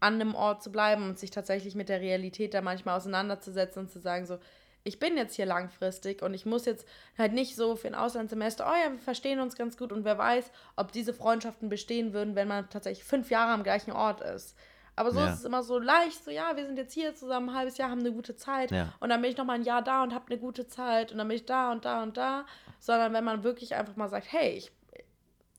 an 0.00 0.14
einem 0.14 0.34
Ort 0.34 0.62
zu 0.62 0.70
bleiben 0.70 1.08
und 1.08 1.18
sich 1.18 1.30
tatsächlich 1.30 1.74
mit 1.74 1.88
der 1.88 2.00
Realität 2.00 2.54
da 2.54 2.60
manchmal 2.60 2.96
auseinanderzusetzen 2.96 3.84
und 3.84 3.90
zu 3.90 4.00
sagen, 4.00 4.26
so, 4.26 4.38
ich 4.84 4.98
bin 4.98 5.16
jetzt 5.16 5.36
hier 5.36 5.46
langfristig 5.46 6.22
und 6.22 6.34
ich 6.34 6.44
muss 6.44 6.64
jetzt 6.64 6.86
halt 7.16 7.32
nicht 7.32 7.54
so 7.54 7.76
für 7.76 7.86
ein 7.88 7.94
Auslandssemester, 7.94 8.66
oh 8.68 8.74
ja, 8.74 8.92
wir 8.92 8.98
verstehen 8.98 9.40
uns 9.40 9.54
ganz 9.56 9.76
gut 9.76 9.92
und 9.92 10.04
wer 10.04 10.18
weiß, 10.18 10.50
ob 10.76 10.90
diese 10.92 11.14
Freundschaften 11.14 11.68
bestehen 11.68 12.12
würden, 12.12 12.34
wenn 12.34 12.48
man 12.48 12.68
tatsächlich 12.68 13.04
fünf 13.04 13.30
Jahre 13.30 13.52
am 13.52 13.62
gleichen 13.62 13.92
Ort 13.92 14.20
ist. 14.20 14.56
Aber 14.96 15.12
so 15.12 15.20
Ja. 15.20 15.28
ist 15.28 15.38
es 15.38 15.44
immer 15.44 15.62
so 15.62 15.78
leicht, 15.78 16.22
so 16.24 16.30
ja, 16.30 16.56
wir 16.56 16.66
sind 16.66 16.76
jetzt 16.76 16.92
hier 16.92 17.14
zusammen 17.14 17.50
ein 17.50 17.54
halbes 17.56 17.78
Jahr, 17.78 17.90
haben 17.90 18.00
eine 18.00 18.12
gute 18.12 18.36
Zeit 18.36 18.70
Ja. 18.72 18.92
und 19.00 19.08
dann 19.08 19.22
bin 19.22 19.30
ich 19.30 19.36
noch 19.36 19.44
mal 19.44 19.54
ein 19.54 19.62
Jahr 19.62 19.82
da 19.82 20.02
und 20.02 20.12
habe 20.12 20.26
eine 20.28 20.38
gute 20.38 20.66
Zeit 20.66 21.12
und 21.12 21.18
dann 21.18 21.28
bin 21.28 21.36
ich 21.36 21.46
da 21.46 21.72
und 21.72 21.84
da 21.84 22.02
und 22.02 22.16
da, 22.16 22.44
sondern 22.80 23.12
wenn 23.12 23.24
man 23.24 23.44
wirklich 23.44 23.74
einfach 23.76 23.96
mal 23.96 24.08
sagt, 24.08 24.30
hey, 24.32 24.50
ich, 24.50 24.72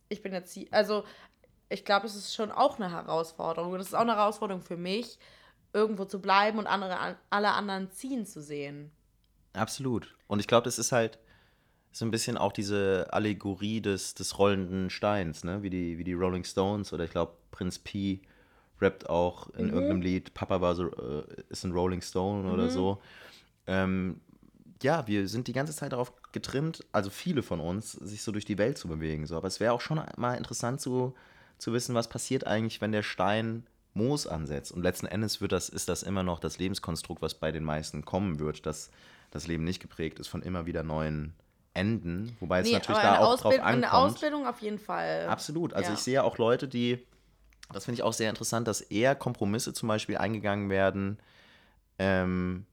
ich 0.10 0.22
bin 0.22 0.34
jetzt 0.34 0.54
hier, 0.54 0.68
also 0.72 1.04
ich 1.70 1.86
glaube, 1.86 2.06
es 2.06 2.16
ist 2.16 2.36
schon 2.36 2.52
auch 2.52 2.78
eine 2.78 2.92
Herausforderung 2.92 3.72
und 3.72 3.80
es 3.80 3.88
ist 3.88 3.96
auch 3.96 4.02
eine 4.02 4.16
Herausforderung 4.16 4.62
für 4.62 4.78
mich, 4.78 5.18
irgendwo 5.72 6.06
zu 6.06 6.22
bleiben 6.22 6.60
und 6.60 6.68
andere, 6.68 7.18
alle 7.32 7.52
anderen 7.54 7.90
ziehen 7.92 8.28
zu 8.28 8.42
sehen. 8.42 8.92
Absolut. 9.54 10.16
Und 10.28 10.40
ich 10.40 10.48
glaube, 10.48 10.66
das 10.66 10.80
ist 10.80 10.92
halt 10.92 11.20
so 11.92 12.06
ein 12.06 12.12
bisschen 12.12 12.38
auch 12.38 12.52
diese 12.52 13.08
Allegorie 13.12 13.80
des, 13.82 14.16
des 14.16 14.40
rollenden 14.40 14.90
Steins, 14.90 15.44
ne? 15.44 15.62
Wie 15.62 15.70
die, 15.70 15.98
wie 15.98 16.04
die 16.04 16.14
Rolling 16.14 16.44
Stones 16.44 16.92
oder 16.92 17.04
ich 17.04 17.12
glaube, 17.12 17.34
Prinz 17.52 17.78
P 17.80 18.22
rappt 18.82 19.10
auch 19.10 19.50
in 19.52 19.70
irgendeinem 19.70 20.02
Lied, 20.02 20.34
Papa 20.34 20.60
war 20.60 20.76
so, 20.76 20.88
äh, 20.90 21.24
ist 21.50 21.64
ein 21.64 21.72
Rolling 21.72 22.02
Stone 22.02 22.52
oder 22.52 22.70
so. 22.70 23.00
Ähm, 23.68 24.20
ja, 24.82 25.08
wir 25.08 25.28
sind 25.28 25.48
die 25.48 25.54
ganze 25.54 25.74
Zeit 25.74 25.94
darauf 25.94 26.12
getrimmt, 26.32 26.86
also 26.92 27.10
viele 27.10 27.42
von 27.42 27.60
uns, 27.60 27.94
sich 27.94 28.22
so 28.22 28.32
durch 28.32 28.46
die 28.46 28.58
Welt 28.58 28.78
zu 28.78 28.88
bewegen. 28.88 29.26
So. 29.26 29.38
Aber 29.38 29.48
es 29.48 29.60
wäre 29.60 29.74
auch 29.74 29.82
schon 29.82 30.02
mal 30.18 30.36
interessant 30.36 30.82
zu, 30.82 31.14
zu 31.58 31.74
wissen, 31.74 31.96
was 31.96 32.10
passiert 32.10 32.46
eigentlich, 32.46 32.82
wenn 32.82 32.92
der 32.92 33.04
Stein 33.04 33.66
Moos 33.94 34.28
ansetzt. 34.28 34.72
Und 34.72 34.84
letzten 34.84 35.06
Endes 35.06 35.40
wird 35.40 35.52
das, 35.52 35.70
ist 35.70 35.88
das 35.88 36.04
immer 36.04 36.24
noch 36.24 36.40
das 36.40 36.58
Lebenskonstrukt, 36.58 37.22
was 37.22 37.36
bei 37.36 37.52
den 37.52 37.64
meisten 37.64 38.04
kommen 38.04 38.40
wird, 38.40 38.66
dass 38.66 38.90
das 39.34 39.48
Leben 39.48 39.64
nicht 39.64 39.82
geprägt 39.82 40.20
ist 40.20 40.28
von 40.28 40.42
immer 40.44 40.66
wieder 40.66 40.84
neuen 40.84 41.34
Enden. 41.74 42.38
Wobei 42.40 42.60
es 42.60 42.72
natürlich 42.72 43.00
aber 43.00 43.18
da 43.18 43.18
auch 43.20 43.34
drauf 43.36 43.46
Ausbildung, 43.46 43.66
eine 43.66 43.92
ankommt. 43.92 44.14
Ausbildung 44.14 44.48
auf 44.48 44.60
jeden 44.62 44.78
Fall. 44.80 45.26
Absolut. 45.28 45.74
Also 45.74 45.90
Ja. 45.90 45.94
ich 45.96 46.02
sehe 46.02 46.24
auch 46.24 46.38
Leute, 46.38 46.68
die, 46.68 47.00
das 47.72 47.86
finde 47.86 47.96
ich 47.96 48.04
auch 48.04 48.14
sehr 48.14 48.30
interessant, 48.30 48.68
dass 48.68 48.82
eher 48.82 49.16
Kompromisse 49.16 49.74
zum 49.74 49.88
Beispiel 49.90 50.18
eingegangen 50.18 50.70
werden, 50.70 51.18
ähm, 51.98 52.66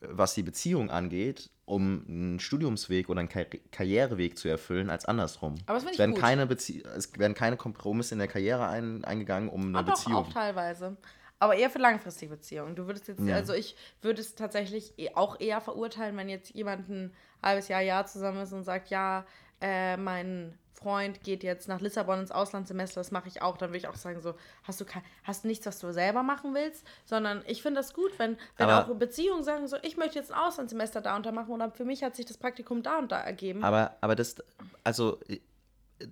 was 0.00 0.34
die 0.34 0.42
Beziehung 0.42 0.90
angeht, 0.90 1.48
um 1.64 2.04
einen 2.06 2.40
Studiumsweg 2.40 3.08
oder 3.08 3.20
einen 3.20 3.28
Kar 3.28 3.46
Karriereweg 3.70 4.36
zu 4.36 4.48
erfüllen, 4.48 4.90
als 4.90 5.06
andersrum. 5.06 5.54
Aber 5.66 5.74
das 5.74 5.84
finde 5.84 5.90
es 5.90 5.94
ich 5.94 5.98
werden 6.00 6.12
gut. 6.12 6.20
keine 6.20 6.46
Bezie 6.46 6.82
es 6.96 7.16
werden 7.18 7.34
keine 7.34 7.56
Kompromisse 7.56 8.14
in 8.14 8.18
der 8.18 8.28
Karriere 8.28 8.66
ein 8.68 9.04
eingegangen, 9.04 9.48
um 9.48 9.68
eine 9.74 9.84
doch, 9.84 9.94
Beziehung. 9.94 10.16
auch 10.16 10.32
teilweise. 10.32 10.96
Aber 11.42 11.56
eher 11.56 11.70
für 11.70 11.80
langfristige 11.80 12.36
Beziehungen. 12.36 12.76
Du 12.76 12.86
würdest 12.86 13.08
jetzt, 13.08 13.20
Ja. 13.20 13.34
also 13.34 13.52
ich 13.52 13.74
würde 14.00 14.20
es 14.20 14.36
tatsächlich 14.36 14.96
eh- 14.96 15.12
auch 15.14 15.40
eher 15.40 15.60
verurteilen, 15.60 16.16
wenn 16.16 16.28
jetzt 16.28 16.50
jemand 16.54 16.88
ein 16.88 17.12
halbes 17.42 17.66
Jahr, 17.66 17.80
Jahr 17.80 18.06
zusammen 18.06 18.40
ist 18.42 18.52
und 18.52 18.62
sagt, 18.62 18.90
ja, 18.90 19.26
äh, 19.60 19.96
mein 19.96 20.56
Freund 20.72 21.24
geht 21.24 21.42
jetzt 21.42 21.66
nach 21.66 21.80
Lissabon 21.80 22.20
ins 22.20 22.30
Auslandssemester, 22.30 23.00
das 23.00 23.10
mache 23.10 23.26
ich 23.26 23.42
auch. 23.42 23.56
Dann 23.56 23.70
würde 23.70 23.78
ich 23.78 23.88
auch 23.88 23.96
sagen, 23.96 24.20
so, 24.20 24.34
hast 24.62 24.80
du, 24.80 24.84
kein, 24.84 25.02
hast 25.24 25.44
nichts, 25.44 25.66
was 25.66 25.80
du 25.80 25.92
selber 25.92 26.22
machen 26.22 26.54
willst? 26.54 26.86
Sondern 27.06 27.42
ich 27.48 27.60
finde 27.60 27.80
das 27.80 27.92
gut, 27.92 28.16
wenn, 28.18 28.36
wenn 28.56 28.68
Aber- 28.68 28.88
auch 28.90 28.94
Beziehungen 28.96 29.42
sagen, 29.42 29.66
so, 29.66 29.76
ich 29.82 29.96
möchte 29.96 30.20
jetzt 30.20 30.30
ein 30.32 30.38
Auslandssemester 30.38 31.00
da 31.00 31.16
und 31.16 31.26
da 31.26 31.32
machen 31.32 31.50
oder 31.50 31.72
für 31.72 31.84
mich 31.84 32.04
hat 32.04 32.14
sich 32.14 32.26
das 32.26 32.36
Praktikum 32.38 32.84
da 32.84 32.98
und 32.98 33.10
da 33.10 33.18
ergeben. 33.20 33.64
Aber, 33.64 33.96
aber 34.00 34.14
das, 34.14 34.36
also 34.84 35.18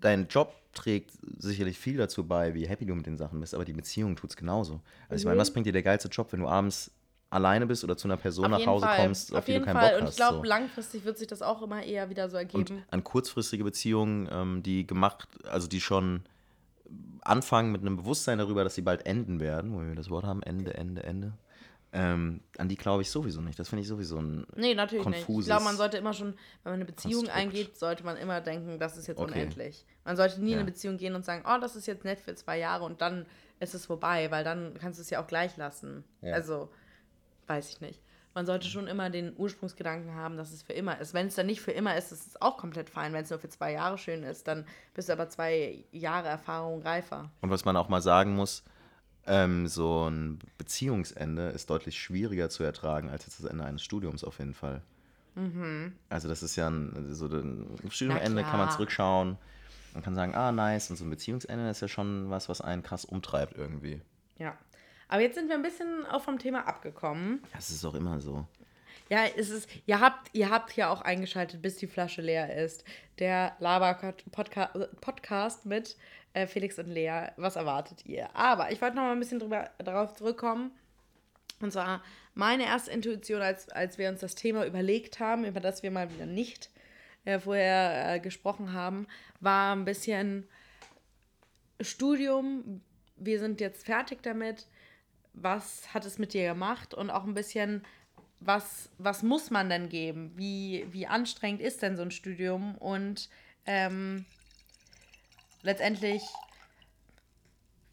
dein 0.00 0.28
Job 0.28 0.52
trägt 0.72 1.10
sicherlich 1.38 1.78
viel 1.78 1.96
dazu 1.96 2.24
bei, 2.26 2.54
wie 2.54 2.66
happy 2.68 2.86
du 2.86 2.94
mit 2.94 3.06
den 3.06 3.16
Sachen 3.18 3.40
bist, 3.40 3.54
aber 3.54 3.64
die 3.64 3.72
Beziehung 3.72 4.14
tut 4.16 4.30
es 4.30 4.36
genauso. 4.36 4.80
Also 5.08 5.22
ich 5.22 5.24
meine, 5.24 5.36
Mhm. 5.36 5.40
was 5.40 5.52
bringt 5.52 5.66
dir 5.66 5.72
der 5.72 5.82
geilste 5.82 6.08
Job, 6.08 6.32
wenn 6.32 6.40
du 6.40 6.46
abends 6.48 6.90
alleine 7.28 7.66
bist 7.66 7.84
oder 7.84 7.96
zu 7.96 8.08
einer 8.08 8.16
Person 8.16 8.50
nach 8.50 8.64
Hause 8.66 8.88
kommst, 8.96 9.32
auf, 9.32 9.38
auf 9.38 9.44
die 9.44 9.54
du 9.54 9.60
keinen 9.62 9.76
Fall. 9.76 9.90
Bock 9.90 9.98
Und 10.00 10.06
hast? 10.06 10.10
ich 10.12 10.16
glaube, 10.16 10.38
so. 10.38 10.42
langfristig 10.44 11.04
wird 11.04 11.16
sich 11.18 11.26
das 11.28 11.42
auch 11.42 11.62
immer 11.62 11.82
eher 11.82 12.10
wieder 12.10 12.28
so 12.28 12.36
Und 12.36 12.54
ergeben. 12.54 12.82
an 12.90 13.04
kurzfristige 13.04 13.62
Beziehungen, 13.64 14.28
ähm, 14.32 14.62
die 14.62 14.86
gemacht, 14.86 15.28
also 15.48 15.66
die 15.68 15.80
schon 15.80 16.22
anfangen 17.22 17.70
mit 17.72 17.82
einem 17.82 17.96
Bewusstsein 17.96 18.38
darüber, 18.38 18.64
dass 18.64 18.74
sie 18.74 18.82
bald 18.82 19.06
enden 19.06 19.40
werden, 19.40 19.72
wo 19.74 19.80
wir 19.80 19.94
das 19.94 20.10
Wort 20.10 20.24
haben, 20.24 20.42
Ende, 20.42 20.74
Ende, 20.74 21.02
Ende, 21.04 21.32
ähm, 21.92 22.40
an 22.58 22.68
die 22.68 22.76
glaube 22.76 23.02
ich 23.02 23.10
sowieso 23.10 23.40
nicht. 23.40 23.58
Das 23.58 23.68
finde 23.68 23.82
ich 23.82 23.88
sowieso 23.88 24.18
ein 24.18 24.46
Nee, 24.54 24.74
natürlich 24.74 25.04
nicht. 25.06 25.18
Ich 25.20 25.24
konfuses 25.26 25.48
glaube, 25.48 25.64
man 25.64 25.76
sollte 25.76 25.96
immer 25.96 26.12
schon, 26.12 26.28
wenn 26.62 26.72
man 26.72 26.74
eine 26.74 26.84
Beziehung 26.84 27.24
Konstrukt. 27.24 27.36
eingeht, 27.36 27.76
sollte 27.78 28.04
man 28.04 28.16
immer 28.16 28.40
denken, 28.40 28.78
das 28.78 28.96
ist 28.96 29.06
jetzt 29.08 29.18
Okay. 29.18 29.32
unendlich. 29.32 29.84
Man 30.04 30.16
sollte 30.16 30.38
nie 30.40 30.50
in 30.50 30.52
Ja. 30.52 30.56
eine 30.58 30.70
Beziehung 30.70 30.98
gehen 30.98 31.14
und 31.16 31.24
sagen, 31.24 31.42
oh, 31.46 31.58
das 31.60 31.74
ist 31.76 31.86
jetzt 31.86 32.04
nett 32.04 32.20
für 32.20 32.34
zwei 32.36 32.58
Jahre 32.58 32.84
und 32.84 33.00
dann 33.00 33.26
ist 33.58 33.74
es 33.74 33.86
vorbei, 33.86 34.30
weil 34.30 34.44
dann 34.44 34.74
kannst 34.78 34.98
du 34.98 35.02
es 35.02 35.10
ja 35.10 35.20
auch 35.22 35.26
gleich 35.26 35.56
lassen. 35.56 36.04
Ja. 36.22 36.34
Also, 36.34 36.70
weiß 37.46 37.68
ich 37.70 37.80
nicht. 37.80 38.00
Man 38.32 38.46
sollte 38.46 38.68
schon 38.68 38.86
immer 38.86 39.10
den 39.10 39.34
Ursprungsgedanken 39.36 40.14
haben, 40.14 40.36
dass 40.36 40.52
es 40.52 40.62
für 40.62 40.72
immer 40.72 41.00
ist. 41.00 41.12
Wenn 41.14 41.26
es 41.26 41.34
dann 41.34 41.46
nicht 41.46 41.60
für 41.60 41.72
immer 41.72 41.96
ist, 41.96 42.12
ist 42.12 42.28
es 42.28 42.40
auch 42.40 42.56
komplett 42.56 42.88
fein. 42.88 43.12
Wenn 43.12 43.24
es 43.24 43.30
nur 43.30 43.40
für 43.40 43.48
zwei 43.48 43.72
Jahre 43.72 43.98
schön 43.98 44.22
ist, 44.22 44.46
dann 44.46 44.64
bist 44.94 45.08
du 45.08 45.12
aber 45.14 45.28
zwei 45.28 45.84
Jahre 45.90 46.28
Erfahrung 46.28 46.80
reifer. 46.82 47.32
Und 47.40 47.50
was 47.50 47.64
man 47.64 47.76
auch 47.76 47.88
mal 47.88 48.00
sagen 48.00 48.36
muss, 48.36 48.62
ähm, 49.26 49.68
so 49.68 50.08
ein 50.08 50.38
Beziehungsende 50.58 51.50
ist 51.50 51.70
deutlich 51.70 51.98
schwieriger 51.98 52.50
zu 52.50 52.62
ertragen 52.62 53.10
als 53.10 53.26
jetzt 53.26 53.42
das 53.42 53.50
Ende 53.50 53.64
eines 53.64 53.82
Studiums 53.82 54.24
auf 54.24 54.38
jeden 54.38 54.54
Fall. 54.54 54.82
Also 56.08 56.28
das 56.28 56.42
ist 56.42 56.56
ja 56.56 56.68
ein, 56.68 57.14
so 57.14 57.26
ein 57.26 57.78
Studiumende 57.88 58.42
kann 58.42 58.58
man 58.58 58.70
zurückschauen 58.70 59.38
und 59.94 60.04
kann 60.04 60.14
sagen, 60.14 60.34
ah 60.34 60.52
nice, 60.52 60.90
und 60.90 60.96
so 60.96 61.04
ein 61.04 61.10
Beziehungsende 61.10 61.70
ist 61.70 61.80
ja 61.80 61.88
schon 61.88 62.30
was, 62.30 62.48
was 62.48 62.60
einen 62.60 62.82
krass 62.82 63.04
umtreibt 63.04 63.56
irgendwie. 63.56 64.00
Ja. 64.38 64.56
Aber 65.08 65.22
jetzt 65.22 65.34
sind 65.34 65.48
wir 65.48 65.56
ein 65.56 65.62
bisschen 65.62 66.06
auch 66.06 66.22
vom 66.22 66.38
Thema 66.38 66.68
abgekommen. 66.68 67.42
Das 67.52 67.70
ist 67.70 67.84
auch 67.84 67.94
immer 67.94 68.20
so. 68.20 68.46
Ja, 69.08 69.24
es 69.36 69.50
ist, 69.50 69.68
ihr 69.86 70.00
habt, 70.00 70.32
ihr 70.34 70.50
habt 70.50 70.76
ja 70.76 70.88
auch 70.88 71.02
eingeschaltet, 71.02 71.62
bis 71.62 71.76
die 71.76 71.88
Flasche 71.88 72.22
leer 72.22 72.56
ist. 72.56 72.84
Der 73.18 73.56
Laber-Podcast 73.58 75.66
mit 75.66 75.96
äh, 76.32 76.46
Felix 76.46 76.78
und 76.78 76.88
Lea. 76.88 77.28
Was 77.36 77.56
erwartet 77.56 78.04
ihr? 78.06 78.34
Aber 78.34 78.70
ich 78.70 78.80
wollte 78.80 78.96
noch 78.96 79.02
mal 79.02 79.12
ein 79.12 79.18
bisschen 79.18 79.40
drüber, 79.40 79.70
darauf 79.78 80.14
zurückkommen. 80.14 80.72
Und 81.60 81.72
zwar 81.72 82.02
meine 82.34 82.64
erste 82.64 82.90
Intuition, 82.90 83.42
als, 83.42 83.68
als 83.68 83.98
wir 83.98 84.08
uns 84.08 84.20
das 84.20 84.34
Thema 84.34 84.64
überlegt 84.64 85.20
haben, 85.20 85.44
über 85.44 85.60
das 85.60 85.82
wir 85.82 85.90
mal 85.90 86.12
wieder 86.12 86.26
nicht 86.26 86.70
äh, 87.24 87.38
vorher 87.38 88.14
äh, 88.14 88.20
gesprochen 88.20 88.72
haben, 88.72 89.06
war 89.40 89.74
ein 89.74 89.84
bisschen 89.84 90.48
Studium. 91.80 92.80
Wir 93.16 93.38
sind 93.38 93.60
jetzt 93.60 93.84
fertig 93.84 94.22
damit. 94.22 94.66
Was 95.32 95.92
hat 95.92 96.06
es 96.06 96.18
mit 96.18 96.32
dir 96.32 96.48
gemacht? 96.48 96.94
Und 96.94 97.10
auch 97.10 97.24
ein 97.24 97.34
bisschen, 97.34 97.84
was, 98.40 98.90
was 98.98 99.22
muss 99.22 99.50
man 99.50 99.68
denn 99.68 99.88
geben? 99.88 100.32
Wie, 100.36 100.86
wie 100.90 101.06
anstrengend 101.06 101.60
ist 101.60 101.82
denn 101.82 101.96
so 101.96 102.02
ein 102.02 102.10
Studium? 102.10 102.76
Und 102.78 103.28
ähm, 103.66 104.24
letztendlich, 105.62 106.22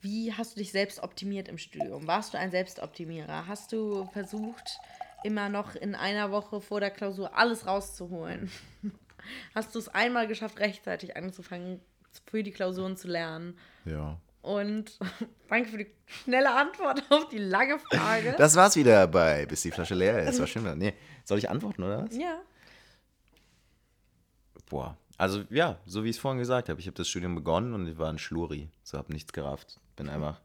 wie 0.01 0.33
hast 0.33 0.55
du 0.55 0.59
dich 0.59 0.71
selbst 0.71 1.01
optimiert 1.01 1.47
im 1.47 1.57
Studium? 1.57 2.07
Warst 2.07 2.33
du 2.33 2.37
ein 2.37 2.51
Selbstoptimierer? 2.51 3.47
Hast 3.47 3.71
du 3.73 4.05
versucht, 4.13 4.79
immer 5.23 5.49
noch 5.49 5.75
in 5.75 5.95
einer 5.95 6.31
Woche 6.31 6.61
vor 6.61 6.79
der 6.79 6.91
Klausur 6.91 7.35
alles 7.35 7.65
rauszuholen? 7.65 8.51
Hast 9.53 9.75
du 9.75 9.79
es 9.79 9.89
einmal 9.89 10.27
geschafft, 10.27 10.59
rechtzeitig 10.59 11.17
anzufangen, 11.17 11.81
für 12.25 12.43
die 12.43 12.51
Klausuren 12.51 12.95
zu 12.95 13.09
lernen? 13.09 13.57
Ja. 13.83 14.17
Und 14.41 14.97
danke 15.49 15.69
für 15.69 15.77
die 15.79 15.91
schnelle 16.05 16.53
Antwort 16.53 17.03
auf 17.11 17.27
die 17.27 17.39
lange 17.39 17.79
Frage. 17.79 18.35
Das 18.37 18.55
war's 18.55 18.75
wieder 18.77 19.07
bei 19.07 19.45
Bis 19.45 19.63
die 19.63 19.71
Flasche 19.71 19.95
leer 19.95 20.23
ist. 20.23 20.39
War 20.39 20.47
schön. 20.47 20.77
Nee, 20.77 20.93
soll 21.25 21.39
ich 21.39 21.49
antworten, 21.49 21.83
oder 21.83 22.05
was? 22.05 22.15
Ja. 22.15 22.39
Boah. 24.69 24.97
Also 25.17 25.43
ja, 25.49 25.77
so 25.85 26.03
wie 26.03 26.09
ich 26.09 26.15
es 26.17 26.21
vorhin 26.21 26.39
gesagt 26.39 26.69
habe, 26.69 26.79
ich 26.79 26.87
habe 26.87 26.95
das 26.95 27.07
Studium 27.07 27.33
begonnen 27.35 27.73
und 27.73 27.87
ich 27.87 27.97
war 27.97 28.09
ein 28.09 28.19
Schluri. 28.19 28.69
So 28.83 28.97
habe 28.97 29.11
nichts 29.11 29.33
gerafft. 29.33 29.79
Bin 29.95 30.09
einfach, 30.09 30.39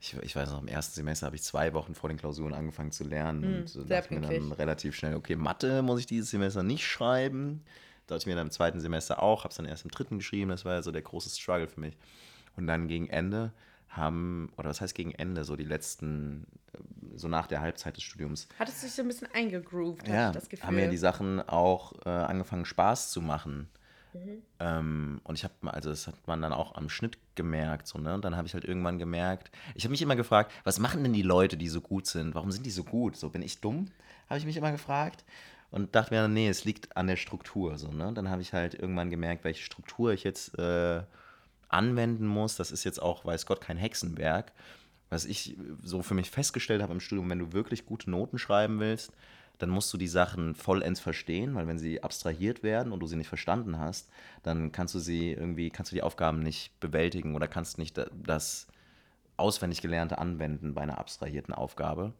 ich, 0.00 0.14
ich 0.22 0.36
weiß 0.36 0.50
noch, 0.50 0.60
im 0.62 0.68
ersten 0.68 0.94
Semester 0.94 1.26
habe 1.26 1.36
ich 1.36 1.42
zwei 1.42 1.72
Wochen 1.74 1.94
vor 1.94 2.08
den 2.08 2.18
Klausuren 2.18 2.54
angefangen 2.54 2.92
zu 2.92 3.04
lernen 3.04 3.42
Hm, 3.42 3.54
und 3.60 3.68
so 3.68 3.82
dachte 3.82 4.14
mir 4.14 4.20
dann 4.20 4.30
pünktlich. 4.30 4.58
relativ 4.58 4.94
schnell, 4.94 5.16
okay, 5.16 5.34
Mathe 5.36 5.82
muss 5.82 5.98
ich 6.00 6.06
dieses 6.06 6.30
Semester 6.30 6.62
nicht 6.62 6.86
schreiben. 6.86 7.62
Dachte 8.06 8.20
ich 8.20 8.26
mir 8.26 8.36
dann 8.36 8.46
im 8.48 8.50
zweiten 8.52 8.80
Semester 8.80 9.22
auch, 9.22 9.44
habe 9.44 9.50
es 9.50 9.56
dann 9.56 9.66
erst 9.66 9.84
im 9.84 9.90
dritten 9.90 10.18
geschrieben, 10.18 10.50
das 10.50 10.64
war 10.64 10.74
ja 10.74 10.82
so 10.82 10.92
der 10.92 11.02
große 11.02 11.30
Struggle 11.30 11.66
für 11.66 11.80
mich. 11.80 11.96
Und 12.56 12.66
dann 12.68 12.86
gegen 12.86 13.08
Ende 13.08 13.52
haben, 13.88 14.52
oder 14.56 14.68
was 14.70 14.80
heißt 14.80 14.94
gegen 14.94 15.12
Ende, 15.12 15.44
so 15.44 15.56
die 15.56 15.64
letzten, 15.64 16.46
äh, 16.74 16.78
so 17.16 17.26
nach 17.28 17.46
der 17.48 17.60
Halbzeit 17.62 17.96
des 17.96 18.04
Studiums, 18.04 18.46
Hattest 18.58 18.82
du 18.82 18.86
dich 18.86 18.94
so 18.94 19.02
ein 19.02 19.08
bisschen 19.08 19.28
eingegroovt, 19.32 20.06
ja, 20.06 20.28
ich 20.28 20.34
das 20.34 20.48
Gefühl. 20.48 20.66
haben 20.66 20.78
ja 20.78 20.86
die 20.88 20.96
Sachen 20.98 21.40
auch 21.48 21.94
äh, 22.04 22.10
angefangen 22.10 22.64
Spaß 22.64 23.10
zu 23.10 23.20
machen. 23.20 23.68
Ähm, 24.60 25.20
und 25.24 25.34
ich 25.36 25.44
habe, 25.44 25.54
also 25.72 25.90
das 25.90 26.06
hat 26.06 26.26
man 26.26 26.42
dann 26.42 26.52
auch 26.52 26.74
am 26.74 26.88
Schnitt 26.88 27.18
gemerkt, 27.34 27.86
so, 27.86 27.98
ne? 27.98 28.14
Und 28.14 28.24
dann 28.24 28.36
habe 28.36 28.46
ich 28.46 28.54
halt 28.54 28.64
irgendwann 28.64 28.98
gemerkt, 28.98 29.50
ich 29.74 29.84
habe 29.84 29.90
mich 29.90 30.02
immer 30.02 30.16
gefragt, 30.16 30.52
was 30.64 30.78
machen 30.78 31.02
denn 31.02 31.12
die 31.12 31.22
Leute, 31.22 31.56
die 31.56 31.68
so 31.68 31.80
gut 31.80 32.06
sind? 32.06 32.34
Warum 32.34 32.52
sind 32.52 32.64
die 32.64 32.70
so 32.70 32.84
gut? 32.84 33.16
So, 33.16 33.30
bin 33.30 33.42
ich 33.42 33.60
dumm? 33.60 33.90
Habe 34.28 34.38
ich 34.38 34.46
mich 34.46 34.56
immer 34.56 34.72
gefragt. 34.72 35.24
Und 35.70 35.94
dachte 35.96 36.14
mir, 36.14 36.28
nee, 36.28 36.48
es 36.48 36.64
liegt 36.64 36.96
an 36.96 37.08
der 37.08 37.16
Struktur, 37.16 37.78
so, 37.78 37.90
ne? 37.90 38.12
Dann 38.14 38.30
habe 38.30 38.42
ich 38.42 38.52
halt 38.52 38.74
irgendwann 38.74 39.10
gemerkt, 39.10 39.42
welche 39.42 39.62
Struktur 39.62 40.12
ich 40.12 40.22
jetzt 40.22 40.56
äh, 40.58 41.02
anwenden 41.68 42.26
muss. 42.26 42.56
Das 42.56 42.70
ist 42.70 42.84
jetzt 42.84 43.02
auch, 43.02 43.24
weiß 43.24 43.46
Gott, 43.46 43.60
kein 43.60 43.76
Hexenwerk. 43.76 44.52
Was 45.10 45.24
ich 45.24 45.56
so 45.82 46.02
für 46.02 46.14
mich 46.14 46.30
festgestellt 46.30 46.82
habe 46.82 46.92
im 46.92 47.00
Studium, 47.00 47.28
wenn 47.30 47.38
du 47.38 47.52
wirklich 47.52 47.86
gute 47.86 48.10
Noten 48.10 48.38
schreiben 48.38 48.80
willst, 48.80 49.12
dann 49.58 49.70
musst 49.70 49.92
du 49.92 49.96
die 49.98 50.08
Sachen 50.08 50.54
vollends 50.54 51.00
verstehen, 51.00 51.54
weil 51.54 51.66
wenn 51.66 51.78
sie 51.78 52.02
abstrahiert 52.02 52.62
werden 52.62 52.92
und 52.92 53.00
du 53.00 53.06
sie 53.06 53.16
nicht 53.16 53.28
verstanden 53.28 53.78
hast, 53.78 54.10
dann 54.42 54.72
kannst 54.72 54.94
du 54.94 54.98
sie 54.98 55.32
irgendwie, 55.32 55.70
kannst 55.70 55.92
du 55.92 55.96
die 55.96 56.02
Aufgaben 56.02 56.40
nicht 56.40 56.78
bewältigen 56.80 57.34
oder 57.34 57.46
kannst 57.48 57.78
nicht 57.78 57.96
da- 57.96 58.08
das 58.12 58.66
auswendig 59.36 59.80
Gelernte 59.82 60.18
anwenden 60.18 60.74
bei 60.74 60.82
einer 60.82 60.98
abstrahierten 60.98 61.54
Aufgabe. 61.54 62.12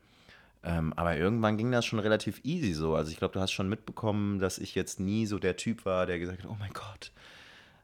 Ähm, 0.62 0.92
aber 0.94 1.16
irgendwann 1.16 1.59
ging 1.59 1.70
das 1.70 1.85
schon 1.85 1.99
relativ 1.99 2.40
easy 2.44 2.73
so. 2.73 2.94
Also 2.94 3.11
ich 3.11 3.18
glaube, 3.18 3.35
du 3.35 3.40
hast 3.40 3.53
schon 3.53 3.68
mitbekommen, 3.68 4.38
dass 4.38 4.59
ich 4.59 4.75
jetzt 4.75 4.99
nie 4.99 5.27
so 5.27 5.38
der 5.38 5.57
Typ 5.57 5.85
war, 5.85 6.07
der 6.07 6.18
gesagt 6.18 6.42
hat, 6.42 6.51
oh 6.51 6.57
mein 6.59 6.73
Gott, 6.73 7.12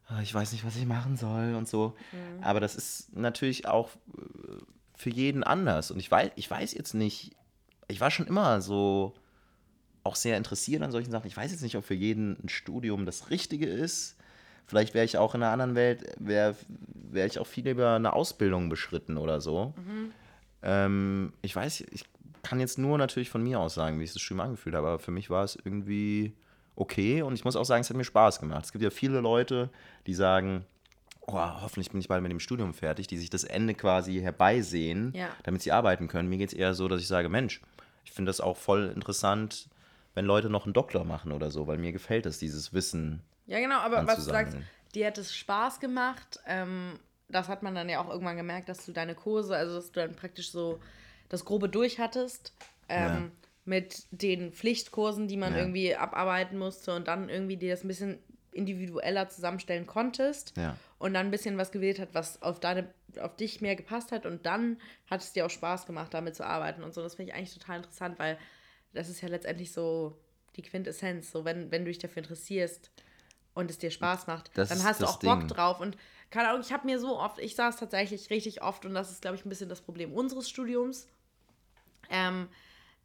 äh, 0.09 0.23
ich 0.23 0.33
weiß 0.33 0.51
nicht, 0.51 0.65
was 0.65 0.75
ich 0.75 0.85
machen 0.85 1.15
soll 1.15 1.53
und 1.55 1.67
so. 1.67 1.95
Aber 2.41 2.59
das 2.59 2.75
ist 2.75 3.15
natürlich 3.15 3.67
auch 3.67 3.89
äh, 4.17 4.61
für 4.95 5.11
jeden 5.11 5.43
anders. 5.43 5.91
Und 5.91 5.99
ich 5.99 6.09
weiß, 6.09 6.31
ich 6.35 6.49
weiß 6.49 6.73
jetzt 6.73 6.93
nicht, 6.93 7.35
ich 7.87 8.01
war 8.01 8.09
schon 8.09 8.25
immer 8.27 8.61
so 8.61 9.13
auch 10.03 10.15
sehr 10.15 10.37
interessiert 10.37 10.81
an 10.81 10.91
solchen 10.91 11.11
Sachen. 11.11 11.27
Ich 11.27 11.37
weiß 11.37 11.51
jetzt 11.51 11.61
nicht, 11.61 11.75
ob 11.77 11.83
für 11.85 11.93
jeden 11.93 12.37
ein 12.43 12.49
Studium 12.49 13.05
das 13.05 13.29
Richtige 13.29 13.67
ist. 13.67 14.17
Vielleicht 14.65 14.93
wäre 14.93 15.05
ich 15.05 15.17
auch 15.17 15.35
in 15.35 15.43
einer 15.43 15.51
anderen 15.51 15.75
Welt, 15.75 16.05
wäre 16.17 16.55
wär 16.93 17.25
ich 17.25 17.39
auch 17.39 17.47
viel 17.47 17.67
über 17.67 17.95
eine 17.95 18.13
Ausbildung 18.13 18.69
beschritten 18.69 19.17
oder 19.17 19.41
so. 19.41 19.73
Ähm, 20.63 21.33
ich 21.41 21.55
weiß, 21.55 21.81
ich 21.91 22.05
kann 22.43 22.59
jetzt 22.59 22.77
nur 22.77 22.97
natürlich 22.97 23.29
von 23.29 23.43
mir 23.43 23.59
aus 23.59 23.73
sagen, 23.73 23.99
wie 23.99 24.03
ich 24.03 24.13
das 24.13 24.21
Studium 24.21 24.45
angefühlt 24.45 24.75
habe, 24.75 24.87
aber 24.87 24.99
für 24.99 25.11
mich 25.11 25.29
war 25.29 25.43
es 25.43 25.57
irgendwie 25.63 26.33
okay 26.75 27.21
und 27.21 27.33
ich 27.33 27.43
muss 27.43 27.55
auch 27.55 27.65
sagen, 27.65 27.81
es 27.81 27.89
hat 27.89 27.97
mir 27.97 28.03
Spaß 28.03 28.39
gemacht. 28.39 28.65
Es 28.65 28.71
gibt 28.71 28.83
ja 28.83 28.89
viele 28.89 29.19
Leute, 29.19 29.69
die 30.07 30.13
sagen, 30.13 30.65
oh, 31.27 31.33
hoffentlich 31.61 31.91
bin 31.91 31.99
ich 31.99 32.07
bald 32.07 32.23
mit 32.23 32.31
dem 32.31 32.39
Studium 32.39 32.73
fertig, 32.73 33.07
die 33.07 33.17
sich 33.17 33.29
das 33.29 33.43
Ende 33.43 33.73
quasi 33.75 34.19
herbeisehen, 34.19 35.13
Ja. 35.15 35.29
damit 35.43 35.61
sie 35.61 35.71
arbeiten 35.71 36.07
können. 36.07 36.29
Mir 36.29 36.37
geht 36.37 36.49
es 36.49 36.55
eher 36.55 36.73
so, 36.73 36.87
dass 36.87 37.01
ich 37.01 37.07
sage, 37.07 37.29
Mensch, 37.29 37.61
ich 38.05 38.11
finde 38.11 38.29
das 38.29 38.41
auch 38.41 38.57
voll 38.57 38.91
interessant, 38.95 39.67
wenn 40.13 40.25
Leute 40.25 40.49
noch 40.49 40.65
einen 40.65 40.73
Doktor 40.73 41.03
machen 41.03 41.31
oder 41.31 41.51
so, 41.51 41.67
weil 41.67 41.77
mir 41.77 41.91
gefällt 41.91 42.25
es, 42.25 42.39
dieses 42.39 42.73
Wissen. 42.73 43.21
Ja, 43.45 43.59
genau, 43.59 43.79
aber 43.79 44.05
was 44.05 44.15
du 44.17 44.21
sagst, 44.21 44.57
dir 44.93 45.07
hat 45.07 45.17
es 45.17 45.35
Spaß 45.35 45.79
gemacht. 45.79 46.39
Ähm, 46.45 46.99
das 47.29 47.47
hat 47.47 47.63
man 47.63 47.75
dann 47.75 47.89
ja 47.89 48.01
auch 48.03 48.09
irgendwann 48.09 48.37
gemerkt, 48.37 48.69
dass 48.69 48.85
du 48.85 48.91
deine 48.91 49.15
Kurse, 49.15 49.55
also 49.55 49.75
dass 49.75 49.91
du 49.91 49.99
dann 49.99 50.15
praktisch 50.15 50.51
so 50.51 50.79
das 51.29 51.45
Grobe 51.45 51.69
durch 51.69 51.99
hattest. 51.99 52.53
Ähm, 52.89 53.13
Ja. 53.13 53.31
Mit 53.63 54.07
den 54.09 54.53
Pflichtkursen, 54.53 55.27
die 55.27 55.37
man 55.37 55.53
Ja. 55.53 55.59
irgendwie 55.59 55.95
abarbeiten 55.95 56.57
musste 56.57 56.95
und 56.95 57.07
dann 57.07 57.29
irgendwie 57.29 57.57
dir 57.57 57.69
das 57.71 57.83
ein 57.83 57.87
bisschen 57.87 58.17
individueller 58.51 59.29
zusammenstellen 59.29 59.85
konntest. 59.85 60.57
Ja. 60.57 60.75
Und 60.97 61.13
dann 61.13 61.27
ein 61.27 61.31
bisschen 61.31 61.57
was 61.57 61.71
gewählt 61.71 61.99
hat, 61.99 62.09
was 62.13 62.41
auf 62.41 62.59
deine, 62.59 62.91
auf 63.21 63.35
dich 63.35 63.61
mehr 63.61 63.75
gepasst 63.75 64.11
hat. 64.11 64.25
Und 64.25 64.45
dann 64.47 64.77
hat 65.09 65.21
es 65.21 65.31
dir 65.31 65.45
auch 65.45 65.49
Spaß 65.51 65.85
gemacht, 65.85 66.13
damit 66.13 66.35
zu 66.35 66.45
arbeiten 66.45 66.83
und 66.83 66.93
so. 66.93 67.01
Das 67.01 67.15
finde 67.15 67.31
ich 67.31 67.37
eigentlich 67.37 67.53
total 67.53 67.77
interessant, 67.77 68.17
weil 68.17 68.37
das 68.93 69.09
ist 69.09 69.21
ja 69.21 69.29
letztendlich 69.29 69.71
so 69.71 70.17
die 70.55 70.61
Quintessenz. 70.61 71.31
So, 71.31 71.45
wenn, 71.45 71.71
wenn 71.71 71.85
du 71.85 71.89
dich 71.91 71.99
dafür 71.99 72.23
interessierst 72.23 72.91
und 73.53 73.69
es 73.69 73.77
dir 73.77 73.91
Spaß 73.91 74.27
macht, 74.27 74.51
Das 74.55 74.69
dann 74.69 74.83
hast 74.83 75.01
du 75.01 75.05
auch 75.05 75.19
Bock 75.19 75.39
Ding. 75.39 75.47
drauf. 75.47 75.79
Und 75.79 75.97
keine 76.29 76.49
Ahnung, 76.49 76.61
ich 76.61 76.71
habe 76.71 76.85
mir 76.85 76.99
so 76.99 77.17
oft, 77.17 77.39
ich 77.39 77.55
saß 77.55 77.77
tatsächlich 77.77 78.29
richtig 78.29 78.61
oft, 78.61 78.85
und 78.85 78.93
das 78.93 79.11
ist, 79.11 79.21
glaube 79.21 79.35
ich, 79.35 79.45
ein 79.45 79.49
bisschen 79.49 79.69
das 79.69 79.81
Problem 79.81 80.13
unseres 80.13 80.49
Studiums, 80.49 81.07
ähm, 82.09 82.47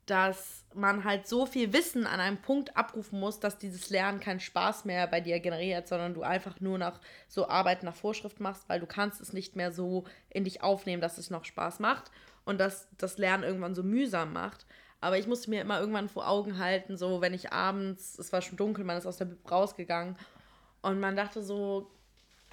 dass 0.07 0.64
man 0.72 1.03
halt 1.03 1.27
so 1.27 1.46
viel 1.46 1.72
Wissen 1.72 2.07
an 2.07 2.20
einem 2.20 2.40
Punkt 2.40 2.77
abrufen 2.77 3.18
muss, 3.18 3.40
dass 3.40 3.59
dieses 3.59 3.90
Lernen 3.90 4.20
keinen 4.20 4.38
Spaß 4.38 4.85
mehr 4.85 5.09
bei 5.09 5.20
dir 5.20 5.40
generiert, 5.40 5.88
sondern 5.88 6.14
du 6.14 6.22
einfach 6.22 6.61
nur 6.61 6.79
noch 6.79 7.01
so 7.27 7.49
Arbeit 7.49 7.83
nach 7.83 7.96
Vorschrift 7.96 8.38
machst, 8.38 8.68
weil 8.68 8.79
du 8.79 8.87
kannst 8.87 9.20
es 9.20 9.33
nicht 9.33 9.57
mehr 9.57 9.72
so 9.72 10.05
in 10.31 10.44
dich 10.44 10.62
aufnehmen, 10.62 11.03
dass 11.03 11.18
es 11.18 11.31
noch 11.31 11.44
Spaß 11.44 11.81
macht 11.81 12.12
und 12.44 12.59
dass 12.59 12.87
das 12.96 13.18
Lernen 13.18 13.42
irgendwann 13.42 13.75
so 13.75 13.83
mühsam 13.83 14.33
macht. 14.33 14.64
Aber 15.00 15.18
ich 15.18 15.26
musste 15.26 15.50
mir 15.50 15.61
immer 15.61 15.78
irgendwann 15.78 16.09
vor 16.09 16.26
Augen 16.28 16.59
halten, 16.59 16.96
so 16.96 17.20
wenn 17.20 17.35
ich 17.35 17.52
abends, 17.52 18.18
es 18.18 18.32
war 18.32 18.40
schon 18.42 18.56
dunkel, 18.56 18.85
man 18.85 18.96
ist 18.96 19.06
aus 19.06 19.18
der 19.18 19.26
Bib 19.26 19.50
rausgegangen 19.50 20.16
und 20.82 20.98
man 21.00 21.16
dachte 21.16 21.42
so, 21.42 21.90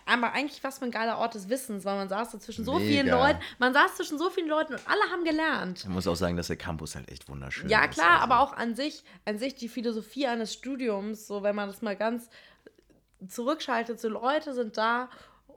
aber 0.06 0.34
eigentlich 0.34 0.62
was 0.63 0.79
für 0.79 0.86
ein 0.86 0.91
geiler 0.91 1.17
Ort 1.19 1.34
des 1.36 1.47
Wissens, 1.47 1.86
weil 1.86 1.95
man 1.95 2.10
saß 2.10 2.32
da 2.32 2.39
zwischen 2.41 2.65
so 2.65 2.77
vielen 2.77 3.06
Mega. 3.06 3.25
Leuten, 3.27 3.39
man 3.60 3.73
saß 3.73 3.95
zwischen 3.95 4.17
so 4.17 4.29
vielen 4.29 4.49
Leuten 4.49 4.73
und 4.73 4.82
alle 4.86 5.01
haben 5.10 5.23
gelernt. 5.23 5.79
Ich 5.79 5.88
muss 5.88 6.06
auch 6.08 6.15
sagen, 6.17 6.36
dass 6.36 6.47
der 6.47 6.58
Campus 6.58 6.95
halt 6.95 7.10
echt 7.10 7.29
wunderschön 7.29 7.69
Ja, 7.69 7.86
ist. 7.86 7.93
klar, 7.93 8.19
Also- 8.19 8.23
aber 8.23 8.39
auch 8.41 8.51
an 8.51 8.75
sich, 8.75 9.06
an 9.23 9.38
sich 9.38 9.56
die 9.56 9.69
Philosophie 9.69 10.27
eines 10.27 10.53
Studiums, 10.53 11.25
so 11.25 11.41
wenn 11.43 11.56
man 11.56 11.69
das 11.69 11.82
mal 11.82 11.95
ganz 11.95 12.29
zurückschaltet, 13.27 13.99
so 13.99 14.10
Leute 14.10 14.53
sind 14.53 14.77
da 14.77 15.10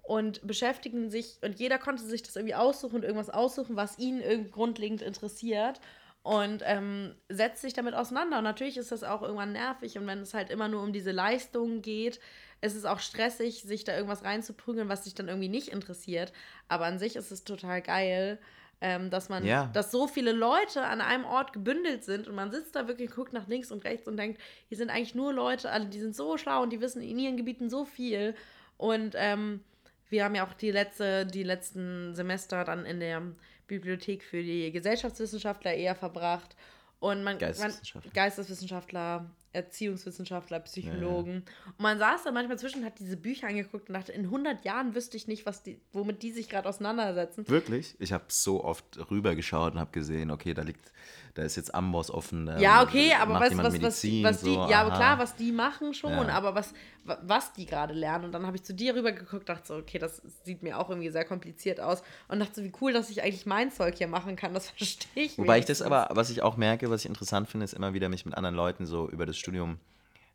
und 0.02 0.46
beschäftigen 0.46 1.10
sich 1.10 1.38
und 1.42 1.58
jeder 1.58 1.78
konnte 1.78 2.04
sich 2.04 2.22
das 2.22 2.36
irgendwie 2.36 2.54
aussuchen 2.54 2.96
und 2.96 3.02
irgendwas 3.02 3.30
aussuchen, 3.30 3.74
was 3.74 3.98
ihn 3.98 4.20
irgendwie 4.20 4.50
grundlegend 4.52 5.02
interessiert 5.02 5.80
und 6.26 6.62
ähm, 6.64 7.14
setzt 7.28 7.62
sich 7.62 7.72
damit 7.72 7.94
auseinander. 7.94 8.38
Und 8.38 8.44
natürlich 8.44 8.76
ist 8.76 8.90
das 8.90 9.04
auch 9.04 9.22
irgendwann 9.22 9.52
nervig 9.52 9.96
und 9.96 10.08
wenn 10.08 10.18
es 10.18 10.34
halt 10.34 10.50
immer 10.50 10.66
nur 10.66 10.82
um 10.82 10.92
diese 10.92 11.12
Leistung 11.12 11.82
geht, 11.82 12.18
ist 12.60 12.74
es 12.74 12.84
auch 12.84 12.98
stressig, 12.98 13.62
sich 13.62 13.84
da 13.84 13.94
irgendwas 13.94 14.24
reinzuprügeln, 14.24 14.88
was 14.88 15.02
dich 15.02 15.14
dann 15.14 15.28
irgendwie 15.28 15.48
nicht 15.48 15.68
interessiert. 15.68 16.32
Aber 16.66 16.86
an 16.86 16.98
sich 16.98 17.14
ist 17.14 17.30
es 17.30 17.44
total 17.44 17.80
geil, 17.80 18.40
ähm, 18.80 19.08
dass 19.08 19.28
man, 19.28 19.44
Ja. 19.44 19.70
dass 19.72 19.92
so 19.92 20.08
viele 20.08 20.32
Leute 20.32 20.82
an 20.82 21.00
einem 21.00 21.24
Ort 21.24 21.52
gebündelt 21.52 22.02
sind 22.02 22.26
und 22.26 22.34
man 22.34 22.50
sitzt 22.50 22.74
da 22.74 22.88
wirklich, 22.88 23.12
guckt 23.12 23.32
nach 23.32 23.46
links 23.46 23.70
und 23.70 23.84
rechts 23.84 24.08
und 24.08 24.16
denkt, 24.16 24.40
hier 24.68 24.76
sind 24.78 24.90
eigentlich 24.90 25.14
nur 25.14 25.32
Leute, 25.32 25.70
alle, 25.70 25.86
die 25.86 26.00
sind 26.00 26.16
so 26.16 26.36
schlau 26.38 26.62
und 26.62 26.70
die 26.72 26.80
wissen 26.80 27.02
in 27.02 27.20
ihren 27.20 27.36
Gebieten 27.36 27.70
so 27.70 27.84
viel. 27.84 28.34
Und 28.78 29.14
ähm, 29.16 29.60
wir 30.08 30.24
haben 30.24 30.34
ja 30.34 30.46
auch 30.46 30.54
die, 30.54 30.70
letzte, 30.70 31.26
die 31.26 31.42
letzten 31.42 32.14
Semester 32.14 32.64
dann 32.64 32.86
in 32.86 33.00
der 33.00 33.22
Bibliothek 33.66 34.22
für 34.22 34.42
die 34.42 34.70
Gesellschaftswissenschaftler 34.72 35.74
eher 35.74 35.94
verbracht. 35.94 36.56
Und 36.98 37.24
man, 37.24 37.38
Geisteswissenschaftler. 37.38 38.00
Man, 38.04 38.12
Geisteswissenschaftler, 38.14 39.30
Erziehungswissenschaftler, 39.56 40.60
Psychologen. 40.60 41.32
Ja. 41.32 41.72
Und 41.72 41.80
man 41.80 41.98
saß 41.98 42.24
da 42.24 42.30
manchmal 42.30 42.58
zwischen, 42.58 42.84
hat 42.84 42.98
diese 42.98 43.16
Bücher 43.16 43.48
angeguckt 43.48 43.88
und 43.88 43.94
dachte, 43.94 44.12
in 44.12 44.24
100 44.24 44.64
Jahren 44.64 44.94
wüsste 44.94 45.16
ich 45.16 45.26
nicht, 45.26 45.46
was 45.46 45.62
die, 45.62 45.80
womit 45.92 46.22
die 46.22 46.30
sich 46.30 46.48
gerade 46.48 46.68
auseinandersetzen. 46.68 47.48
Wirklich? 47.48 47.96
Ich 47.98 48.12
habe 48.12 48.24
so 48.28 48.62
oft 48.62 49.10
rübergeschaut 49.10 49.72
und 49.72 49.80
habe 49.80 49.90
gesehen, 49.90 50.30
okay, 50.30 50.54
da 50.54 50.62
liegt, 50.62 50.92
da 51.34 51.42
ist 51.42 51.56
jetzt 51.56 51.74
Amboss 51.74 52.10
offen. 52.10 52.50
ja, 52.58 52.82
okay, 52.82 53.12
aber 53.18 53.34
was, 53.34 53.56
was, 53.56 53.72
Medizin, 53.72 54.24
was, 54.24 54.36
was 54.36 54.42
die, 54.42 54.54
so, 54.54 54.68
ja, 54.68 54.82
aber 54.82 54.94
klar, 54.94 55.18
was 55.18 55.34
die 55.36 55.52
machen 55.52 55.94
schon, 55.94 56.12
ja. 56.12 56.28
aber 56.28 56.54
was, 56.54 56.72
was 57.04 57.52
die 57.52 57.66
gerade 57.66 57.94
lernen. 57.94 58.26
Und 58.26 58.32
dann 58.32 58.46
habe 58.46 58.56
ich 58.56 58.62
zu 58.62 58.74
dir 58.74 58.94
rübergeguckt, 58.94 59.48
dachte 59.48 59.66
so, 59.66 59.74
okay, 59.76 59.98
das 59.98 60.22
sieht 60.44 60.62
mir 60.62 60.78
auch 60.78 60.88
irgendwie 60.88 61.10
sehr 61.10 61.24
kompliziert 61.24 61.80
aus. 61.80 62.02
Und 62.28 62.40
dachte 62.40 62.56
so, 62.56 62.64
wie 62.64 62.72
cool, 62.80 62.92
dass 62.92 63.10
ich 63.10 63.22
eigentlich 63.22 63.46
mein 63.46 63.70
Zeug 63.70 63.96
hier 63.96 64.08
machen 64.08 64.36
kann, 64.36 64.54
das 64.54 64.70
verstehe 64.76 65.24
ich. 65.24 65.38
Wobei 65.38 65.58
ich 65.58 65.64
das 65.64 65.82
aber, 65.82 66.08
was 66.10 66.30
ich 66.30 66.42
auch 66.42 66.56
merke, 66.56 66.90
was 66.90 67.04
ich 67.04 67.08
interessant 67.08 67.48
finde, 67.48 67.64
ist 67.64 67.74
immer 67.74 67.94
wieder 67.94 68.08
mich 68.08 68.26
mit 68.26 68.34
anderen 68.34 68.56
Leuten 68.56 68.86
so 68.86 69.08
über 69.08 69.26
das 69.26 69.36
Studium 69.46 69.78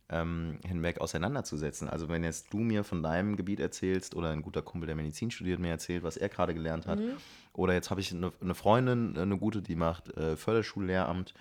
ähm, 0.09 0.59
hinweg 0.65 1.01
auseinanderzusetzen. 1.01 1.89
Also 1.89 2.07
wenn 2.07 2.23
jetzt 2.23 2.53
du 2.53 2.59
mir 2.59 2.83
von 2.85 3.03
deinem 3.03 3.35
Gebiet 3.35 3.59
erzählst 3.59 4.15
oder 4.15 4.29
ein 4.29 4.41
guter 4.41 4.61
Kumpel, 4.61 4.87
der 4.87 4.95
Medizin 4.95 5.31
studiert, 5.31 5.59
mir 5.59 5.69
erzählt, 5.69 6.03
was 6.03 6.15
er 6.15 6.29
gerade 6.29 6.53
gelernt 6.53 6.87
hat. 6.87 6.99
Mhm. 6.99 7.13
Oder 7.53 7.73
jetzt 7.73 7.89
habe 7.89 7.99
ich 7.99 8.13
eine, 8.13 8.31
eine, 8.41 8.55
Freundin, 8.55 9.17
eine 9.17 9.37
gute, 9.37 9.61
die 9.61 9.75
macht 9.75 10.15
äh, 10.15 10.37
Förderschullehramt 10.37 11.33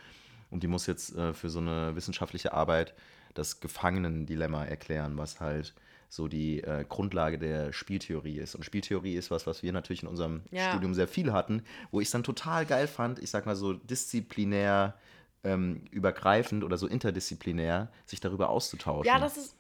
und 0.51 0.63
die 0.65 0.67
muss 0.67 0.87
jetzt 0.87 1.15
äh, 1.17 1.33
für 1.33 1.49
so 1.49 1.61
eine 1.61 1.95
wissenschaftliche 1.95 2.53
Arbeit 2.53 2.95
das 3.35 3.61
Gefangenendilemma 3.61 4.65
erklären, 4.65 5.17
was 5.17 5.41
halt 5.41 5.75
so 6.09 6.27
die 6.27 6.61
äh, 6.65 6.85
Grundlage 6.89 7.39
der 7.39 7.73
Spieltheorie 7.73 8.39
ist. 8.39 8.57
Und 8.57 8.65
Spieltheorie 8.65 9.15
ist 9.15 9.31
was, 9.31 9.47
was 9.47 9.63
wir 9.63 9.73
natürlich 9.73 10.03
in 10.03 10.09
unserem 10.09 10.43
ja. 10.51 10.71
Studium 10.71 10.95
sehr 10.95 11.07
viel 11.07 11.33
hatten, 11.33 11.63
wo 11.93 12.01
ich 12.01 12.09
es 12.09 12.13
dann 12.13 12.25
total 12.25 12.67
geil 12.67 12.89
fand, 12.89 13.21
ich 13.21 13.31
sag 13.31 13.47
mal 13.47 13.55
so 13.55 13.75
disziplinär 13.75 14.95
ähm, 15.43 15.85
übergreifend 15.91 16.65
oder 16.65 16.77
so 16.77 16.87
interdisziplinär 16.87 17.91
sich 18.05 18.21
darüber 18.21 18.51
auszutauschen. 18.51 19.07
Ja, 19.07 19.19
das 19.19 19.37
ist, 19.37 19.57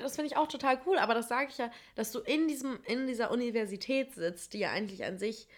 das 0.00 0.14
finde 0.14 0.30
ich 0.30 0.36
auch 0.36 0.46
total 0.46 0.80
cool, 0.86 0.98
aber 0.98 1.14
das 1.14 1.28
sage 1.28 1.48
ich 1.50 1.58
ja, 1.58 1.70
dass 1.96 2.12
du 2.12 2.20
in 2.20 2.46
diesem, 2.46 2.78
in 2.84 3.06
dieser 3.06 3.30
Universität 3.30 4.14
sitzt, 4.14 4.52
die 4.52 4.60
ja 4.60 4.70
eigentlich 4.70 5.04
an 5.04 5.18
sich 5.18 5.48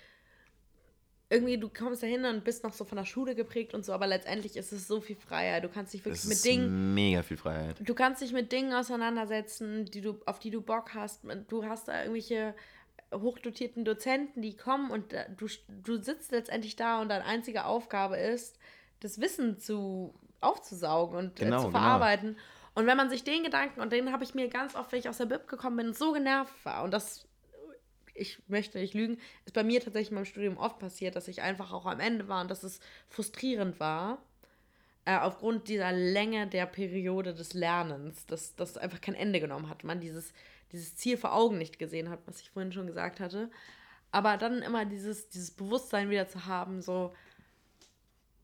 irgendwie, 1.28 1.58
du 1.58 1.68
kommst 1.68 2.02
da 2.02 2.06
hin 2.06 2.24
und 2.24 2.44
bist 2.44 2.62
noch 2.62 2.72
so 2.72 2.84
von 2.84 2.96
der 2.96 3.04
Schule 3.04 3.34
geprägt 3.34 3.74
und 3.74 3.84
so, 3.84 3.92
aber 3.92 4.06
letztendlich 4.06 4.56
ist 4.56 4.72
es 4.72 4.86
so 4.86 5.00
viel 5.00 5.16
freier. 5.16 5.60
Du 5.60 5.68
kannst 5.68 5.92
dich 5.92 6.04
wirklich 6.04 6.22
es 6.22 6.28
mit 6.28 6.44
Dingen. 6.44 6.94
Mega 6.94 7.22
viel 7.22 7.36
Freiheit. 7.36 7.76
Du 7.80 7.94
kannst 7.94 8.22
dich 8.22 8.32
mit 8.32 8.52
Dingen 8.52 8.72
auseinandersetzen, 8.72 9.86
die 9.86 10.00
du, 10.00 10.20
auf 10.24 10.38
die 10.38 10.50
du 10.50 10.62
Bock 10.62 10.94
hast. 10.94 11.24
Du 11.48 11.64
hast 11.64 11.88
da 11.88 12.02
irgendwelche 12.02 12.54
hochdotierten 13.12 13.84
Dozenten, 13.84 14.40
die 14.40 14.56
kommen 14.56 14.90
und 14.90 15.12
du, 15.12 15.46
du 15.82 16.00
sitzt 16.00 16.30
letztendlich 16.30 16.76
da 16.76 17.00
und 17.00 17.08
deine 17.08 17.24
einzige 17.24 17.64
Aufgabe 17.64 18.16
ist, 18.16 18.58
das 19.00 19.20
Wissen 19.20 19.58
zu 19.58 20.14
aufzusaugen 20.40 21.16
und 21.16 21.36
genau, 21.36 21.56
äh, 21.56 21.60
zu 21.60 21.66
genau. 21.66 21.78
verarbeiten. 21.78 22.28
Genau. 22.30 22.42
Und 22.74 22.86
wenn 22.86 22.96
man 22.96 23.08
sich 23.08 23.24
den 23.24 23.42
Gedanken, 23.42 23.80
und 23.80 23.92
den 23.92 24.12
habe 24.12 24.24
ich 24.24 24.34
mir 24.34 24.48
ganz 24.48 24.74
oft, 24.74 24.92
wenn 24.92 24.98
ich 24.98 25.08
aus 25.08 25.18
der 25.18 25.26
Bib 25.26 25.48
gekommen 25.48 25.76
bin, 25.76 25.94
so 25.94 26.12
genervt 26.12 26.52
war, 26.64 26.84
und 26.84 26.92
das, 26.92 27.26
ich 28.14 28.38
möchte 28.48 28.78
nicht 28.78 28.92
lügen, 28.92 29.18
ist 29.46 29.54
bei 29.54 29.64
mir 29.64 29.80
tatsächlich 29.80 30.10
in 30.10 30.16
meinem 30.16 30.26
Studium 30.26 30.58
oft 30.58 30.78
passiert, 30.78 31.16
dass 31.16 31.26
ich 31.26 31.40
einfach 31.40 31.72
auch 31.72 31.86
am 31.86 32.00
Ende 32.00 32.28
war 32.28 32.42
und 32.42 32.50
dass 32.50 32.62
es 32.62 32.80
frustrierend 33.08 33.80
war, 33.80 34.18
äh, 35.06 35.16
aufgrund 35.16 35.68
dieser 35.68 35.92
Länge 35.92 36.48
der 36.48 36.66
Periode 36.66 37.32
des 37.32 37.54
Lernens, 37.54 38.26
dass 38.26 38.56
das 38.56 38.76
einfach 38.76 39.00
kein 39.00 39.14
Ende 39.14 39.40
genommen 39.40 39.70
hat, 39.70 39.84
man 39.84 40.00
dieses, 40.00 40.34
dieses 40.72 40.96
Ziel 40.96 41.16
vor 41.16 41.32
Augen 41.32 41.56
nicht 41.56 41.78
gesehen 41.78 42.10
hat, 42.10 42.18
was 42.26 42.40
ich 42.40 42.50
vorhin 42.50 42.72
schon 42.72 42.86
gesagt 42.86 43.20
hatte. 43.20 43.50
Aber 44.10 44.36
dann 44.36 44.60
immer 44.62 44.84
dieses, 44.84 45.30
dieses 45.30 45.50
Bewusstsein 45.50 46.10
wieder 46.10 46.28
zu 46.28 46.44
haben, 46.46 46.82
so, 46.82 47.14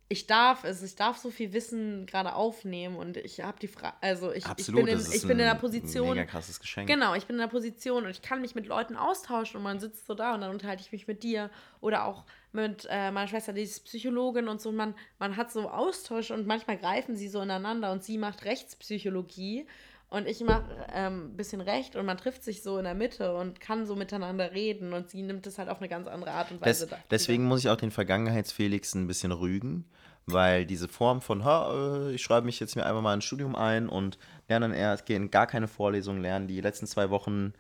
ich 0.09 0.27
darf 0.27 0.65
es, 0.65 0.83
ich 0.83 0.95
darf 0.95 1.17
so 1.17 1.31
viel 1.31 1.53
Wissen 1.53 2.05
gerade 2.07 2.35
aufnehmen 2.35 2.97
und 2.97 3.17
ich 3.17 3.41
habe 3.41 3.59
die 3.59 3.69
Frage, 3.69 3.97
also 4.01 4.31
ich, 4.33 4.45
Absolut, 4.45 4.81
ich 4.81 4.87
bin, 4.87 4.99
in, 4.99 5.13
ich 5.13 5.23
bin 5.23 5.31
in 5.31 5.47
der 5.47 5.55
Position. 5.55 6.11
Mega 6.11 6.25
krasses 6.25 6.61
Geschenk. 6.61 6.87
Genau, 6.87 7.15
ich 7.15 7.27
bin 7.27 7.37
in 7.37 7.41
der 7.41 7.49
Position 7.49 8.05
und 8.05 8.11
ich 8.11 8.21
kann 8.21 8.43
mich 8.43 8.55
mit 8.55 8.67
Leuten 8.67 8.97
austauschen 8.97 9.57
und 9.57 9.63
man 9.63 9.81
sitzt 9.81 10.07
so 10.07 10.15
da 10.15 10.35
und 10.35 10.43
dann 10.43 10.51
unterhalte 10.51 10.83
ich 10.83 10.93
mich 10.93 11.07
mit 11.07 11.23
dir 11.23 11.51
oder 11.81 12.05
auch 12.05 12.25
mit 12.53 12.87
äh, 12.91 13.11
meiner 13.11 13.29
Schwester, 13.29 13.53
die 13.53 13.63
ist 13.63 13.85
Psychologin 13.85 14.49
und 14.49 14.61
so. 14.61 14.69
Und 14.69 14.77
man, 14.77 14.95
man 15.19 15.37
hat 15.37 15.51
so 15.51 15.71
Austausch 15.71 16.31
und 16.31 16.47
manchmal 16.47 16.77
greifen 16.77 17.17
sie 17.17 17.29
so 17.29 17.41
ineinander 17.41 17.91
und 17.93 18.05
sie 18.05 18.19
macht 18.19 18.45
Rechtspsychologie 18.45 19.67
und 20.13 20.29
ich 20.29 20.41
mache 20.43 20.65
ein 20.89 21.13
ähm, 21.13 21.37
bisschen 21.37 21.63
recht 21.63 21.97
und 21.97 22.05
man 22.05 22.19
trifft 22.19 22.45
sich 22.45 22.63
so 22.63 22.77
in 22.77 22.85
der 22.85 22.95
Mitte 22.95 23.35
und 23.35 23.61
kann 23.61 23.87
so 23.87 23.97
miteinander 23.97 24.53
reden 24.53 24.93
und 24.93 25.09
sie 25.09 25.23
nimmt 25.23 25.47
es 25.47 25.57
halt 25.57 25.71
auf 25.71 25.79
eine 25.79 25.89
ganz 25.89 26.07
andere 26.07 26.33
Art 26.33 26.51
und 26.51 26.61
Weise. 26.61 26.87
Das, 26.87 26.99
deswegen 27.11 27.45
muss 27.45 27.61
ich 27.61 27.71
auch 27.71 27.77
den 27.77 27.91
Vergangenheitsfelix 27.91 28.95
ein 28.95 29.07
bisschen 29.07 29.33
rügen, 29.33 29.87
weil 30.27 30.67
diese 30.67 30.87
Form 30.87 31.23
von, 31.23 31.45
ha, 31.45 32.09
äh, 32.09 32.15
ich 32.15 32.23
schreibe 32.23 32.45
mich 32.45 32.61
jetzt 32.61 32.77
mir 32.77 32.85
einfach 32.85 33.01
mal 33.01 33.15
ein 33.15 33.23
Studium 33.23 33.57
ein 33.57 33.89
und 33.89 34.19
lerne 34.49 34.69
dann 34.69 34.77
erst, 34.77 35.07
gehe 35.07 35.17
in 35.17 35.31
gar 35.31 35.47
keine 35.47 35.67
Vorlesungen 35.67 36.21
lernen, 36.21 36.47
die 36.47 36.61
letzten 36.61 36.87
zwei 36.87 37.09
Wochen 37.09 37.55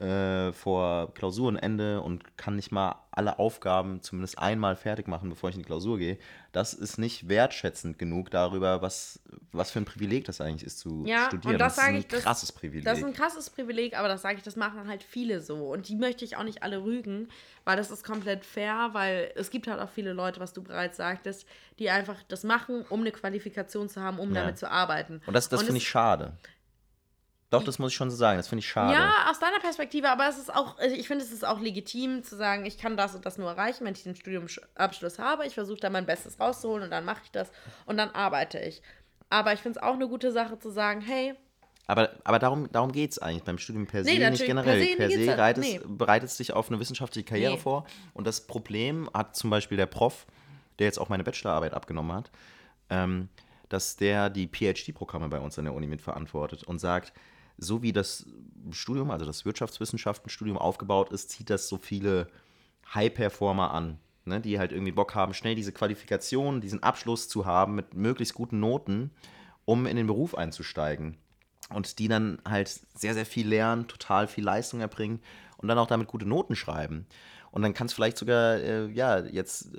äh, 0.00 0.52
vor 0.52 1.12
Klausurenende 1.14 2.00
und 2.00 2.36
kann 2.36 2.54
nicht 2.56 2.70
mal 2.70 2.96
alle 3.10 3.40
Aufgaben 3.40 4.00
zumindest 4.00 4.38
einmal 4.38 4.76
fertig 4.76 5.08
machen, 5.08 5.28
bevor 5.28 5.50
ich 5.50 5.56
in 5.56 5.62
die 5.62 5.66
Klausur 5.66 5.98
gehe. 5.98 6.18
Das 6.52 6.72
ist 6.72 6.98
nicht 6.98 7.28
wertschätzend 7.28 7.98
genug 7.98 8.30
darüber, 8.30 8.80
was, 8.80 9.20
was 9.50 9.72
für 9.72 9.80
ein 9.80 9.84
Privileg 9.84 10.24
das 10.24 10.40
eigentlich 10.40 10.64
ist 10.64 10.78
zu 10.78 11.04
ja, 11.04 11.26
studieren. 11.26 11.54
Und 11.54 11.58
das, 11.58 11.74
das 11.74 11.84
ist 11.84 11.88
ein 11.88 11.96
ich, 11.96 12.08
krasses 12.08 12.52
Privileg. 12.52 12.84
Das 12.84 12.98
ist 12.98 13.04
ein 13.04 13.12
krasses 13.12 13.50
Privileg, 13.50 13.98
aber 13.98 14.06
das 14.06 14.22
sage 14.22 14.36
ich, 14.36 14.44
das 14.44 14.54
machen 14.54 14.86
halt 14.86 15.02
viele 15.02 15.40
so. 15.40 15.72
Und 15.72 15.88
die 15.88 15.96
möchte 15.96 16.24
ich 16.24 16.36
auch 16.36 16.44
nicht 16.44 16.62
alle 16.62 16.84
rügen, 16.84 17.28
weil 17.64 17.76
das 17.76 17.90
ist 17.90 18.04
komplett 18.04 18.44
fair, 18.44 18.90
weil 18.92 19.32
es 19.34 19.50
gibt 19.50 19.66
halt 19.66 19.80
auch 19.80 19.90
viele 19.90 20.12
Leute, 20.12 20.38
was 20.38 20.52
du 20.52 20.62
bereits 20.62 20.96
sagtest, 20.96 21.44
die 21.80 21.90
einfach 21.90 22.22
das 22.28 22.44
machen, 22.44 22.84
um 22.88 23.00
eine 23.00 23.10
Qualifikation 23.10 23.88
zu 23.88 24.00
haben, 24.00 24.20
um 24.20 24.32
ja. 24.32 24.42
damit 24.42 24.58
zu 24.58 24.70
arbeiten. 24.70 25.22
Und 25.26 25.34
das, 25.34 25.48
das 25.48 25.64
finde 25.64 25.78
ich 25.78 25.88
schade. 25.88 26.34
Doch, 27.50 27.64
das 27.64 27.78
muss 27.78 27.92
ich 27.92 27.96
schon 27.96 28.10
so 28.10 28.16
sagen. 28.16 28.36
Das 28.36 28.48
finde 28.48 28.60
ich 28.60 28.68
schade. 28.68 28.92
Ja, 28.92 29.30
aus 29.30 29.38
deiner 29.38 29.58
Perspektive, 29.58 30.10
aber 30.10 30.28
es 30.28 30.36
ist 30.36 30.54
auch, 30.54 30.78
also 30.78 30.94
ich 30.94 31.08
finde, 31.08 31.24
es 31.24 31.32
ist 31.32 31.46
auch 31.46 31.60
legitim 31.60 32.22
zu 32.22 32.36
sagen, 32.36 32.66
ich 32.66 32.76
kann 32.76 32.96
das 32.96 33.14
und 33.14 33.24
das 33.24 33.38
nur 33.38 33.48
erreichen, 33.48 33.86
wenn 33.86 33.94
ich 33.94 34.02
den 34.02 34.14
Studiumabschluss 34.14 35.18
habe. 35.18 35.46
Ich 35.46 35.54
versuche 35.54 35.80
da 35.80 35.88
mein 35.88 36.04
Bestes 36.04 36.38
rauszuholen 36.38 36.84
und 36.84 36.90
dann 36.90 37.06
mache 37.06 37.22
ich 37.24 37.30
das 37.30 37.50
und 37.86 37.96
dann 37.96 38.10
arbeite 38.10 38.58
ich. 38.58 38.82
Aber 39.30 39.54
ich 39.54 39.60
finde 39.60 39.78
es 39.78 39.82
auch 39.82 39.94
eine 39.94 40.08
gute 40.08 40.30
Sache 40.30 40.58
zu 40.58 40.70
sagen, 40.70 41.00
hey. 41.00 41.34
Aber, 41.86 42.10
aber 42.24 42.38
darum, 42.38 42.70
darum 42.70 42.92
geht 42.92 43.12
es 43.12 43.18
eigentlich 43.18 43.44
beim 43.44 43.56
Studium 43.56 43.86
per 43.86 44.04
se 44.04 44.10
nee, 44.10 44.30
nicht 44.30 44.44
generell. 44.44 44.78
Per 44.78 44.86
se, 44.86 44.96
per 44.96 45.10
se 45.10 45.26
bereitet, 45.26 45.64
nee. 45.64 45.80
bereitet 45.86 46.28
es 46.28 46.36
dich 46.36 46.52
auf 46.52 46.68
eine 46.68 46.78
wissenschaftliche 46.78 47.26
Karriere 47.26 47.54
nee. 47.54 47.58
vor. 47.58 47.86
Und 48.12 48.26
das 48.26 48.46
Problem 48.46 49.08
hat 49.14 49.36
zum 49.36 49.48
Beispiel 49.48 49.78
der 49.78 49.86
Prof, 49.86 50.26
der 50.78 50.86
jetzt 50.86 50.98
auch 50.98 51.08
meine 51.08 51.24
Bachelorarbeit 51.24 51.72
abgenommen 51.72 52.14
hat, 52.14 52.30
ähm, 52.90 53.30
dass 53.70 53.96
der 53.96 54.28
die 54.28 54.48
PhD-Programme 54.48 55.28
bei 55.28 55.40
uns 55.40 55.58
an 55.58 55.64
der 55.64 55.74
Uni 55.74 55.86
mitverantwortet 55.86 56.64
und 56.64 56.78
sagt, 56.78 57.14
so 57.58 57.82
wie 57.82 57.92
das 57.92 58.26
Studium, 58.70 59.10
also 59.10 59.26
das 59.26 59.44
Wirtschaftswissenschaftenstudium 59.44 60.56
aufgebaut 60.56 61.12
ist, 61.12 61.30
zieht 61.30 61.50
das 61.50 61.68
so 61.68 61.76
viele 61.76 62.28
High-Performer 62.94 63.72
an, 63.72 63.98
ne, 64.24 64.40
die 64.40 64.58
halt 64.58 64.72
irgendwie 64.72 64.92
Bock 64.92 65.14
haben, 65.14 65.34
schnell 65.34 65.54
diese 65.54 65.72
Qualifikation, 65.72 66.60
diesen 66.60 66.82
Abschluss 66.82 67.28
zu 67.28 67.44
haben 67.44 67.74
mit 67.74 67.94
möglichst 67.94 68.34
guten 68.34 68.60
Noten, 68.60 69.10
um 69.64 69.86
in 69.86 69.96
den 69.96 70.06
Beruf 70.06 70.34
einzusteigen. 70.34 71.18
Und 71.70 71.98
die 71.98 72.08
dann 72.08 72.40
halt 72.48 72.68
sehr, 72.94 73.12
sehr 73.12 73.26
viel 73.26 73.46
lernen, 73.46 73.88
total 73.88 74.26
viel 74.26 74.44
Leistung 74.44 74.80
erbringen 74.80 75.20
und 75.58 75.68
dann 75.68 75.78
auch 75.78 75.86
damit 75.86 76.08
gute 76.08 76.26
Noten 76.26 76.56
schreiben. 76.56 77.06
Und 77.50 77.62
dann 77.62 77.74
kann 77.74 77.88
es 77.88 77.92
vielleicht 77.92 78.16
sogar, 78.16 78.56
äh, 78.56 78.86
ja, 78.90 79.18
jetzt 79.18 79.72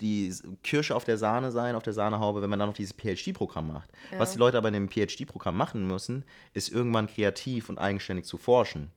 die 0.00 0.34
Kirsche 0.62 0.94
auf 0.94 1.04
der 1.04 1.18
Sahne 1.18 1.50
sein, 1.52 1.74
auf 1.74 1.82
der 1.82 1.92
Sahnehaube, 1.92 2.42
wenn 2.42 2.50
man 2.50 2.58
dann 2.58 2.68
noch 2.68 2.76
dieses 2.76 2.94
PhD-Programm 2.94 3.72
macht. 3.72 3.90
Ja. 4.12 4.18
Was 4.18 4.32
die 4.32 4.38
Leute 4.38 4.58
aber 4.58 4.68
in 4.68 4.74
dem 4.74 4.88
PhD-Programm 4.88 5.56
machen 5.56 5.86
müssen, 5.86 6.24
ist 6.52 6.70
irgendwann 6.70 7.06
kreativ 7.06 7.68
und 7.68 7.78
eigenständig 7.78 8.26
zu 8.26 8.38
forschen. 8.38 8.90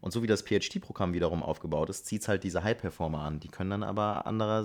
Und 0.00 0.12
so 0.12 0.22
wie 0.22 0.28
das 0.28 0.42
PhD-Programm 0.42 1.12
wiederum 1.12 1.42
aufgebaut 1.42 1.90
ist, 1.90 2.06
zieht 2.06 2.22
es 2.22 2.28
halt 2.28 2.44
diese 2.44 2.62
High-Performer 2.62 3.20
an. 3.20 3.40
Die 3.40 3.48
können 3.48 3.70
dann 3.70 3.82
aber 3.82 4.26
anderer, 4.26 4.64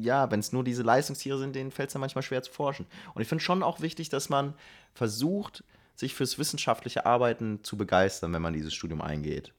ja, 0.00 0.30
wenn 0.30 0.40
es 0.40 0.52
nur 0.52 0.64
diese 0.64 0.82
Leistungstiere 0.82 1.38
sind, 1.38 1.54
denen 1.54 1.70
fällt 1.70 1.90
es 1.90 1.92
dann 1.92 2.00
manchmal 2.00 2.22
schwer 2.22 2.42
zu 2.42 2.50
forschen. 2.50 2.86
Und 3.14 3.20
ich 3.20 3.28
finde 3.28 3.44
schon 3.44 3.62
auch 3.62 3.80
wichtig, 3.80 4.08
dass 4.08 4.30
man 4.30 4.54
versucht, 4.94 5.64
sich 5.96 6.14
fürs 6.14 6.38
wissenschaftliche 6.38 7.06
Arbeiten 7.06 7.62
zu 7.62 7.76
begeistern, 7.76 8.32
wenn 8.32 8.42
man 8.42 8.54
dieses 8.54 8.74
Studium 8.74 9.00
eingeht. 9.00 9.52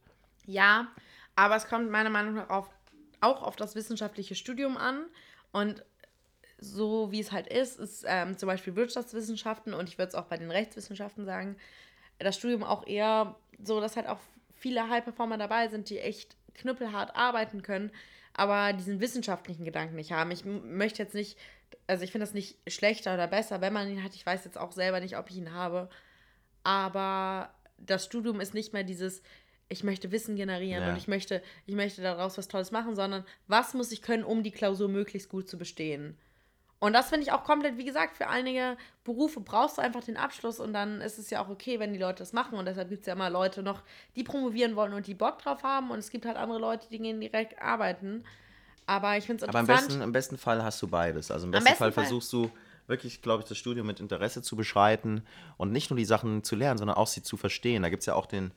Ja, 0.48 0.88
aber 1.36 1.56
es 1.56 1.68
kommt 1.68 1.92
meiner 1.92 2.10
Meinung 2.10 2.36
nach 2.36 2.50
auf, 2.50 2.70
auch 3.22 3.44
auf 3.44 3.56
das 3.56 3.76
wissenschaftliche 3.76 4.36
Studium 4.36 4.76
an. 4.76 5.06
Und 5.56 5.86
so 6.58 7.14
wie 7.14 7.22
es 7.22 7.32
halt 7.32 7.48
ist, 7.48 7.80
ist 7.80 8.04
ähm, 8.06 8.38
zum 8.38 8.48
Beispiel 8.48 8.76
Wirtschaftswissenschaften 8.76 9.74
und 9.74 9.88
ich 9.88 9.98
würde 9.98 10.10
es 10.10 10.16
auch 10.16 10.26
bei 10.26 10.36
den 10.36 10.52
Rechtswissenschaften 10.52 11.24
sagen, 11.24 11.56
das 12.20 12.36
Studium 12.36 12.66
auch 12.66 12.86
eher 12.86 13.38
so, 13.64 13.80
dass 13.80 13.96
halt 13.96 14.08
auch 14.08 14.20
viele 14.58 14.90
High-Performer 14.90 15.38
dabei 15.38 15.70
sind, 15.70 15.90
die 15.90 16.00
echt 16.00 16.36
knüppelhart 16.56 17.16
arbeiten 17.16 17.62
können, 17.62 17.90
aber 18.34 18.74
diesen 18.74 19.00
wissenschaftlichen 19.00 19.64
Gedanken 19.64 19.96
nicht 19.96 20.12
haben. 20.12 20.30
Ich 20.32 20.44
möchte 20.44 21.02
jetzt 21.02 21.16
nicht, 21.16 21.38
also 21.88 22.04
ich 22.04 22.12
finde 22.12 22.26
das 22.26 22.34
nicht 22.34 22.58
schlechter 22.68 23.14
oder 23.14 23.28
besser, 23.28 23.62
wenn 23.62 23.72
man 23.72 23.90
ihn 23.90 24.04
hat. 24.04 24.14
Ich 24.14 24.26
weiß 24.26 24.44
jetzt 24.44 24.58
auch 24.58 24.74
selber 24.74 25.00
nicht, 25.00 25.18
ob 25.18 25.30
ich 25.30 25.38
ihn 25.38 25.54
habe. 25.54 25.90
Aber 26.64 27.54
das 27.78 28.04
Studium 28.04 28.42
ist 28.42 28.54
nicht 28.54 28.74
mehr 28.74 28.84
dieses, 28.84 29.22
ich 29.70 29.84
möchte 29.84 30.12
Wissen 30.12 30.36
generieren 30.36 30.84
ja. 30.84 30.90
und 30.90 30.98
ich 30.98 31.08
möchte, 31.08 31.42
ich 31.66 31.76
möchte 31.76 32.02
daraus 32.02 32.38
was 32.38 32.48
Tolles 32.48 32.72
machen, 32.72 32.96
sondern 32.96 33.26
was 33.48 33.74
muss 33.74 33.92
ich 33.92 34.02
können, 34.02 34.24
um 34.24 34.44
die 34.44 34.52
Klausur 34.52 34.90
möglichst 34.90 35.30
gut 35.30 35.50
zu 35.50 35.58
bestehen. 35.58 36.18
Und 36.80 36.94
das 36.94 37.10
finde 37.10 37.24
ich 37.24 37.32
auch 37.32 37.44
komplett, 37.44 37.78
wie 37.78 37.86
gesagt, 37.86 38.18
für 38.18 38.28
einige 38.28 38.78
Berufe 39.04 39.40
brauchst 39.40 39.78
du 39.78 39.82
einfach 39.82 40.04
den 40.04 40.18
Abschluss 40.18 40.60
und 40.60 40.74
dann 40.74 41.02
ist 41.02 41.18
es 41.18 41.30
ja 41.30 41.44
auch 41.44 41.50
okay, 41.50 41.80
wenn 41.80 41.94
die 41.94 42.00
Leute 42.00 42.20
das 42.20 42.34
machen. 42.34 42.60
Und 42.60 42.66
deshalb 42.66 42.90
gibt 42.90 43.02
es 43.02 43.08
ja 43.08 43.14
immer 43.14 43.30
Leute 43.30 43.64
noch, 43.64 43.82
die 44.16 44.24
promovieren 44.24 44.76
wollen 44.76 44.94
und 44.94 45.08
die 45.08 45.16
Bock 45.16 45.40
drauf 45.40 45.64
haben. 45.64 45.90
Und 45.90 46.00
es 46.00 46.12
gibt 46.12 46.26
halt 46.26 46.38
andere 46.38 46.60
Leute, 46.60 46.88
die 46.92 47.00
gehen 47.00 47.20
direkt 47.20 47.60
arbeiten. 47.62 48.24
Aber 48.86 49.18
ich 49.18 49.26
finde 49.26 49.46
es 49.46 49.48
interessant. 49.48 49.70
Aber 49.70 49.80
im 49.80 49.88
besten, 49.88 50.02
im 50.02 50.12
besten 50.12 50.38
Fall 50.38 50.64
hast 50.64 50.82
du 50.82 50.88
beides. 50.88 51.32
Also 51.32 51.46
im 51.46 51.52
besten, 51.52 51.66
besten 51.66 51.78
Fall, 51.80 51.92
Fall 51.92 52.04
versuchst 52.04 52.32
du 52.34 52.52
wirklich, 52.88 53.22
glaube 53.22 53.42
ich, 53.42 53.50
das 53.50 53.58
Studium 53.58 53.88
mit 53.88 54.00
Interesse 54.00 54.42
zu 54.42 54.56
beschreiten 54.56 55.24
und 55.58 55.72
nicht 55.72 55.90
nur 55.90 55.98
die 55.98 56.06
Sachen 56.06 56.44
zu 56.44 56.56
lernen, 56.56 56.78
sondern 56.78 56.98
auch 56.98 57.08
sie 57.08 57.24
zu 57.24 57.38
verstehen. 57.38 57.82
Da 57.82 57.90
gibt 57.90 58.02
es 58.02 58.06
ja 58.06 58.14
auch 58.14 58.28
den, 58.28 58.52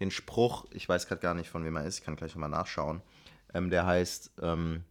den 0.00 0.10
Spruch, 0.10 0.66
ich 0.70 0.88
weiß 0.88 1.08
gerade 1.08 1.20
gar 1.20 1.34
nicht, 1.34 1.50
von 1.50 1.64
wem 1.64 1.76
er 1.76 1.84
ist, 1.84 1.98
ich 1.98 2.04
kann 2.04 2.16
gleich 2.16 2.34
nochmal 2.34 2.50
nachschauen, 2.50 3.02
ähm, 3.54 3.70
der 3.70 3.86
heißt, 3.86 4.32
ähm, 4.42 4.84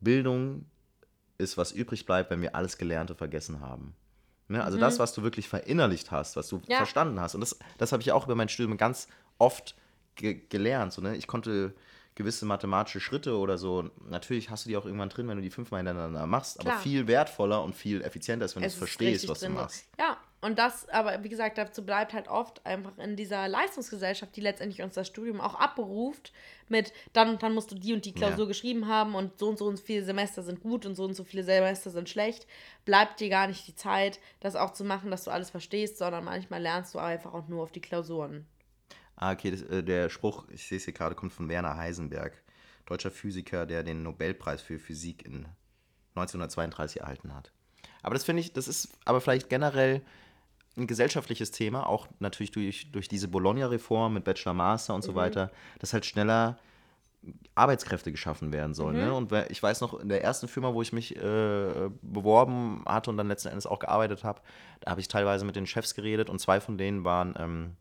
Bildung 0.00 0.66
ist, 1.38 1.56
was 1.56 1.72
übrig 1.72 2.06
bleibt, 2.06 2.30
wenn 2.30 2.42
wir 2.42 2.54
alles 2.54 2.78
Gelernte 2.78 3.14
vergessen 3.14 3.60
haben. 3.60 3.94
Ne? 4.48 4.62
Also 4.62 4.76
mhm. 4.76 4.82
das, 4.82 4.98
was 4.98 5.12
du 5.14 5.22
wirklich 5.22 5.48
verinnerlicht 5.48 6.10
hast, 6.10 6.36
was 6.36 6.48
du 6.48 6.60
ja. 6.68 6.78
verstanden 6.78 7.18
hast. 7.20 7.34
Und 7.34 7.40
das, 7.40 7.58
das 7.78 7.92
habe 7.92 8.02
ich 8.02 8.12
auch 8.12 8.26
über 8.26 8.34
mein 8.34 8.48
Studium 8.48 8.76
ganz 8.76 9.08
oft 9.38 9.74
ge 10.14 10.40
gelernt. 10.48 10.92
So, 10.92 11.02
ne? 11.02 11.16
Ich 11.16 11.26
konnte 11.26 11.74
gewisse 12.14 12.46
mathematische 12.46 13.00
Schritte 13.00 13.36
oder 13.36 13.58
so, 13.58 13.90
natürlich 14.08 14.50
hast 14.50 14.64
du 14.64 14.68
die 14.68 14.76
auch 14.76 14.84
irgendwann 14.84 15.08
drin, 15.08 15.26
wenn 15.26 15.36
du 15.36 15.42
die 15.42 15.50
fünfmal 15.50 15.80
hintereinander 15.80 16.26
machst, 16.26 16.60
Klar. 16.60 16.74
aber 16.74 16.82
viel 16.82 17.08
wertvoller 17.08 17.62
und 17.62 17.74
viel 17.74 18.02
effizienter 18.02 18.44
ist, 18.44 18.54
wenn 18.54 18.62
du 18.62 18.68
es 18.68 18.74
verstehst, 18.76 19.28
was 19.28 19.40
du 19.40 19.48
machst. 19.48 19.86
Ja, 19.98 20.16
und 20.44 20.58
das, 20.58 20.86
aber 20.90 21.24
wie 21.24 21.30
gesagt, 21.30 21.56
dazu 21.56 21.86
bleibt 21.86 22.12
halt 22.12 22.28
oft 22.28 22.66
einfach 22.66 22.98
in 22.98 23.16
dieser 23.16 23.48
Leistungsgesellschaft, 23.48 24.36
die 24.36 24.42
letztendlich 24.42 24.82
uns 24.82 24.92
das 24.92 25.06
Studium 25.06 25.40
auch 25.40 25.54
abberuft, 25.54 26.34
mit 26.68 26.92
dann, 27.14 27.38
dann 27.38 27.54
musst 27.54 27.70
du 27.70 27.74
die 27.74 27.94
und 27.94 28.04
die 28.04 28.12
Klausur 28.12 28.44
ja. 28.44 28.48
geschrieben 28.48 28.86
haben 28.86 29.14
und 29.14 29.38
so 29.38 29.48
und 29.48 29.56
so 29.56 29.64
und 29.64 29.78
so 29.78 29.82
viele 29.82 30.04
Semester 30.04 30.42
sind 30.42 30.60
gut 30.60 30.84
und 30.84 30.96
so 30.96 31.04
und 31.04 31.14
so 31.14 31.24
viele 31.24 31.44
Semester 31.44 31.88
sind 31.88 32.10
schlecht, 32.10 32.46
bleibt 32.84 33.20
dir 33.20 33.30
gar 33.30 33.46
nicht 33.46 33.66
die 33.66 33.74
Zeit, 33.74 34.20
das 34.40 34.54
auch 34.54 34.74
zu 34.74 34.84
machen, 34.84 35.10
dass 35.10 35.24
du 35.24 35.30
alles 35.30 35.48
verstehst, 35.48 35.96
sondern 35.96 36.24
manchmal 36.24 36.60
lernst 36.60 36.94
du 36.94 36.98
einfach 36.98 37.32
auch 37.32 37.48
nur 37.48 37.62
auf 37.62 37.72
die 37.72 37.80
Klausuren. 37.80 38.44
Ah, 39.16 39.32
okay, 39.32 39.50
das, 39.50 39.62
äh, 39.62 39.82
der 39.82 40.10
Spruch, 40.10 40.44
ich 40.50 40.66
sehe 40.66 40.76
es 40.76 40.84
hier 40.84 40.92
gerade, 40.92 41.14
kommt 41.14 41.32
von 41.32 41.48
Werner 41.48 41.78
Heisenberg, 41.78 42.42
deutscher 42.84 43.10
Physiker, 43.10 43.64
der 43.64 43.82
den 43.82 44.02
Nobelpreis 44.02 44.60
für 44.60 44.78
Physik 44.78 45.24
in 45.24 45.46
1932 46.16 47.00
erhalten 47.00 47.34
hat. 47.34 47.50
Aber 48.02 48.14
das 48.14 48.24
finde 48.24 48.40
ich, 48.40 48.52
das 48.52 48.68
ist 48.68 48.90
aber 49.06 49.22
vielleicht 49.22 49.48
generell 49.48 50.02
ein 50.76 50.86
gesellschaftliches 50.86 51.50
Thema, 51.50 51.86
auch 51.86 52.08
natürlich 52.18 52.50
durch, 52.50 52.90
durch 52.90 53.08
diese 53.08 53.28
Bologna-Reform 53.28 54.14
mit 54.14 54.24
Bachelor, 54.24 54.54
Master 54.54 54.94
und 54.94 55.02
so 55.02 55.12
mhm. 55.12 55.16
weiter, 55.16 55.50
dass 55.78 55.92
halt 55.92 56.04
schneller 56.04 56.58
Arbeitskräfte 57.54 58.10
geschaffen 58.10 58.52
werden 58.52 58.74
sollen. 58.74 58.96
Ne? 58.96 59.02
Mhm. 59.02 59.08
Ne? 59.08 59.14
Und 59.14 59.50
ich 59.50 59.62
weiß 59.62 59.80
noch, 59.80 59.98
in 60.00 60.08
der 60.08 60.22
ersten 60.22 60.48
Firma, 60.48 60.74
wo 60.74 60.82
ich 60.82 60.92
mich 60.92 61.16
äh, 61.16 61.90
beworben 62.02 62.82
hatte 62.86 63.10
und 63.10 63.16
dann 63.16 63.28
letzten 63.28 63.48
Endes 63.48 63.66
auch 63.66 63.78
gearbeitet 63.78 64.24
habe, 64.24 64.40
da 64.80 64.90
habe 64.90 65.00
ich 65.00 65.08
teilweise 65.08 65.44
mit 65.44 65.56
den 65.56 65.66
Chefs 65.66 65.94
geredet 65.94 66.28
und 66.28 66.40
zwei 66.40 66.60
von 66.60 66.76
denen 66.76 67.04
waren 67.04 67.34
ähm, 67.38 67.76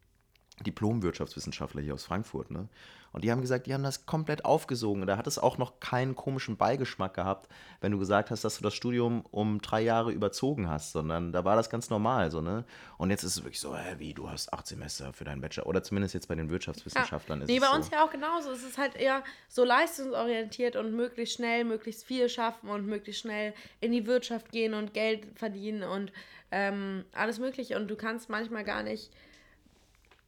Diplom-Wirtschaftswissenschaftler 0.63 1.81
hier 1.81 1.93
aus 1.93 2.05
Frankfurt. 2.05 2.51
Ne? 2.51 2.67
Und 3.13 3.23
die 3.23 3.31
haben 3.31 3.41
gesagt, 3.41 3.67
die 3.67 3.73
haben 3.73 3.83
das 3.83 4.07
komplett 4.07 4.43
aufgesogen. 4.43 5.05
Da 5.05 5.17
hat 5.17 5.27
es 5.27 5.37
auch 5.37 5.59
noch 5.59 5.79
keinen 5.79 6.15
komischen 6.15 6.57
Beigeschmack 6.57 7.13
gehabt, 7.13 7.47
wenn 7.79 7.91
du 7.91 7.99
gesagt 7.99 8.31
hast, 8.31 8.43
dass 8.43 8.57
du 8.57 8.63
das 8.63 8.73
Studium 8.73 9.23
um 9.29 9.61
drei 9.61 9.81
Jahre 9.81 10.11
überzogen 10.11 10.67
hast, 10.67 10.93
sondern 10.93 11.31
da 11.31 11.45
war 11.45 11.55
das 11.55 11.69
ganz 11.69 11.91
normal. 11.91 12.31
So, 12.31 12.41
ne? 12.41 12.65
Und 12.97 13.11
jetzt 13.11 13.23
ist 13.23 13.37
es 13.37 13.43
wirklich 13.43 13.59
so, 13.59 13.77
hä, 13.77 13.95
wie, 13.99 14.15
du 14.15 14.29
hast 14.29 14.51
acht 14.51 14.65
Semester 14.65 15.13
für 15.13 15.25
deinen 15.25 15.41
Bachelor. 15.41 15.67
Oder 15.67 15.83
zumindest 15.83 16.15
jetzt 16.15 16.27
bei 16.27 16.33
den 16.33 16.49
Wirtschaftswissenschaftlern 16.49 17.39
ja. 17.39 17.43
ist 17.43 17.49
nee, 17.49 17.57
es 17.57 17.61
bei 17.61 17.67
so. 17.67 17.75
uns 17.75 17.91
ja 17.91 18.03
auch 18.03 18.11
genauso. 18.11 18.51
Es 18.51 18.63
ist 18.63 18.79
halt 18.79 18.95
eher 18.95 19.23
so 19.47 19.63
leistungsorientiert 19.63 20.75
und 20.75 20.95
möglichst 20.95 21.35
schnell, 21.35 21.65
möglichst 21.65 22.05
viel 22.05 22.27
schaffen 22.29 22.69
und 22.69 22.87
möglichst 22.87 23.21
schnell 23.21 23.53
in 23.79 23.91
die 23.91 24.07
Wirtschaft 24.07 24.51
gehen 24.51 24.73
und 24.73 24.95
Geld 24.95 25.27
verdienen 25.35 25.83
und 25.83 26.11
ähm, 26.49 27.05
alles 27.13 27.37
Mögliche. 27.37 27.77
Und 27.77 27.89
du 27.89 27.95
kannst 27.95 28.27
manchmal 28.29 28.63
gar 28.63 28.81
nicht 28.81 29.11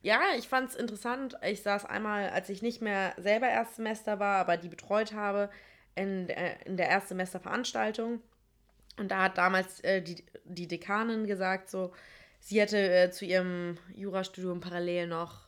ja, 0.05 0.21
ich 0.37 0.47
fand 0.47 0.69
es 0.69 0.75
interessant. 0.75 1.35
Ich 1.41 1.63
saß 1.63 1.85
einmal, 1.85 2.29
als 2.29 2.49
ich 2.49 2.61
nicht 2.61 2.79
mehr 2.79 3.15
selber 3.17 3.47
Erstsemester 3.47 4.19
war, 4.19 4.37
aber 4.37 4.55
die 4.55 4.69
betreut 4.69 5.13
habe, 5.13 5.49
in, 5.95 6.27
der, 6.27 6.63
in 6.67 6.77
der 6.77 6.89
Erstsemesterveranstaltung. 6.89 8.21
Und 8.97 9.09
da 9.09 9.23
hat 9.23 9.39
damals 9.39 9.79
äh, 9.79 10.03
die, 10.03 10.23
die 10.43 10.67
Dekanin 10.67 11.25
gesagt, 11.25 11.71
so, 11.71 11.91
sie 12.39 12.61
hätte 12.61 12.77
äh, 12.77 13.09
zu 13.09 13.25
ihrem 13.25 13.79
Jurastudium 13.95 14.59
parallel 14.59 15.07
noch 15.07 15.47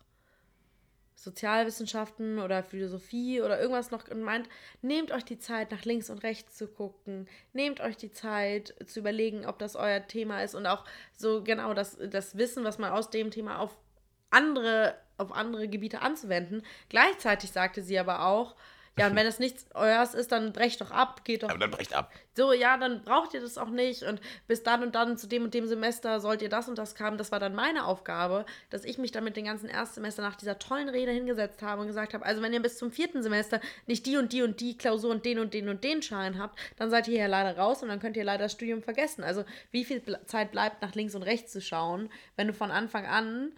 Sozialwissenschaften 1.14 2.40
oder 2.40 2.64
Philosophie 2.64 3.44
oder 3.44 3.60
irgendwas 3.60 3.92
noch 3.92 4.08
und 4.08 4.24
meint, 4.24 4.50
nehmt 4.82 5.12
euch 5.12 5.24
die 5.24 5.38
Zeit, 5.38 5.70
nach 5.70 5.86
links 5.86 6.10
und 6.10 6.24
rechts 6.24 6.56
zu 6.56 6.68
gucken, 6.68 7.28
nehmt 7.54 7.80
euch 7.80 7.96
die 7.96 8.12
Zeit 8.12 8.74
zu 8.88 9.02
überlegen, 9.02 9.46
ob 9.46 9.60
das 9.60 9.76
euer 9.76 10.08
Thema 10.08 10.42
ist 10.42 10.56
und 10.56 10.66
auch 10.66 10.84
so 11.16 11.44
genau 11.44 11.76
das, 11.76 11.96
das 12.10 12.38
Wissen, 12.38 12.64
was 12.64 12.80
man 12.80 12.92
aus 12.92 13.12
dem 13.12 13.30
Thema 13.30 13.60
auf 13.60 13.78
andere, 14.30 14.96
auf 15.18 15.32
andere 15.32 15.68
Gebiete 15.68 16.02
anzuwenden. 16.02 16.64
Gleichzeitig 16.90 17.52
sagte 17.52 17.82
sie 17.82 18.00
aber 18.00 18.26
auch, 18.26 18.56
ja, 18.98 19.08
und 19.08 19.16
wenn 19.16 19.28
es 19.28 19.40
nichts 19.40 19.66
euers 19.74 20.14
ist, 20.14 20.32
dann 20.32 20.54
brecht 20.54 20.82
doch 20.82 20.92
ab, 20.92 21.24
geht 21.24 21.44
doch. 21.44 21.50
Aber 21.50 21.60
dann 21.60 21.72
brecht 21.72 21.94
ab. 21.94 22.12
So, 22.36 22.54
ja, 22.54 22.78
dann 22.78 23.04
braucht 23.04 23.34
ihr 23.34 23.42
das 23.42 23.58
auch 23.58 23.70
nicht. 23.70 24.04
Und 24.04 24.20
bis 24.48 24.64
dann 24.64 24.84
und 24.84 24.96
dann 24.96 25.18
zu 25.18 25.28
dem 25.28 25.44
und 25.44 25.54
dem 25.54 25.68
Semester 25.68 26.20
sollt 26.20 26.42
ihr 26.42 26.50
das 26.50 26.68
und 26.68 26.78
das 26.78 27.00
haben. 27.00 27.18
Das 27.18 27.32
war 27.32 27.40
dann 27.40 27.56
meine 27.56 27.86
Aufgabe, 27.86 28.46
dass 28.70 28.84
ich 28.84 28.98
mich 28.98 29.12
dann 29.12 29.24
mit 29.24 29.38
den 29.38 29.46
ganzen 29.46 29.70
Erstsemester 29.70 30.22
nach 30.22 30.36
dieser 30.36 30.60
tollen 30.60 30.90
Rede 30.90 31.12
hingesetzt 31.12 31.62
habe 31.62 31.82
und 31.82 31.88
gesagt 31.88 32.14
habe, 32.14 32.26
also 32.26 32.42
wenn 32.42 32.54
ihr 32.54 32.62
bis 32.62 32.78
zum 32.78 32.92
vierten 32.92 33.24
Semester 33.24 33.62
nicht 33.86 34.06
die 34.06 34.18
und 34.18 34.34
die 34.34 34.44
und 34.44 34.60
die 34.60 34.78
Klausur 34.78 35.12
und 35.12 35.26
den 35.26 35.40
und 35.40 35.54
den 35.54 35.70
und 35.70 35.84
den 35.84 36.02
Schein 36.02 36.40
habt, 36.40 36.60
dann 36.78 36.90
seid 36.90 37.08
ihr 37.08 37.20
ja 37.20 37.28
leider 37.28 37.58
raus 37.58 37.82
und 37.84 37.90
dann 37.90 38.00
könnt 38.00 38.18
ihr 38.18 38.24
leider 38.24 38.46
das 38.46 38.54
Studium 38.54 38.82
vergessen. 38.82 39.24
Also 39.24 39.44
wie 39.72 39.86
viel 39.86 40.02
Zeit 40.26 40.52
bleibt, 40.52 40.82
nach 40.82 40.96
links 40.96 41.16
und 41.16 41.24
rechts 41.24 41.52
zu 41.52 41.62
schauen, 41.62 42.10
wenn 42.36 42.48
du 42.48 42.54
von 42.54 42.72
Anfang 42.72 43.06
an 43.06 43.52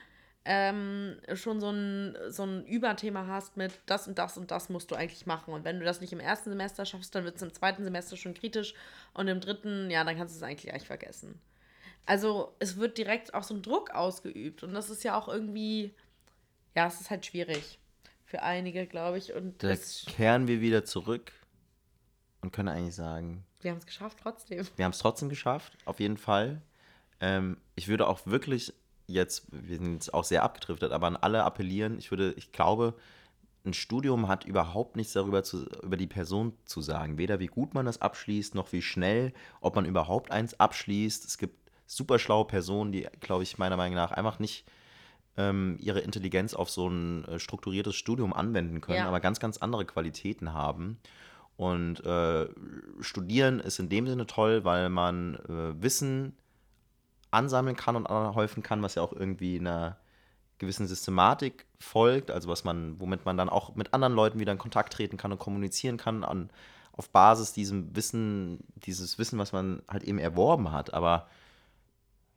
ähm, 0.46 1.18
schon 1.34 1.60
so 1.60 1.70
ein, 1.70 2.16
so 2.30 2.44
ein 2.44 2.66
Überthema 2.66 3.28
hast 3.28 3.58
mit 3.58 3.80
das 3.86 4.08
und 4.08 4.18
das 4.18 4.38
und 4.38 4.52
das 4.52 4.70
musst 4.70 4.90
du 4.92 4.96
eigentlich 4.96 5.26
machen. 5.26 5.54
Und 5.54 5.64
wenn 5.64 5.80
du 5.80 5.86
das 5.86 6.02
nicht 6.02 6.14
im 6.14 6.20
ersten 6.20 6.50
Semester 6.50 6.86
schaffst, 6.86 7.14
dann 7.14 7.26
wird 7.26 7.36
es 7.36 7.42
im 7.42 7.54
zweiten 7.54 7.84
Semester 7.84 8.18
schon 8.18 8.34
kritisch 8.34 8.74
und 9.14 9.28
im 9.28 9.42
dritten, 9.42 9.90
ja, 9.92 10.04
dann 10.04 10.18
kannst 10.18 10.36
du 10.36 10.38
es 10.38 10.44
eigentlich 10.44 10.72
gleich 10.72 10.88
vergessen. 10.88 11.40
Also 12.06 12.56
es 12.60 12.78
wird 12.78 12.98
direkt 12.98 13.34
auch 13.34 13.44
so 13.44 13.54
ein 13.54 13.62
Druck 13.62 13.92
ausgeübt 13.92 14.64
und 14.64 14.74
das 14.74 14.90
ist 14.90 15.04
ja 15.04 15.18
auch 15.20 15.28
irgendwie, 15.28 15.94
ja, 16.76 16.88
es 16.88 17.00
ist 17.00 17.10
halt 17.10 17.26
schwierig 17.26 17.78
für 18.26 18.42
einige, 18.42 18.88
glaube 18.88 19.18
ich. 19.18 19.34
Und 19.34 19.62
da 19.64 19.76
kehren 20.08 20.48
wir 20.48 20.62
wieder 20.62 20.86
zurück 20.86 21.32
und 22.42 22.52
können 22.52 22.70
eigentlich 22.70 22.96
sagen, 22.96 23.44
wir 23.62 23.72
haben 23.72 23.78
es 23.78 23.86
geschafft 23.86 24.20
trotzdem. 24.22 24.66
Wir 24.78 24.86
haben 24.86 24.94
es 24.94 25.00
trotzdem 25.00 25.30
geschafft, 25.30 25.78
auf 25.86 26.00
jeden 26.00 26.18
Fall. 26.18 26.62
Ähm, 27.20 27.58
ich 27.76 27.90
würde 27.90 28.08
auch 28.08 28.26
wirklich 28.26 28.74
jetzt, 29.10 29.47
wir 29.51 29.78
sind 29.78 29.93
jetzt 29.93 30.14
auch 30.14 30.24
sehr 30.24 30.43
abgedriftet, 30.43 30.91
aber 30.91 31.07
an 31.07 31.18
alle 31.18 31.43
appellieren, 31.43 31.97
ich 31.97 32.12
würde, 32.12 32.34
ich 32.38 32.51
glaube, 32.51 32.95
ein 33.66 33.74
Studium 33.74 34.28
hat 34.28 34.45
überhaupt 34.45 34.95
nichts 34.95 35.14
darüber 35.14 35.43
zu, 35.43 35.66
über 35.84 35.97
die 35.97 36.07
Person 36.07 36.53
zu 36.66 36.82
sagen. 36.82 37.18
Weder 37.18 37.39
wie 37.39 37.47
gut 37.47 37.74
man 37.74 37.86
das 37.86 38.01
abschließt, 38.01 38.55
noch 38.55 38.72
wie 38.72 38.82
schnell, 38.82 39.34
ob 39.60 39.76
man 39.76 39.86
überhaupt 39.86 40.32
eins 40.32 40.60
abschließt. 40.60 41.26
Es 41.26 41.38
gibt 41.38 41.70
super 41.86 42.20
schlaue 42.20 42.45
Personen, 42.45 42.91
die, 42.91 43.07
glaube 43.20 43.43
ich, 43.43 43.57
meiner 43.57 43.78
Meinung 43.78 43.95
nach 43.95 44.12
einfach 44.12 44.39
nicht 44.39 44.66
ähm, 45.38 45.78
ihre 45.80 45.99
Intelligenz 45.99 46.53
auf 46.53 46.70
so 46.70 46.88
ein 46.88 47.26
äh, 47.26 47.39
strukturiertes 47.39 47.95
Studium 47.95 48.34
anwenden 48.34 48.82
können, 48.82 48.99
ja. 48.99 49.07
aber 49.07 49.20
ganz, 49.20 49.39
ganz 49.39 49.57
andere 49.57 49.86
Qualitäten 49.86 50.53
haben. 50.53 50.97
Und 51.57 52.05
äh, 52.05 52.47
studieren 53.01 53.60
ist 53.60 53.80
in 53.80 53.89
dem 53.89 54.07
Sinne 54.07 54.26
toll, 54.28 54.64
weil 54.64 54.89
man 54.89 55.36
äh, 55.36 55.82
Wissen 55.82 56.38
ansammeln 57.32 57.75
kann 57.75 57.95
und 57.95 58.07
anhäufen 58.07 58.63
kann, 58.63 58.82
was 58.82 58.95
ja 58.95 59.01
auch 59.01 59.13
irgendwie 59.13 59.59
einer 59.59 59.97
gewissen 60.57 60.88
Systematik 60.88 61.65
folgt, 61.80 62.32
also 62.32 62.49
was 62.49 62.63
man, 62.63 62.99
womit 62.99 63.25
man 63.25 63.38
dann 63.38 63.49
auch 63.49 63.75
mit 63.75 63.93
anderen 63.93 64.13
Leuten 64.13 64.39
wieder 64.39 64.51
in 64.51 64.57
Kontakt 64.57 64.93
treten 64.93 65.17
kann 65.17 65.32
und 65.32 65.39
kommunizieren 65.39 65.97
kann 65.97 66.23
an, 66.23 66.49
auf 66.91 67.09
Basis 67.09 67.53
diesem 67.53 67.95
Wissen, 67.95 68.59
dieses 68.75 69.17
Wissen, 69.17 69.39
was 69.39 69.53
man 69.53 69.82
halt 69.88 70.03
eben 70.03 70.19
erworben 70.19 70.71
hat. 70.73 70.93
Aber 70.93 71.27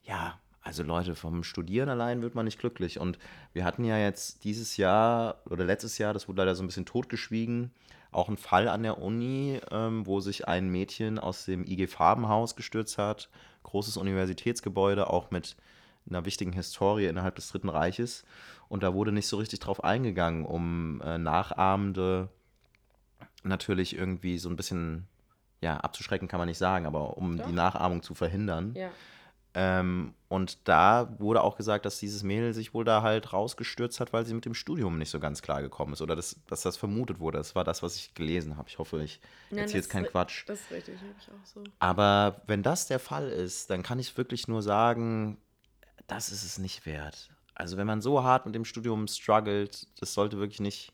ja, 0.03 0.39
also 0.61 0.83
Leute, 0.83 1.15
vom 1.15 1.43
Studieren 1.43 1.89
allein 1.89 2.21
wird 2.21 2.35
man 2.35 2.45
nicht 2.45 2.59
glücklich. 2.59 2.97
Und 2.97 3.19
wir 3.51 3.65
hatten 3.65 3.83
ja 3.83 3.97
jetzt 3.97 4.45
dieses 4.45 4.77
Jahr 4.77 5.41
oder 5.49 5.65
letztes 5.65 5.97
Jahr, 5.97 6.13
das 6.13 6.29
wurde 6.29 6.41
leider 6.41 6.55
so 6.55 6.63
ein 6.63 6.67
bisschen 6.67 6.85
totgeschwiegen, 6.85 7.71
auch 8.13 8.27
einen 8.27 8.37
Fall 8.37 8.67
an 8.67 8.83
der 8.83 9.01
Uni, 9.01 9.59
ähm, 9.71 10.05
wo 10.05 10.19
sich 10.19 10.47
ein 10.47 10.69
Mädchen 10.69 11.19
aus 11.19 11.45
dem 11.45 11.65
IG 11.65 11.87
Farbenhaus 11.87 12.55
gestürzt 12.55 12.97
hat 12.97 13.29
großes 13.63 13.97
Universitätsgebäude, 13.97 15.09
auch 15.09 15.31
mit 15.31 15.55
einer 16.07 16.25
wichtigen 16.25 16.53
Historie 16.53 17.07
innerhalb 17.07 17.35
des 17.35 17.49
Dritten 17.49 17.69
Reiches. 17.69 18.23
Und 18.69 18.83
da 18.83 18.93
wurde 18.93 19.11
nicht 19.11 19.27
so 19.27 19.37
richtig 19.37 19.59
drauf 19.59 19.83
eingegangen, 19.83 20.45
um 20.45 21.01
äh, 21.01 21.17
Nachahmende 21.17 22.29
natürlich 23.43 23.95
irgendwie 23.97 24.37
so 24.37 24.49
ein 24.49 24.55
bisschen, 24.55 25.07
ja, 25.61 25.77
abzuschrecken 25.77 26.27
kann 26.27 26.39
man 26.39 26.47
nicht 26.47 26.57
sagen, 26.57 26.85
aber 26.85 27.17
um 27.17 27.37
Doch. 27.37 27.47
die 27.47 27.53
Nachahmung 27.53 28.03
zu 28.03 28.13
verhindern. 28.13 28.73
Ja. 28.75 28.89
Ähm, 29.55 30.13
und 30.29 30.67
da 30.67 31.13
wurde 31.19 31.43
auch 31.43 31.57
gesagt, 31.57 31.85
dass 31.85 31.99
dieses 31.99 32.23
Mädel 32.23 32.53
sich 32.53 32.73
wohl 32.73 32.85
da 32.85 33.03
halt 33.03 33.33
rausgestürzt 33.33 33.99
hat, 33.99 34.11
weil 34.11 34.25
sie 34.25 34.33
mit 34.33 34.45
dem 34.45 34.55
Studium 34.55 34.97
nicht 34.97 35.11
so 35.11 35.19
ganz 35.19 35.43
klar 35.43 35.61
gekommen 35.61 35.93
ist. 35.93 36.01
Oder 36.01 36.15
das, 36.15 36.37
dass 36.47 36.63
das 36.63 36.75
vermutet 36.75 37.19
wurde. 37.19 37.37
Das 37.37 37.53
war 37.53 37.63
das, 37.63 37.83
was 37.83 37.95
ich 37.95 38.15
gelesen 38.15 38.57
habe. 38.57 38.67
Ich 38.69 38.79
hoffe, 38.79 39.03
ich 39.03 39.19
erzähle 39.51 39.79
jetzt 39.79 39.89
keinen 39.89 40.07
Quatsch. 40.07 40.43
Das 40.47 40.59
ist 40.59 40.71
richtig, 40.71 40.95
habe 40.95 41.13
ich 41.19 41.27
auch 41.29 41.45
so. 41.45 41.63
Aber 41.79 42.41
wenn 42.47 42.63
das 42.63 42.87
der 42.87 42.99
Fall 42.99 43.29
ist, 43.29 43.69
dann 43.69 43.83
kann 43.83 43.99
ich 43.99 44.17
wirklich 44.17 44.47
nur 44.47 44.63
sagen, 44.63 45.37
das 46.07 46.29
ist 46.29 46.43
es 46.43 46.57
nicht 46.57 46.85
wert. 46.87 47.29
Also 47.53 47.77
wenn 47.77 47.85
man 47.85 48.01
so 48.01 48.23
hart 48.23 48.47
mit 48.47 48.55
dem 48.55 48.65
Studium 48.65 49.07
struggelt, 49.07 49.87
das 49.99 50.15
sollte 50.15 50.39
wirklich 50.39 50.59
nicht 50.59 50.92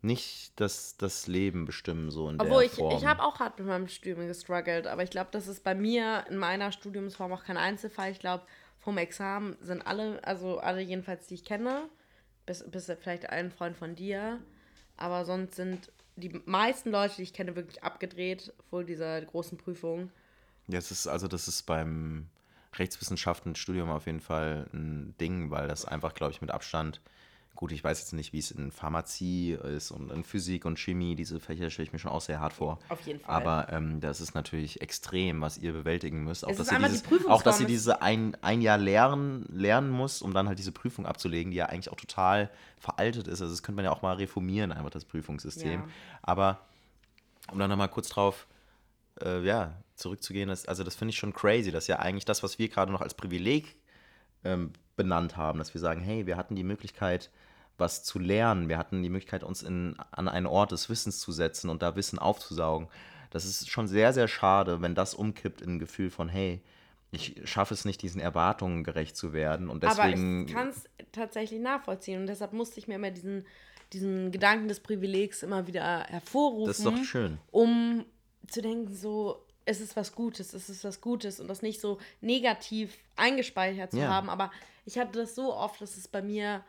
nicht 0.00 0.52
das, 0.56 0.96
das 0.96 1.26
Leben 1.26 1.64
bestimmen, 1.64 2.10
so 2.10 2.28
in 2.28 2.40
Obwohl 2.40 2.62
der 2.62 2.66
ich, 2.66 2.72
Form. 2.72 2.96
ich 2.96 3.04
habe 3.04 3.22
auch 3.22 3.40
hart 3.40 3.58
mit 3.58 3.66
meinem 3.66 3.88
Studium 3.88 4.26
gestruggelt, 4.26 4.86
aber 4.86 5.02
ich 5.02 5.10
glaube, 5.10 5.30
das 5.32 5.48
ist 5.48 5.64
bei 5.64 5.74
mir 5.74 6.24
in 6.28 6.36
meiner 6.36 6.70
Studiumsform 6.70 7.32
auch 7.32 7.44
kein 7.44 7.56
Einzelfall. 7.56 8.12
Ich 8.12 8.20
glaube, 8.20 8.44
vom 8.78 8.96
Examen 8.96 9.56
sind 9.60 9.86
alle, 9.86 10.22
also 10.24 10.58
alle 10.58 10.80
jedenfalls, 10.80 11.26
die 11.26 11.34
ich 11.34 11.44
kenne, 11.44 11.88
bis, 12.46 12.62
bis 12.70 12.86
vielleicht 13.00 13.28
ein 13.28 13.50
Freund 13.50 13.76
von 13.76 13.96
dir, 13.96 14.38
aber 14.96 15.24
sonst 15.24 15.56
sind 15.56 15.90
die 16.16 16.40
meisten 16.46 16.90
Leute, 16.90 17.16
die 17.16 17.22
ich 17.22 17.32
kenne, 17.32 17.56
wirklich 17.56 17.82
abgedreht 17.82 18.52
vor 18.70 18.84
dieser 18.84 19.20
großen 19.20 19.58
Prüfung. 19.58 20.10
Ja, 20.68 20.78
es 20.78 20.90
ist, 20.90 21.06
also 21.06 21.28
das 21.28 21.48
ist 21.48 21.62
beim 21.62 22.28
Rechtswissenschaften-Studium 22.74 23.90
auf 23.90 24.06
jeden 24.06 24.20
Fall 24.20 24.68
ein 24.72 25.14
Ding, 25.20 25.50
weil 25.50 25.68
das 25.68 25.84
einfach, 25.84 26.14
glaube 26.14 26.32
ich, 26.32 26.40
mit 26.40 26.50
Abstand 26.50 27.00
Gut, 27.60 27.72
ich 27.72 27.82
weiß 27.82 27.98
jetzt 27.98 28.12
nicht, 28.12 28.32
wie 28.32 28.38
es 28.38 28.52
in 28.52 28.70
Pharmazie 28.70 29.54
ist 29.54 29.90
und 29.90 30.12
in 30.12 30.22
Physik 30.22 30.64
und 30.64 30.78
Chemie, 30.78 31.16
diese 31.16 31.40
Fächer 31.40 31.70
stelle 31.70 31.86
ich 31.88 31.92
mir 31.92 31.98
schon 31.98 32.12
auch 32.12 32.20
sehr 32.20 32.38
hart 32.38 32.52
vor. 32.52 32.78
Auf 32.88 33.00
jeden 33.00 33.18
Fall. 33.18 33.34
Aber 33.34 33.72
ähm, 33.72 33.98
das 34.00 34.20
ist 34.20 34.32
natürlich 34.36 34.80
extrem, 34.80 35.40
was 35.40 35.58
ihr 35.58 35.72
bewältigen 35.72 36.22
müsst. 36.22 36.46
Auch, 36.46 36.54
dass 36.54 36.70
ihr, 36.70 36.78
dieses, 36.78 37.02
die 37.02 37.26
auch 37.26 37.42
dass 37.42 37.58
ihr 37.58 37.66
es- 37.66 37.72
diese 37.72 38.00
ein, 38.00 38.36
ein 38.42 38.60
Jahr 38.62 38.78
lernen, 38.78 39.44
lernen 39.50 39.90
muss, 39.90 40.22
um 40.22 40.32
dann 40.32 40.46
halt 40.46 40.60
diese 40.60 40.70
Prüfung 40.70 41.04
abzulegen, 41.04 41.50
die 41.50 41.56
ja 41.56 41.66
eigentlich 41.66 41.90
auch 41.90 41.96
total 41.96 42.48
veraltet 42.78 43.26
ist. 43.26 43.42
Also 43.42 43.52
das 43.52 43.64
könnte 43.64 43.74
man 43.74 43.86
ja 43.86 43.90
auch 43.90 44.02
mal 44.02 44.14
reformieren, 44.14 44.70
einfach 44.70 44.90
das 44.90 45.04
Prüfungssystem. 45.04 45.80
Ja. 45.80 45.88
Aber 46.22 46.60
um 47.50 47.58
dann 47.58 47.70
nochmal 47.70 47.88
kurz 47.88 48.08
drauf 48.08 48.46
äh, 49.20 49.42
ja, 49.42 49.74
zurückzugehen, 49.96 50.48
das, 50.48 50.66
also 50.68 50.84
das 50.84 50.94
finde 50.94 51.10
ich 51.10 51.18
schon 51.18 51.32
crazy, 51.32 51.72
dass 51.72 51.88
ja 51.88 51.98
eigentlich 51.98 52.24
das, 52.24 52.44
was 52.44 52.60
wir 52.60 52.68
gerade 52.68 52.92
noch 52.92 53.00
als 53.00 53.14
Privileg 53.14 53.74
ähm, 54.44 54.74
benannt 54.94 55.36
haben, 55.36 55.58
dass 55.58 55.74
wir 55.74 55.80
sagen, 55.80 56.00
hey, 56.00 56.26
wir 56.26 56.36
hatten 56.36 56.54
die 56.54 56.62
Möglichkeit, 56.62 57.30
was 57.78 58.02
zu 58.02 58.18
lernen, 58.18 58.68
wir 58.68 58.78
hatten 58.78 59.02
die 59.02 59.08
Möglichkeit, 59.08 59.42
uns 59.44 59.62
in, 59.62 59.96
an 60.10 60.28
einen 60.28 60.46
Ort 60.46 60.72
des 60.72 60.88
Wissens 60.90 61.20
zu 61.20 61.32
setzen 61.32 61.70
und 61.70 61.82
da 61.82 61.96
Wissen 61.96 62.18
aufzusaugen. 62.18 62.88
Das 63.30 63.44
ist 63.44 63.70
schon 63.70 63.88
sehr, 63.88 64.12
sehr 64.12 64.28
schade, 64.28 64.80
wenn 64.82 64.94
das 64.94 65.14
umkippt 65.14 65.60
in 65.60 65.74
ein 65.76 65.78
Gefühl 65.78 66.10
von, 66.10 66.28
hey, 66.28 66.60
ich 67.10 67.40
schaffe 67.44 67.74
es 67.74 67.84
nicht, 67.84 68.02
diesen 68.02 68.20
Erwartungen 68.20 68.84
gerecht 68.84 69.16
zu 69.16 69.32
werden 69.32 69.70
und 69.70 69.82
deswegen... 69.82 70.40
Aber 70.42 70.48
ich 70.48 70.54
kann 70.54 70.68
es 70.68 70.84
tatsächlich 71.12 71.60
nachvollziehen 71.60 72.20
und 72.20 72.26
deshalb 72.26 72.52
musste 72.52 72.78
ich 72.78 72.88
mir 72.88 72.96
immer 72.96 73.10
diesen, 73.10 73.46
diesen 73.92 74.30
Gedanken 74.32 74.68
des 74.68 74.80
Privilegs 74.80 75.42
immer 75.42 75.66
wieder 75.66 76.04
hervorrufen. 76.04 76.66
das 76.66 76.78
ist 76.78 76.86
doch 76.86 77.04
schön. 77.04 77.38
um 77.50 78.04
zu 78.46 78.62
denken, 78.62 78.94
so, 78.94 79.42
es 79.64 79.80
ist 79.80 79.96
was 79.96 80.14
Gutes, 80.14 80.54
es 80.54 80.68
ist 80.68 80.84
was 80.84 81.00
Gutes 81.00 81.40
und 81.40 81.48
das 81.48 81.62
nicht 81.62 81.80
so 81.80 81.98
negativ 82.20 82.96
eingespeichert 83.16 83.90
zu 83.92 83.98
Ja. 83.98 84.08
haben. 84.08 84.30
Aber 84.30 84.50
ich 84.86 84.98
hatte 84.98 85.18
das 85.18 85.34
so 85.34 85.54
oft, 85.54 85.80
dass 85.80 85.96
es 85.96 86.08
bei 86.08 86.22
mir 86.22 86.62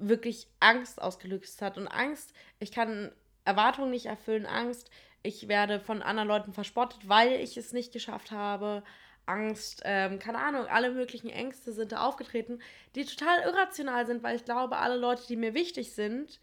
wirklich 0.00 0.48
Angst 0.60 1.00
ausgelöst 1.00 1.62
hat. 1.62 1.78
Und 1.78 1.88
Angst, 1.88 2.32
ich 2.58 2.72
kann 2.72 3.12
Erwartungen 3.44 3.90
nicht 3.90 4.06
erfüllen, 4.06 4.46
Angst, 4.46 4.90
ich 5.22 5.48
werde 5.48 5.80
von 5.80 6.02
anderen 6.02 6.28
Leuten 6.28 6.52
verspottet, 6.52 7.08
weil 7.08 7.32
ich 7.40 7.56
es 7.56 7.72
nicht 7.72 7.92
geschafft 7.92 8.30
habe. 8.30 8.82
Angst, 9.26 9.82
ähm, 9.84 10.18
keine 10.18 10.38
Ahnung, 10.38 10.66
alle 10.66 10.90
möglichen 10.90 11.28
Ängste 11.28 11.72
sind 11.72 11.92
da 11.92 12.00
aufgetreten, 12.00 12.60
die 12.94 13.04
total 13.04 13.42
irrational 13.42 14.06
sind, 14.06 14.22
weil 14.22 14.36
ich 14.36 14.44
glaube, 14.44 14.78
alle 14.78 14.96
Leute, 14.96 15.26
die 15.28 15.36
mir 15.36 15.54
wichtig 15.54 15.92
sind, 15.92 16.40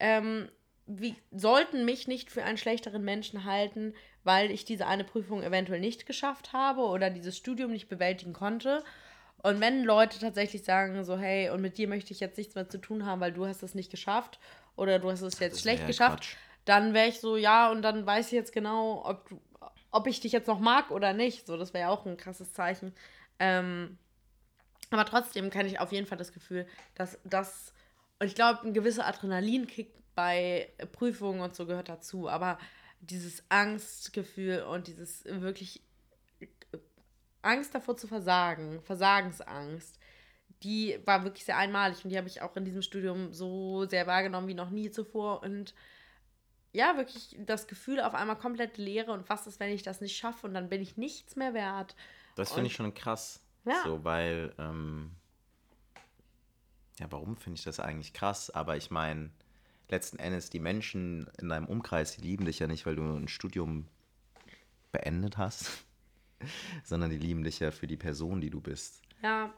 ähm, 0.00 0.48
wie, 0.86 1.14
sollten 1.30 1.84
mich 1.84 2.08
nicht 2.08 2.30
für 2.30 2.42
einen 2.42 2.58
schlechteren 2.58 3.04
Menschen 3.04 3.44
halten, 3.44 3.94
weil 4.24 4.50
ich 4.50 4.64
diese 4.64 4.86
eine 4.86 5.04
Prüfung 5.04 5.42
eventuell 5.42 5.80
nicht 5.80 6.06
geschafft 6.06 6.52
habe 6.52 6.82
oder 6.82 7.10
dieses 7.10 7.36
Studium 7.36 7.70
nicht 7.70 7.88
bewältigen 7.88 8.32
konnte. 8.32 8.82
Und 9.44 9.60
wenn 9.60 9.84
Leute 9.84 10.18
tatsächlich 10.18 10.64
sagen, 10.64 11.04
so, 11.04 11.18
hey, 11.18 11.50
und 11.50 11.60
mit 11.60 11.76
dir 11.76 11.86
möchte 11.86 12.14
ich 12.14 12.20
jetzt 12.20 12.38
nichts 12.38 12.54
mehr 12.54 12.66
zu 12.66 12.78
tun 12.78 13.04
haben, 13.04 13.20
weil 13.20 13.30
du 13.30 13.44
hast 13.44 13.62
es 13.62 13.74
nicht 13.74 13.90
geschafft 13.90 14.40
oder 14.74 14.98
du 14.98 15.10
hast 15.10 15.20
es 15.20 15.38
jetzt 15.38 15.60
schlecht 15.60 15.86
geschafft, 15.86 16.22
Quatsch. 16.22 16.36
dann 16.64 16.94
wäre 16.94 17.08
ich 17.08 17.20
so, 17.20 17.36
ja, 17.36 17.70
und 17.70 17.82
dann 17.82 18.06
weiß 18.06 18.28
ich 18.28 18.32
jetzt 18.32 18.54
genau, 18.54 19.04
ob, 19.04 19.28
du, 19.28 19.38
ob 19.90 20.06
ich 20.06 20.20
dich 20.20 20.32
jetzt 20.32 20.46
noch 20.46 20.60
mag 20.60 20.90
oder 20.90 21.12
nicht. 21.12 21.46
So, 21.46 21.58
das 21.58 21.74
wäre 21.74 21.82
ja 21.82 21.90
auch 21.90 22.06
ein 22.06 22.16
krasses 22.16 22.54
Zeichen. 22.54 22.94
Ähm, 23.38 23.98
aber 24.88 25.04
trotzdem 25.04 25.50
kann 25.50 25.66
ich 25.66 25.78
auf 25.78 25.92
jeden 25.92 26.06
Fall 26.06 26.16
das 26.16 26.32
Gefühl, 26.32 26.66
dass 26.94 27.18
das, 27.24 27.74
und 28.20 28.28
ich 28.28 28.34
glaube, 28.34 28.66
ein 28.66 28.72
gewisser 28.72 29.04
Adrenalinkick 29.04 29.92
bei 30.14 30.72
Prüfungen 30.92 31.42
und 31.42 31.54
so 31.54 31.66
gehört 31.66 31.90
dazu, 31.90 32.30
aber 32.30 32.58
dieses 33.00 33.44
Angstgefühl 33.50 34.62
und 34.62 34.86
dieses 34.86 35.22
wirklich 35.26 35.82
Angst 37.44 37.74
davor 37.74 37.96
zu 37.96 38.06
versagen, 38.06 38.80
Versagensangst, 38.82 39.98
die 40.62 40.98
war 41.04 41.24
wirklich 41.24 41.44
sehr 41.44 41.58
einmalig 41.58 42.04
und 42.04 42.10
die 42.10 42.16
habe 42.16 42.28
ich 42.28 42.42
auch 42.42 42.56
in 42.56 42.64
diesem 42.64 42.82
Studium 42.82 43.32
so 43.32 43.86
sehr 43.86 44.06
wahrgenommen 44.06 44.48
wie 44.48 44.54
noch 44.54 44.70
nie 44.70 44.90
zuvor 44.90 45.42
und 45.42 45.74
ja, 46.72 46.96
wirklich 46.96 47.36
das 47.38 47.68
Gefühl 47.68 48.00
auf 48.00 48.14
einmal 48.14 48.36
komplett 48.36 48.78
Leere 48.78 49.12
und 49.12 49.28
was 49.28 49.46
ist, 49.46 49.60
wenn 49.60 49.70
ich 49.70 49.82
das 49.82 50.00
nicht 50.00 50.16
schaffe 50.16 50.46
und 50.46 50.54
dann 50.54 50.68
bin 50.68 50.82
ich 50.82 50.96
nichts 50.96 51.36
mehr 51.36 51.54
wert. 51.54 51.94
Das 52.34 52.52
finde 52.52 52.66
ich 52.66 52.74
schon 52.74 52.92
krass. 52.94 53.40
Ja. 53.64 53.80
So, 53.84 54.02
weil, 54.02 54.52
ähm, 54.58 55.12
ja, 56.98 57.06
warum 57.10 57.36
finde 57.36 57.58
ich 57.58 57.64
das 57.64 57.78
eigentlich 57.78 58.12
krass? 58.12 58.50
Aber 58.50 58.76
ich 58.76 58.90
meine, 58.90 59.30
letzten 59.88 60.18
Endes, 60.18 60.50
die 60.50 60.58
Menschen 60.58 61.30
in 61.38 61.48
deinem 61.48 61.66
Umkreis, 61.66 62.16
die 62.16 62.22
lieben 62.22 62.44
dich 62.44 62.58
ja 62.58 62.66
nicht, 62.66 62.86
weil 62.86 62.96
du 62.96 63.04
ein 63.04 63.28
Studium 63.28 63.86
beendet 64.90 65.38
hast, 65.38 65.84
sondern 66.84 67.10
die 67.10 67.18
lieben 67.18 67.44
dich 67.44 67.60
ja 67.60 67.70
für 67.70 67.86
die 67.86 67.96
Person, 67.96 68.40
die 68.40 68.50
du 68.50 68.60
bist. 68.60 69.02
Ja. 69.22 69.52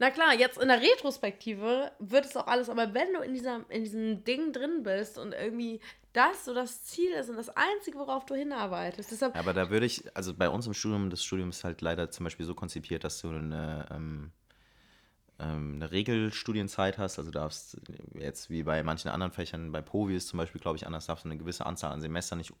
Na 0.00 0.10
klar, 0.10 0.34
jetzt 0.34 0.58
in 0.58 0.68
der 0.68 0.80
Retrospektive 0.80 1.90
wird 1.98 2.24
es 2.24 2.36
auch 2.36 2.46
alles, 2.46 2.68
aber 2.68 2.94
wenn 2.94 3.12
du 3.14 3.20
in, 3.20 3.34
dieser, 3.34 3.64
in 3.68 3.82
diesem 3.82 4.22
Ding 4.22 4.52
drin 4.52 4.84
bist 4.84 5.18
und 5.18 5.32
irgendwie 5.32 5.80
das 6.12 6.44
so 6.44 6.54
das 6.54 6.84
Ziel 6.84 7.10
ist 7.12 7.30
und 7.30 7.36
das 7.36 7.50
Einzige, 7.50 7.98
worauf 7.98 8.24
du 8.26 8.34
hinarbeitest, 8.34 9.10
deshalb, 9.10 9.36
Aber 9.36 9.52
da 9.52 9.70
würde 9.70 9.86
ich, 9.86 10.04
also 10.16 10.34
bei 10.34 10.48
uns 10.48 10.66
im 10.66 10.74
Studium, 10.74 11.10
das 11.10 11.22
Studium 11.22 11.50
ist 11.50 11.64
halt 11.64 11.80
leider 11.80 12.10
zum 12.10 12.24
Beispiel 12.24 12.46
so 12.46 12.54
konzipiert, 12.54 13.04
dass 13.04 13.20
du 13.20 13.28
eine, 13.28 13.86
ähm, 13.90 14.32
ähm, 15.38 15.74
eine 15.76 15.90
Regelstudienzeit 15.90 16.98
hast. 16.98 17.18
Also 17.18 17.30
darfst 17.30 17.80
jetzt 18.14 18.50
wie 18.50 18.62
bei 18.62 18.82
manchen 18.82 19.08
anderen 19.08 19.32
Fächern, 19.32 19.72
bei 19.72 19.82
Povi 19.82 20.16
ist 20.16 20.28
zum 20.28 20.38
Beispiel, 20.38 20.60
glaube 20.60 20.76
ich, 20.76 20.86
anders, 20.86 21.06
darfst 21.06 21.24
du 21.24 21.28
eine 21.28 21.38
gewisse 21.38 21.66
Anzahl 21.66 21.92
an 21.92 22.00
Semestern 22.00 22.38
nicht 22.38 22.52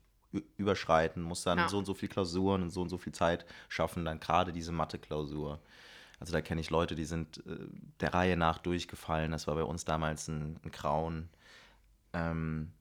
überschreiten, 0.56 1.22
musst 1.22 1.46
dann 1.46 1.58
Ja. 1.58 1.68
so 1.68 1.78
und 1.78 1.84
so 1.86 1.94
viel 1.94 2.08
Klausuren 2.08 2.62
und 2.62 2.70
so 2.70 2.82
und 2.82 2.88
so 2.88 2.98
viel 2.98 3.12
Zeit 3.14 3.46
schaffen, 3.68 4.04
dann 4.04 4.20
gerade 4.20 4.52
diese 4.52 4.72
Mathe-Klausur. 4.72 5.60
Also 6.20 6.32
da 6.32 6.40
kenne 6.40 6.60
ich 6.60 6.70
Leute, 6.70 6.94
die 6.94 7.04
sind 7.04 7.38
äh, 7.46 7.56
der 8.00 8.12
Reihe 8.12 8.36
nach 8.36 8.58
durchgefallen. 8.58 9.30
Das 9.30 9.46
war 9.46 9.54
bei 9.54 9.62
uns 9.62 9.84
damals 9.84 10.28
ein, 10.28 10.58
ein 10.64 10.70
Grauen. 10.70 11.28
Ähm, 12.12 12.72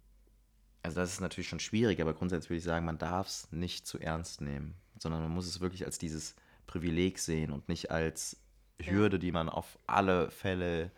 also 0.83 0.99
das 0.99 1.13
ist 1.13 1.21
natürlich 1.21 1.47
schon 1.49 1.59
schwierig, 1.59 2.01
aber 2.01 2.13
grundsätzlich 2.13 2.49
würde 2.49 2.57
ich 2.59 2.63
sagen, 2.63 2.85
man 2.85 2.97
darf 2.97 3.27
es 3.27 3.51
nicht 3.51 3.85
zu 3.87 3.99
ernst 3.99 4.41
nehmen, 4.41 4.75
sondern 4.99 5.21
man 5.21 5.31
muss 5.31 5.45
es 5.45 5.59
wirklich 5.59 5.85
als 5.85 5.97
dieses 5.97 6.35
Privileg 6.65 7.19
sehen 7.19 7.51
und 7.51 7.67
nicht 7.69 7.91
als 7.91 8.37
Hürde, 8.81 9.19
die 9.19 9.31
man 9.31 9.49
auf 9.49 9.77
alle 9.87 10.29
Fälle 10.31 10.91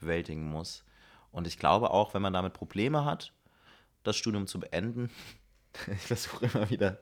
bewältigen 0.00 0.48
muss. 0.48 0.84
Und 1.30 1.46
ich 1.46 1.58
glaube 1.58 1.90
auch, 1.90 2.14
wenn 2.14 2.22
man 2.22 2.32
damit 2.32 2.52
Probleme 2.54 3.04
hat, 3.04 3.32
das 4.02 4.16
Studium 4.16 4.46
zu 4.46 4.60
beenden, 4.60 5.10
ich 5.92 6.00
versuche 6.02 6.46
immer 6.46 6.70
wieder 6.70 6.98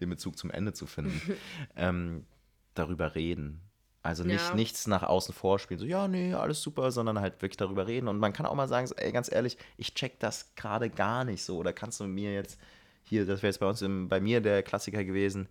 den 0.00 0.10
Bezug 0.10 0.36
zum 0.38 0.50
Ende 0.50 0.72
zu 0.72 0.86
finden, 0.86 1.20
ähm, 1.76 2.26
darüber 2.74 3.14
reden. 3.14 3.60
Also 4.02 4.22
nicht, 4.22 4.50
Ja. 4.50 4.54
nichts 4.54 4.86
nach 4.86 5.02
außen 5.02 5.34
vorspielen, 5.34 5.80
so, 5.80 5.84
ja, 5.84 6.06
nee, 6.06 6.32
alles 6.32 6.62
super, 6.62 6.92
sondern 6.92 7.18
halt 7.18 7.42
wirklich 7.42 7.56
darüber 7.56 7.88
reden. 7.88 8.06
Und 8.06 8.18
man 8.18 8.32
kann 8.32 8.46
auch 8.46 8.54
mal 8.54 8.68
sagen, 8.68 8.86
so, 8.86 8.94
ey, 8.94 9.10
ganz 9.10 9.30
ehrlich, 9.32 9.58
ich 9.78 9.94
check 9.94 10.20
das 10.20 10.54
gerade 10.54 10.90
gar 10.90 11.24
nicht 11.24 11.42
so. 11.42 11.56
Oder 11.58 11.72
kannst 11.72 11.98
du 11.98 12.04
mir 12.04 12.32
jetzt, 12.32 12.60
hier, 13.02 13.26
das 13.26 13.42
wäre 13.42 13.48
jetzt 13.50 13.58
bei 13.58 13.66
uns, 13.66 13.82
im, 13.82 14.08
bei 14.08 14.20
mir 14.20 14.40
der 14.40 14.62
Klassiker 14.62 15.02
gewesen, 15.02 15.48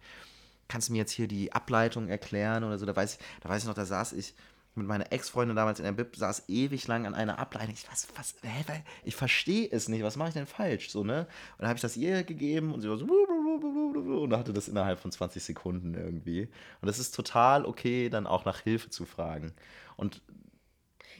kannst 0.69 0.87
du 0.87 0.93
mir 0.93 0.99
jetzt 0.99 1.11
hier 1.11 1.27
die 1.27 1.51
Ableitung 1.51 2.07
erklären 2.07 2.63
oder 2.63 2.77
so? 2.77 2.85
Da 2.85 2.95
weiß, 2.95 3.15
ich- 3.15 3.19
da 3.41 3.49
weiß 3.49 3.63
ich 3.63 3.67
noch, 3.67 3.75
da 3.75 3.85
saß 3.85 4.13
ich 4.13 4.33
mit 4.75 4.87
meiner 4.87 5.11
Ex-Freundin 5.11 5.55
damals 5.55 5.79
in 5.79 5.85
der 5.85 5.91
Bib, 5.91 6.15
saß 6.15 6.43
ewig 6.47 6.87
lang 6.87 7.05
an 7.05 7.13
einer 7.13 7.39
Ableitung. 7.39 7.73
Ich, 7.73 7.89
was, 7.89 8.07
was, 8.15 8.35
hä, 8.43 8.63
ich 9.03 9.15
verstehe 9.15 9.69
es 9.71 9.87
nicht, 9.87 10.03
was 10.03 10.17
mache 10.17 10.29
ich 10.29 10.33
denn 10.33 10.45
falsch? 10.45 10.89
So, 10.89 11.03
ne? 11.03 11.21
Und 11.21 11.59
dann 11.59 11.67
habe 11.69 11.77
ich 11.77 11.81
das 11.81 11.97
ihr 11.97 12.23
gegeben 12.23 12.73
und 12.73 12.81
sie 12.81 12.89
war 12.89 12.97
so, 12.97 13.05
und 13.05 14.33
hatte 14.35 14.53
das 14.53 14.67
innerhalb 14.67 14.99
von 14.99 15.11
20 15.11 15.43
Sekunden 15.43 15.93
irgendwie. 15.93 16.49
Und 16.81 16.87
das 16.87 16.99
ist 16.99 17.15
total 17.15 17.65
okay, 17.65 18.09
dann 18.09 18.27
auch 18.27 18.45
nach 18.45 18.59
Hilfe 18.59 18.89
zu 18.89 19.05
fragen. 19.05 19.53
Und 19.95 20.21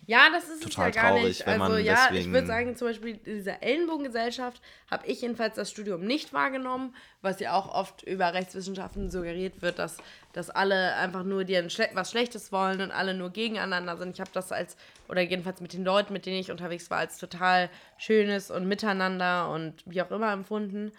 Ja, 0.08 0.30
das 0.32 0.48
ist 0.50 0.62
Total 0.62 0.90
es 0.90 0.96
ja 0.96 1.02
gar 1.02 1.12
traurig, 1.12 1.26
nicht. 1.28 1.48
wenn 1.48 1.58
man 1.58 1.72
also 1.72 1.84
ja, 1.84 1.94
ich 1.94 2.10
deswegen- 2.12 2.34
würde 2.34 2.48
sagen, 2.48 2.76
zum 2.76 2.88
Beispiel 2.90 3.20
in 3.24 3.36
dieser 3.38 3.64
Ellenbogengesellschaft 3.64 4.62
habe 4.92 5.08
ich 5.08 5.22
jedenfalls 5.22 5.56
das 5.56 5.72
Studium 5.72 6.02
nicht 6.06 6.32
wahrgenommen, 6.32 6.96
was 7.24 7.40
ja 7.40 7.54
auch 7.54 7.74
oft 7.74 8.04
über 8.04 8.34
Rechtswissenschaften 8.34 9.10
suggeriert 9.10 9.64
wird, 9.64 9.80
dass, 9.80 9.98
dass 10.34 10.52
alle 10.52 10.96
einfach 10.98 11.24
nur 11.24 11.44
dir 11.44 11.68
Schle 11.72 11.90
was 11.94 12.12
Schlechtes 12.12 12.52
wollen 12.52 12.82
und 12.82 12.92
alle 12.92 13.16
nur 13.16 13.32
gegeneinander 13.32 13.98
sind. 13.98 14.12
Ich 14.14 14.20
habe 14.22 14.30
das 14.32 14.52
als, 14.52 14.78
oder 15.08 15.22
jedenfalls 15.22 15.60
mit 15.60 15.74
den 15.74 15.84
Leuten, 15.84 16.14
mit 16.14 16.28
denen 16.28 16.38
ich 16.40 16.52
unterwegs 16.52 16.92
war, 16.92 17.00
als 17.00 17.18
total 17.18 17.70
schönes 17.98 18.52
und 18.52 18.68
miteinander 18.68 19.50
und 19.50 19.74
wie 19.88 20.02
auch 20.04 20.12
immer 20.12 20.32
empfunden. 20.34 20.92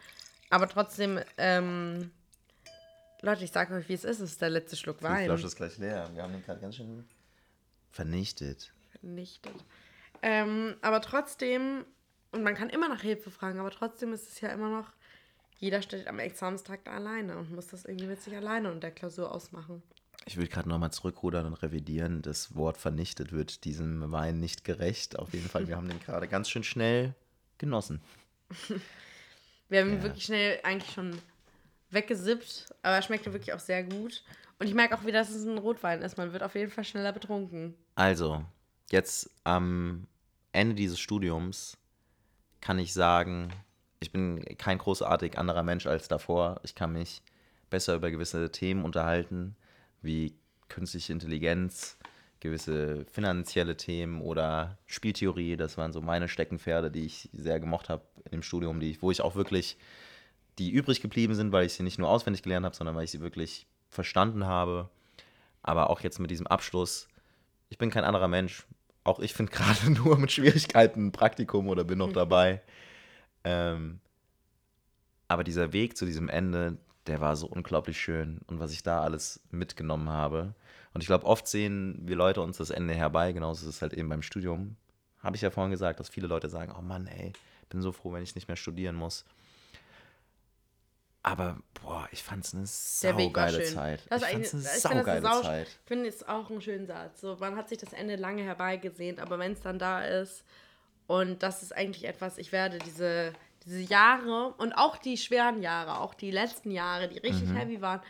Aber 0.51 0.69
trotzdem, 0.69 1.21
ähm, 1.39 2.11
Leute, 3.23 3.45
ich 3.45 3.53
sage 3.53 3.73
euch, 3.75 3.89
wie 3.89 3.95
es 3.95 4.05
ist, 4.05 4.19
es 4.21 4.33
ist 4.33 4.43
der 4.43 4.51
letzte 4.51 4.77
Schluck 4.77 4.99
Die 4.99 5.05
Wein. 5.05 5.27
Flasche 5.27 5.47
ist 5.47 5.57
gleich 5.57 5.79
leer. 5.79 6.11
Wir 6.13 6.23
haben 6.25 6.33
den 6.33 6.45
gerade 6.45 6.61
ganz 6.61 6.75
schön 6.77 7.05
vernichtet. 7.91 8.73
Vernichtet. 9.07 9.55
Ähm, 10.23 10.75
aber 10.83 11.01
trotzdem, 11.01 11.85
und 12.33 12.43
man 12.43 12.55
kann 12.55 12.71
immer 12.71 12.89
nach 12.89 13.03
Hilfe 13.03 13.31
fragen, 13.31 13.61
aber 13.61 13.71
trotzdem 13.71 14.13
ist 14.13 14.29
es 14.29 14.41
ja 14.41 14.49
immer 14.51 14.69
noch, 14.69 14.93
jeder 15.59 15.81
steht 15.81 16.07
am 16.09 16.19
Examenstag 16.19 16.85
da 16.85 16.93
alleine 16.93 17.37
und 17.39 17.53
muss 17.55 17.69
das 17.69 17.85
irgendwie 17.85 18.07
mit 18.07 18.21
sich 18.21 18.35
alleine 18.37 18.71
und 18.71 18.83
der 18.83 18.91
Klausur 18.91 19.33
ausmachen. 19.33 19.83
Ich 20.27 20.37
will 20.37 20.49
gerade 20.49 20.69
nochmal 20.69 20.91
zurückrudern 20.93 21.47
und 21.47 21.55
revidieren. 21.63 22.21
Das 22.21 22.57
Wort 22.57 22.77
vernichtet 22.79 23.33
wird 23.33 23.65
diesem 23.65 24.11
Wein 24.11 24.41
nicht 24.41 24.65
gerecht. 24.65 25.19
Auf 25.19 25.33
jeden 25.33 25.49
Fall, 25.49 25.69
wir 25.69 25.77
haben 25.77 25.89
den 25.89 26.01
gerade 26.01 26.27
ganz 26.27 26.51
schön 26.51 26.65
schnell 26.65 27.15
genossen. 27.59 28.01
Wir 29.69 29.81
haben 29.81 29.89
ihn 29.91 29.97
Ja. 29.97 30.03
wirklich 30.05 30.23
schnell 30.25 30.61
eigentlich 30.63 30.93
schon 30.93 31.19
weggesippt, 31.91 32.67
aber 32.83 32.95
er 32.95 33.03
schmeckte 33.03 33.33
wirklich 33.33 33.53
auch 33.53 33.59
sehr 33.59 33.83
gut. 33.83 34.23
Und 34.61 34.69
ich 34.69 34.75
merke 34.75 34.95
auch 34.97 35.05
wieder, 35.05 35.19
dass 35.19 35.31
es 35.31 35.45
ein 35.45 35.59
Rotwein 35.59 36.03
ist. 36.03 36.17
Man 36.17 36.33
wird 36.33 36.45
auf 36.45 36.55
jeden 36.55 36.71
Fall 36.71 36.85
schneller 36.85 37.13
betrunken. 37.13 37.75
Also, 37.97 38.45
jetzt 38.91 39.31
am 39.45 40.07
Ende 40.53 40.75
dieses 40.75 40.99
Studiums 40.99 41.77
kann 42.61 42.79
ich 42.79 42.93
sagen, 42.93 43.53
ich 44.01 44.13
bin 44.13 44.45
kein 44.59 44.79
großartig 44.79 45.39
anderer 45.39 45.63
Mensch 45.63 45.87
als 45.87 46.09
davor. 46.09 46.61
Ich 46.63 46.75
kann 46.75 46.93
mich 46.93 47.23
besser 47.71 47.95
über 47.95 48.11
gewisse 48.11 48.51
Themen 48.51 48.85
unterhalten, 48.85 49.57
wie 50.03 50.35
künstliche 50.69 51.13
Intelligenz, 51.13 51.99
gewisse 52.41 53.05
finanzielle 53.07 53.77
Themen 53.77 54.21
oder 54.21 54.79
Spieltheorie. 54.87 55.57
Das 55.57 55.79
waren 55.79 55.93
so 55.93 56.01
meine 56.01 56.29
Steckenpferde, 56.29 56.91
die 56.91 57.07
ich 57.07 57.29
sehr 57.33 57.61
gemocht 57.61 57.89
habe 57.89 58.03
im 58.31 58.43
Studium, 58.43 58.81
die 58.81 59.01
wo 59.01 59.11
ich 59.11 59.21
auch 59.21 59.35
wirklich, 59.35 59.77
die 60.59 60.71
übrig 60.71 61.01
geblieben 61.01 61.35
sind, 61.35 61.53
weil 61.53 61.67
ich 61.67 61.75
sie 61.75 61.83
nicht 61.83 61.99
nur 61.99 62.09
auswendig 62.09 62.43
gelernt 62.43 62.65
habe, 62.65 62.77
sondern 62.77 62.97
weil 62.97 63.05
ich 63.05 63.11
sie 63.11 63.21
wirklich 63.21 63.67
verstanden 63.89 64.47
habe. 64.47 64.91
Aber 65.63 65.91
auch 65.91 66.01
jetzt 66.01 66.19
mit 66.19 66.31
diesem 66.31 66.47
Abschluss, 66.47 67.09
ich 67.69 67.79
bin 67.79 67.91
kein 67.91 68.05
anderer 68.05 68.29
Mensch. 68.29 68.67
Auch 69.07 69.21
ich 69.21 69.35
finde 69.35 69.53
gerade 69.57 69.91
nur 69.91 70.19
mit 70.19 70.33
Schwierigkeiten 70.33 71.07
ein 71.07 71.13
Praktikum 71.13 71.69
oder 71.69 71.85
bin 71.85 71.99
noch 71.99 72.13
dabei. 72.13 72.61
Ähm, 73.45 74.01
aber 75.29 75.45
dieser 75.45 75.73
Weg 75.73 75.97
zu 75.97 76.07
diesem 76.07 76.29
Ende, 76.29 76.77
der 77.07 77.21
war 77.21 77.37
so 77.37 77.47
unglaublich 77.47 78.01
schön 78.01 78.41
und 78.49 78.59
was 78.59 78.73
ich 78.73 78.83
da 78.83 79.03
alles 79.03 79.41
mitgenommen 79.51 80.11
habe. 80.11 80.55
Und 80.93 81.03
ich 81.03 81.07
glaube, 81.07 81.25
oft 81.25 81.47
sehen 81.47 82.01
wir 82.03 82.17
Leute 82.17 82.41
uns 82.41 82.57
das 82.57 82.71
Ende 82.71 82.95
herbei, 82.95 83.33
genauso 83.33 83.69
ist 83.69 83.77
es 83.77 83.83
halt 83.83 83.93
eben 83.93 84.09
beim 84.09 84.23
Studium. 84.23 84.77
Habe 85.23 85.37
ich 85.37 85.43
ja 85.43 85.51
vorhin 85.51 85.71
gesagt, 85.71 86.01
dass 86.01 86.09
viele 86.09 86.27
Leute 86.27 86.49
sagen, 86.49 86.75
oh 86.77 86.83
Mann, 86.83 87.07
ey, 87.07 87.33
bin 87.69 87.83
so 87.83 87.93
froh, 87.93 88.13
wenn 88.13 88.23
ich 88.23 88.35
nicht 88.35 88.49
mehr 88.49 88.57
studieren 88.57 88.97
muss. 88.97 89.25
Aber, 91.27 91.59
boah, 91.83 92.09
ich 92.13 92.23
fand 92.23 92.45
es 92.45 92.55
eine 92.55 92.67
saugeile. 92.67 93.65
Zeit. 93.65 94.07
Das 94.11 94.23
ich 94.23 94.29
fand 94.29 94.45
es 94.45 94.55
eine 94.55 94.63
saugeile 94.63 95.23
sau- 95.23 95.43
Zeit. 95.43 95.67
Ich 95.67 95.89
finde 95.89 96.09
es 96.09 96.23
auch 96.29 96.49
einen 96.49 96.61
schönen 96.63 96.87
Satz. 96.87 97.21
So, 97.21 97.37
man 97.41 97.57
hat 97.57 97.69
sich 97.69 97.79
das 97.79 97.93
Ende 97.93 98.15
lange 98.15 98.45
herbeigesehnt, 98.45 99.19
aber 99.19 99.37
wenn 99.41 99.53
es 99.53 99.61
dann 99.61 99.81
da 99.81 100.05
ist, 100.05 100.45
und 101.09 101.43
das 101.43 101.65
ist 101.65 101.75
eigentlich 101.75 102.05
etwas, 102.05 102.39
ich 102.39 102.53
werde 102.53 102.79
diese, 102.79 103.33
diese 103.65 103.81
Jahre 103.81 104.55
und 104.59 104.75
auch 104.75 104.99
die 104.99 105.17
schweren 105.17 105.63
Jahre, 105.63 105.99
auch 105.99 106.15
die 106.15 106.31
letzten 106.31 106.71
Jahre, 106.71 107.09
die 107.09 107.19
richtig 107.19 107.53
heavy 107.53 107.81
waren, 107.81 108.03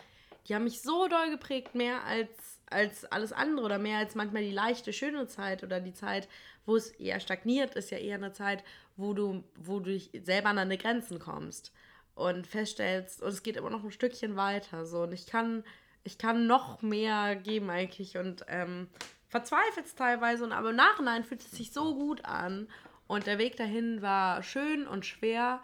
die 0.47 0.55
haben 0.55 0.65
mich 0.65 0.83
so 0.83 1.09
doll 1.09 1.31
geprägt, 1.31 1.75
mehr 1.75 2.05
als, 2.05 2.29
als 2.69 3.07
alles 3.07 3.33
andere 3.33 3.65
oder 3.65 3.79
mehr 3.79 3.97
als 3.97 4.15
manchmal 4.15 4.43
die 4.43 4.51
leichte, 4.51 4.93
schöne 4.93 5.27
Zeit 5.27 5.63
oder 5.65 5.81
die 5.81 5.95
Zeit, 5.95 6.29
wo 6.67 6.77
es 6.77 6.91
eher 6.91 7.19
stagniert, 7.21 7.77
ist 7.77 7.91
ja 7.91 7.97
eher 7.97 8.17
eine 8.17 8.33
Zeit, 8.33 8.63
wo 8.99 9.15
du, 9.15 9.43
wo 9.59 9.81
du 9.81 9.99
selber 10.23 10.51
an 10.51 10.57
deine 10.57 10.77
Grenzen 10.77 11.19
kommst 11.19 11.73
und 12.17 12.47
feststellst, 12.47 13.23
und 13.23 13.29
es 13.29 13.43
geht 13.43 13.57
immer 13.57 13.71
noch 13.71 13.85
ein 13.85 13.93
Stückchen 13.93 14.37
weiter. 14.37 14.87
So, 14.87 15.03
und 15.03 15.13
ich 15.13 15.27
kann, 15.27 15.63
ich 16.03 16.19
kann 16.19 16.47
noch 16.47 16.83
mehr 16.83 17.37
geben 17.37 17.71
eigentlich 17.71 18.17
und 18.17 18.45
ähm, 18.49 18.89
verzweifelst 19.29 19.97
teilweise, 19.99 20.43
und 20.43 20.53
aber 20.53 20.71
im 20.71 20.77
Nachhinein 20.77 21.25
fühlt 21.25 21.43
es 21.43 21.53
sich 21.53 21.73
so 21.73 21.95
gut 21.95 22.25
an. 22.25 22.69
Und 23.07 23.27
der 23.27 23.39
Weg 23.39 23.57
dahin 23.57 24.03
war 24.03 24.43
schön 24.43 24.87
und 24.87 25.05
schwer. 25.05 25.61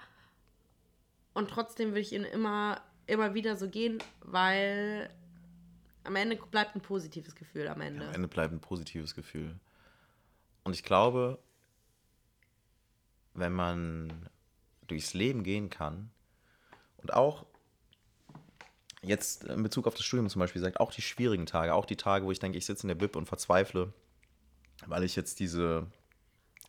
Und 1.32 1.50
trotzdem 1.50 1.88
würde 1.88 2.00
ich 2.00 2.12
ihn 2.12 2.24
immer, 2.24 2.82
immer 3.06 3.32
wieder 3.32 3.56
so 3.56 3.68
gehen, 3.68 3.98
weil 4.20 5.08
am 6.04 6.14
Ende 6.16 6.36
bleibt 6.36 6.76
ein 6.76 6.82
positives 6.82 7.34
Gefühl 7.34 7.66
am 7.66 7.80
Ende. 7.80 8.06
Am 8.08 8.14
Ende 8.14 8.28
bleibt 8.28 8.52
ein 8.52 8.60
positives 8.60 9.14
Gefühl. 9.14 9.58
Und 10.64 10.74
ich 10.74 10.82
glaube, 10.82 11.38
wenn 13.32 13.52
man 13.52 14.28
durchs 14.86 15.14
Leben 15.14 15.42
gehen 15.44 15.70
kann 15.70 16.10
und 17.02 17.12
auch 17.12 17.44
jetzt 19.02 19.44
in 19.44 19.62
Bezug 19.62 19.86
auf 19.86 19.94
das 19.94 20.04
Studium 20.04 20.28
zum 20.28 20.40
Beispiel 20.40 20.62
sagt, 20.62 20.80
auch 20.80 20.92
die 20.92 21.02
schwierigen 21.02 21.46
Tage, 21.46 21.74
auch 21.74 21.84
die 21.84 21.96
Tage, 21.96 22.24
wo 22.24 22.30
ich 22.30 22.38
denke, 22.38 22.58
ich 22.58 22.66
sitze 22.66 22.84
in 22.84 22.88
der 22.88 22.94
Bib 22.94 23.16
und 23.16 23.26
verzweifle, 23.26 23.92
weil 24.86 25.02
ich 25.02 25.16
jetzt 25.16 25.40
diese, 25.40 25.86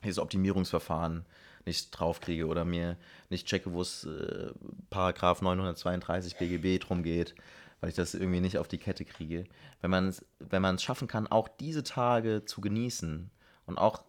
dieses 0.04 0.20
Optimierungsverfahren 0.20 1.26
nicht 1.66 1.92
draufkriege 1.92 2.48
oder 2.48 2.66
mir 2.66 2.98
nicht 3.30 3.48
checke, 3.48 3.72
wo 3.72 3.82
es 3.82 4.04
äh, 4.04 4.52
Paragraph 4.90 5.42
932 5.42 6.38
BGB 6.38 6.84
drum 6.84 7.04
geht, 7.04 7.36
weil 7.80 7.90
ich 7.90 7.96
das 7.96 8.14
irgendwie 8.14 8.42
nicht 8.42 8.58
auf 8.58 8.68
die 8.68 8.78
Kette 8.78 9.06
kriege. 9.06 9.46
Wenn 9.82 9.92
man 9.92 10.10
es 10.10 10.26
wenn 10.40 10.80
schaffen 10.80 11.08
kann, 11.08 11.28
auch 11.28 11.48
diese 11.48 11.84
Tage 11.84 12.44
zu 12.46 12.60
genießen 12.60 13.30
und 13.66 13.78
auch 13.78 14.04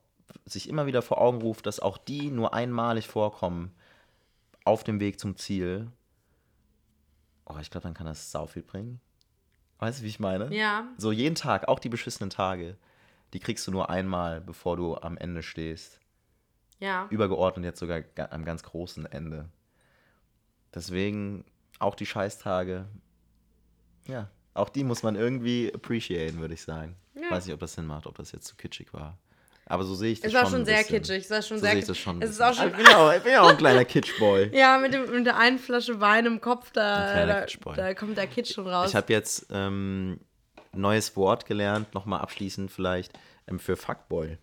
sich 0.47 0.69
immer 0.69 0.87
wieder 0.87 1.03
vor 1.03 1.21
Augen 1.21 1.43
ruft, 1.43 1.67
dass 1.67 1.81
auch 1.81 1.99
die 1.99 2.31
nur 2.31 2.55
einmalig 2.55 3.07
vorkommen 3.07 3.73
auf 4.65 4.83
dem 4.83 4.99
Weg 4.99 5.21
zum 5.21 5.37
Ziel, 5.37 5.89
oh, 7.47 7.57
ich 7.61 7.71
glaube, 7.71 7.83
dann 7.85 7.95
kann 7.95 8.07
das 8.07 8.31
sau 8.31 8.47
viel 8.47 8.63
bringen. 8.63 9.01
Weißt 9.79 10.01
du, 10.01 10.05
wie 10.05 10.09
ich 10.09 10.21
meine? 10.21 10.55
Ja. 10.55 10.89
So 10.99 11.13
jeden 11.13 11.35
Tag, 11.35 11.69
auch 11.69 11.79
die 11.79 11.89
beschissenen 11.89 12.31
Tage, 12.31 12.77
die 13.33 13.41
kriegst 13.41 13.67
du 13.67 13.71
nur 13.73 13.91
einmal, 13.91 14.41
bevor 14.41 14.77
du 14.77 14.97
am 14.97 15.17
Ende 15.17 15.43
stehst. 15.43 16.01
Ja. 16.79 17.07
Übergeordnet 17.11 17.65
jetzt 17.65 17.81
sogar 17.81 18.03
ga- 18.03 18.29
am 18.31 18.45
ganz 18.45 18.63
großen 18.63 19.07
Ende. 19.07 19.49
Deswegen 20.75 21.45
auch 21.79 21.95
die 21.95 22.07
Scheißtage, 22.07 22.87
ja, 24.07 24.29
auch 24.55 24.69
die 24.69 24.85
muss 24.85 25.03
man 25.03 25.17
irgendwie 25.17 25.73
appreciaten, 25.75 26.39
würde 26.39 26.55
ich 26.55 26.63
sagen. 26.63 26.97
Ja. 27.15 27.31
Weiß 27.31 27.47
nicht, 27.47 27.55
ob 27.55 27.61
das 27.61 27.75
Sinn 27.75 27.87
macht, 27.87 28.07
ob 28.07 28.17
das 28.17 28.33
jetzt 28.33 28.47
zu 28.47 28.57
kitschig 28.57 28.93
war. 28.93 29.19
Aber 29.67 29.85
so 29.85 29.95
sehe 29.95 30.13
ich 30.13 30.21
das 30.21 30.29
Es 30.29 30.35
war 30.35 30.43
schon. 30.43 30.51
schon 30.53 30.65
sehr 30.67 30.77
bisschen. 30.79 30.97
kitschig. 31.03 31.25
Es 31.25 31.31
war 31.31 31.43
schon 31.43 31.57
So 31.59 31.63
sehr 31.65 31.71
kitschig. 31.73 31.89
das 31.89 31.99
schon. 31.99 32.21
Es 32.23 32.31
ist 32.31 32.41
auch 32.43 32.53
schon. 32.55 32.69
Ich 32.69 32.77
bin 32.77 32.85
ja 32.87 32.97
auch, 32.99 33.13
ich 33.15 33.23
bin 33.23 33.33
ja 33.33 33.41
auch 33.43 33.49
ein 33.49 33.57
kleiner 33.57 33.85
Kitschboy. 33.87 34.51
Ja, 34.57 34.79
mit, 34.79 34.93
dem, 34.93 35.11
mit 35.11 35.25
der 35.27 35.37
einen 35.39 35.59
Flasche 35.59 36.01
Wein 36.01 36.27
im 36.27 36.41
Kopf, 36.41 36.71
da, 36.73 37.25
da, 37.27 37.47
da 37.75 37.95
kommt 37.95 38.19
der 38.19 38.27
Kitsch 38.27 38.53
schon 38.55 38.67
raus. 38.67 38.91
Ich 38.91 38.95
habe 38.97 39.13
jetzt 39.13 39.47
ähm, 39.51 40.21
neues 40.73 41.17
Wort 41.17 41.47
gelernt, 41.47 41.95
nochmal 41.95 42.21
abschließend 42.21 42.71
vielleicht, 42.71 43.13
ähm, 43.49 43.59
für 43.59 43.77
Fuckboy. 43.77 44.37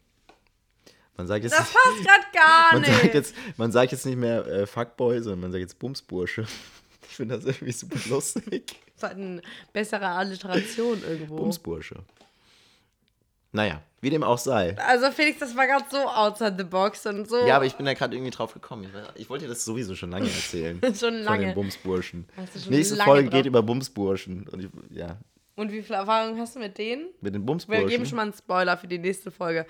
Man 1.17 1.27
sagt 1.27 1.43
jetzt, 1.43 1.53
das 1.53 1.71
passt 1.71 2.03
gerade 2.03 2.25
gar 2.33 2.71
man 2.73 2.81
nicht. 2.81 3.01
sagt 3.01 3.13
jetzt, 3.13 3.35
man 3.57 3.71
sagt 3.71 3.91
jetzt 3.91 4.05
nicht 4.07 4.17
mehr 4.17 4.45
äh, 4.47 4.65
Fuckboy, 4.65 5.21
sondern 5.21 5.41
man 5.41 5.51
sagt 5.51 5.61
jetzt 5.61 5.77
Bumsbursche. 5.79 6.45
Ich 7.09 7.17
finde 7.17 7.35
das 7.35 7.43
irgendwie 7.45 7.73
super 7.73 7.99
lustig. 8.07 8.73
Das 8.95 9.03
war 9.03 9.09
eine 9.09 9.41
bessere 9.73 10.07
Alliteration 10.07 11.03
irgendwo. 11.03 11.35
Bumsbursche. 11.35 11.97
Naja, 13.53 13.81
wie 13.99 14.09
dem 14.09 14.23
auch 14.23 14.37
sei. 14.37 14.77
Also 14.77 15.11
Felix, 15.11 15.39
das 15.39 15.55
war 15.57 15.67
gerade 15.67 15.85
so 15.91 15.97
outside 15.97 16.55
the 16.57 16.63
box 16.63 17.05
und 17.05 17.27
so 17.29 17.45
Ja, 17.45 17.57
aber 17.57 17.65
ich 17.65 17.75
bin 17.75 17.85
da 17.85 17.93
gerade 17.93 18.15
irgendwie 18.15 18.31
drauf 18.31 18.53
gekommen. 18.53 18.85
Ich, 19.15 19.21
ich 19.23 19.29
wollte 19.29 19.45
dir 19.45 19.49
das 19.49 19.65
sowieso 19.65 19.93
schon 19.95 20.11
lange 20.11 20.25
erzählen. 20.27 20.79
schon 20.83 20.93
Von 20.95 21.13
den 21.15 21.23
lange. 21.23 21.53
Bumsburschen. 21.53 22.25
Nächste 22.69 22.95
lange 22.95 23.11
Folge 23.11 23.29
drauf. 23.29 23.37
geht 23.39 23.45
über 23.45 23.61
Bumsburschen. 23.61 24.47
Und 24.47 24.59
ich, 24.63 24.69
ja, 24.89 25.17
Und 25.55 25.71
wie 25.71 25.81
viel 25.81 25.95
Erfahrung 25.95 26.37
hast 26.39 26.55
du 26.55 26.59
mit 26.59 26.77
denen? 26.77 27.07
mit 27.19 27.33
den 27.35 27.41
Wir 27.41 27.45
Bumsburschen. 27.45 27.87
geben 27.89 28.05
schon 28.05 28.15
mal 28.15 28.23
einen 28.23 28.33
Spoiler 28.33 28.77
für 28.77 28.87
die 28.87 28.99
nächste 28.99 29.31
Folge. 29.31 29.65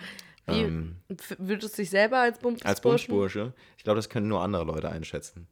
Wie, 0.48 0.62
Ähm. 0.62 0.96
würdest 1.40 1.78
du 1.78 1.82
dich 1.82 1.90
selber 1.90 2.20
als 2.20 2.40
Bums 2.40 2.62
Als 2.64 2.82
Bumsbursche. 2.82 3.54
Ich 3.78 3.84
glaube, 3.84 3.98
das 3.98 4.10
können 4.10 4.28
nur 4.28 4.42
andere 4.42 4.64
Leute 4.64 4.90
einschätzen. 4.90 5.48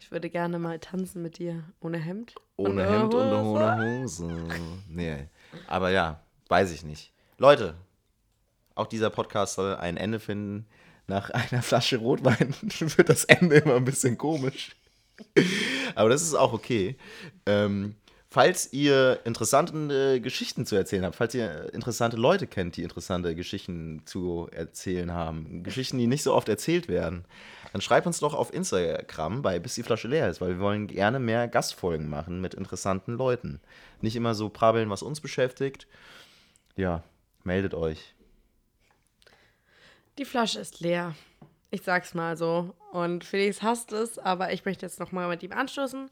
Ich 0.00 0.10
würde 0.10 0.28
gerne 0.28 0.58
mal 0.58 0.78
tanzen 0.80 1.22
mit 1.22 1.38
dir. 1.38 1.64
Ohne 1.80 1.98
Hemd? 1.98 2.34
Ohne 2.56 2.70
Und 2.70 2.78
Hemd 2.92 3.14
und 3.14 3.32
ohne 3.32 4.02
Hose. 4.02 4.36
Nee. 4.88 5.28
Aber 5.66 5.90
ja, 5.90 6.20
weiß 6.48 6.72
ich 6.72 6.84
nicht. 6.84 7.12
Leute, 7.38 7.74
auch 8.74 8.86
dieser 8.86 9.10
Podcast 9.10 9.54
soll 9.54 9.76
ein 9.76 9.96
Ende 9.96 10.20
finden. 10.20 10.66
Nach 11.06 11.30
einer 11.50 11.62
Flasche 11.62 11.98
Rotwein 11.98 12.54
wird 12.62 13.08
das 13.08 13.24
Ende 13.24 13.56
immer 13.56 13.76
ein 13.76 13.84
bisschen 13.84 14.18
komisch. 14.18 14.76
Aber 15.94 16.08
das 16.08 16.22
ist 16.22 16.34
auch 16.34 16.52
okay. 16.52 16.96
Ähm, 17.46 17.94
falls 18.30 18.72
ihr 18.72 19.20
interessante 19.24 20.20
Geschichten 20.20 20.66
zu 20.66 20.74
erzählen 20.74 21.04
habt, 21.04 21.14
falls 21.14 21.34
ihr 21.34 21.72
interessante 21.72 22.16
Leute 22.16 22.48
kennt, 22.48 22.76
die 22.76 22.82
interessante 22.82 23.36
Geschichten 23.36 24.02
zu 24.06 24.48
erzählen 24.50 25.12
haben, 25.12 25.62
Geschichten, 25.62 25.98
die 25.98 26.08
nicht 26.08 26.24
so 26.24 26.34
oft 26.34 26.48
erzählt 26.48 26.88
werden, 26.88 27.24
dann 27.72 27.80
schreibt 27.80 28.08
uns 28.08 28.18
doch 28.18 28.34
auf 28.34 28.52
Instagram 28.52 29.42
bei 29.42 29.60
bis 29.60 29.74
die 29.74 29.84
Flasche 29.84 30.08
leer 30.08 30.28
ist, 30.28 30.40
weil 30.40 30.50
wir 30.50 30.60
wollen 30.60 30.88
gerne 30.88 31.20
mehr 31.20 31.46
Gastfolgen 31.46 32.08
machen 32.08 32.40
mit 32.40 32.54
interessanten 32.54 33.14
Leuten. 33.14 33.60
Nicht 34.00 34.16
immer 34.16 34.34
so 34.34 34.48
prabbeln, 34.48 34.90
was 34.90 35.02
uns 35.02 35.20
beschäftigt. 35.20 35.86
Ja, 36.76 37.04
meldet 37.44 37.74
euch. 37.74 38.14
Die 40.18 40.24
Flasche 40.24 40.60
ist 40.60 40.80
leer. 40.80 41.14
Ich 41.70 41.82
sag's 41.82 42.14
mal 42.14 42.36
so. 42.36 42.74
Und 42.92 43.24
Felix 43.24 43.62
hasst 43.62 43.92
es, 43.92 44.18
aber 44.18 44.52
ich 44.52 44.64
möchte 44.64 44.86
jetzt 44.86 45.00
nochmal 45.00 45.28
mit 45.28 45.42
ihm 45.42 45.52
anstoßen. 45.52 46.08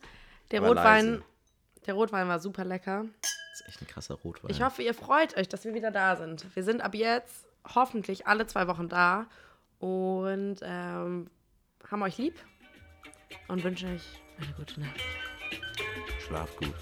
Der 0.51 0.59
Aber 0.61 0.69
Rotwein, 0.71 1.07
leise. 1.07 1.25
der 1.87 1.95
Rotwein 1.95 2.29
war 2.29 2.41
super 2.41 2.65
lecker. 2.65 3.05
Das 3.21 3.61
ist 3.61 3.69
echt 3.69 3.81
ein 3.83 3.87
krasser 3.87 4.15
Rotwein. 4.15 4.51
Ich 4.51 4.63
hoffe, 4.63 4.83
ihr 4.83 4.95
freut 4.95 5.37
euch, 5.37 5.49
dass 5.49 5.65
wir 5.65 5.75
wieder 5.75 5.91
da 5.91 6.17
sind. 6.17 6.45
Wir 6.57 6.65
sind 6.65 6.81
ab 6.81 6.95
jetzt 6.95 7.47
hoffentlich 7.75 8.27
alle 8.27 8.47
zwei 8.47 8.67
Wochen 8.67 8.89
da 8.89 9.27
und 9.79 10.57
ähm, 10.63 11.31
haben 11.89 12.03
euch 12.03 12.19
lieb 12.19 12.35
und 13.49 13.63
wünsche 13.63 13.87
euch 13.87 14.03
eine 14.41 14.53
gute 14.55 14.81
Nacht. 14.81 15.01
Schlaf 16.27 16.57
gut. 16.57 16.75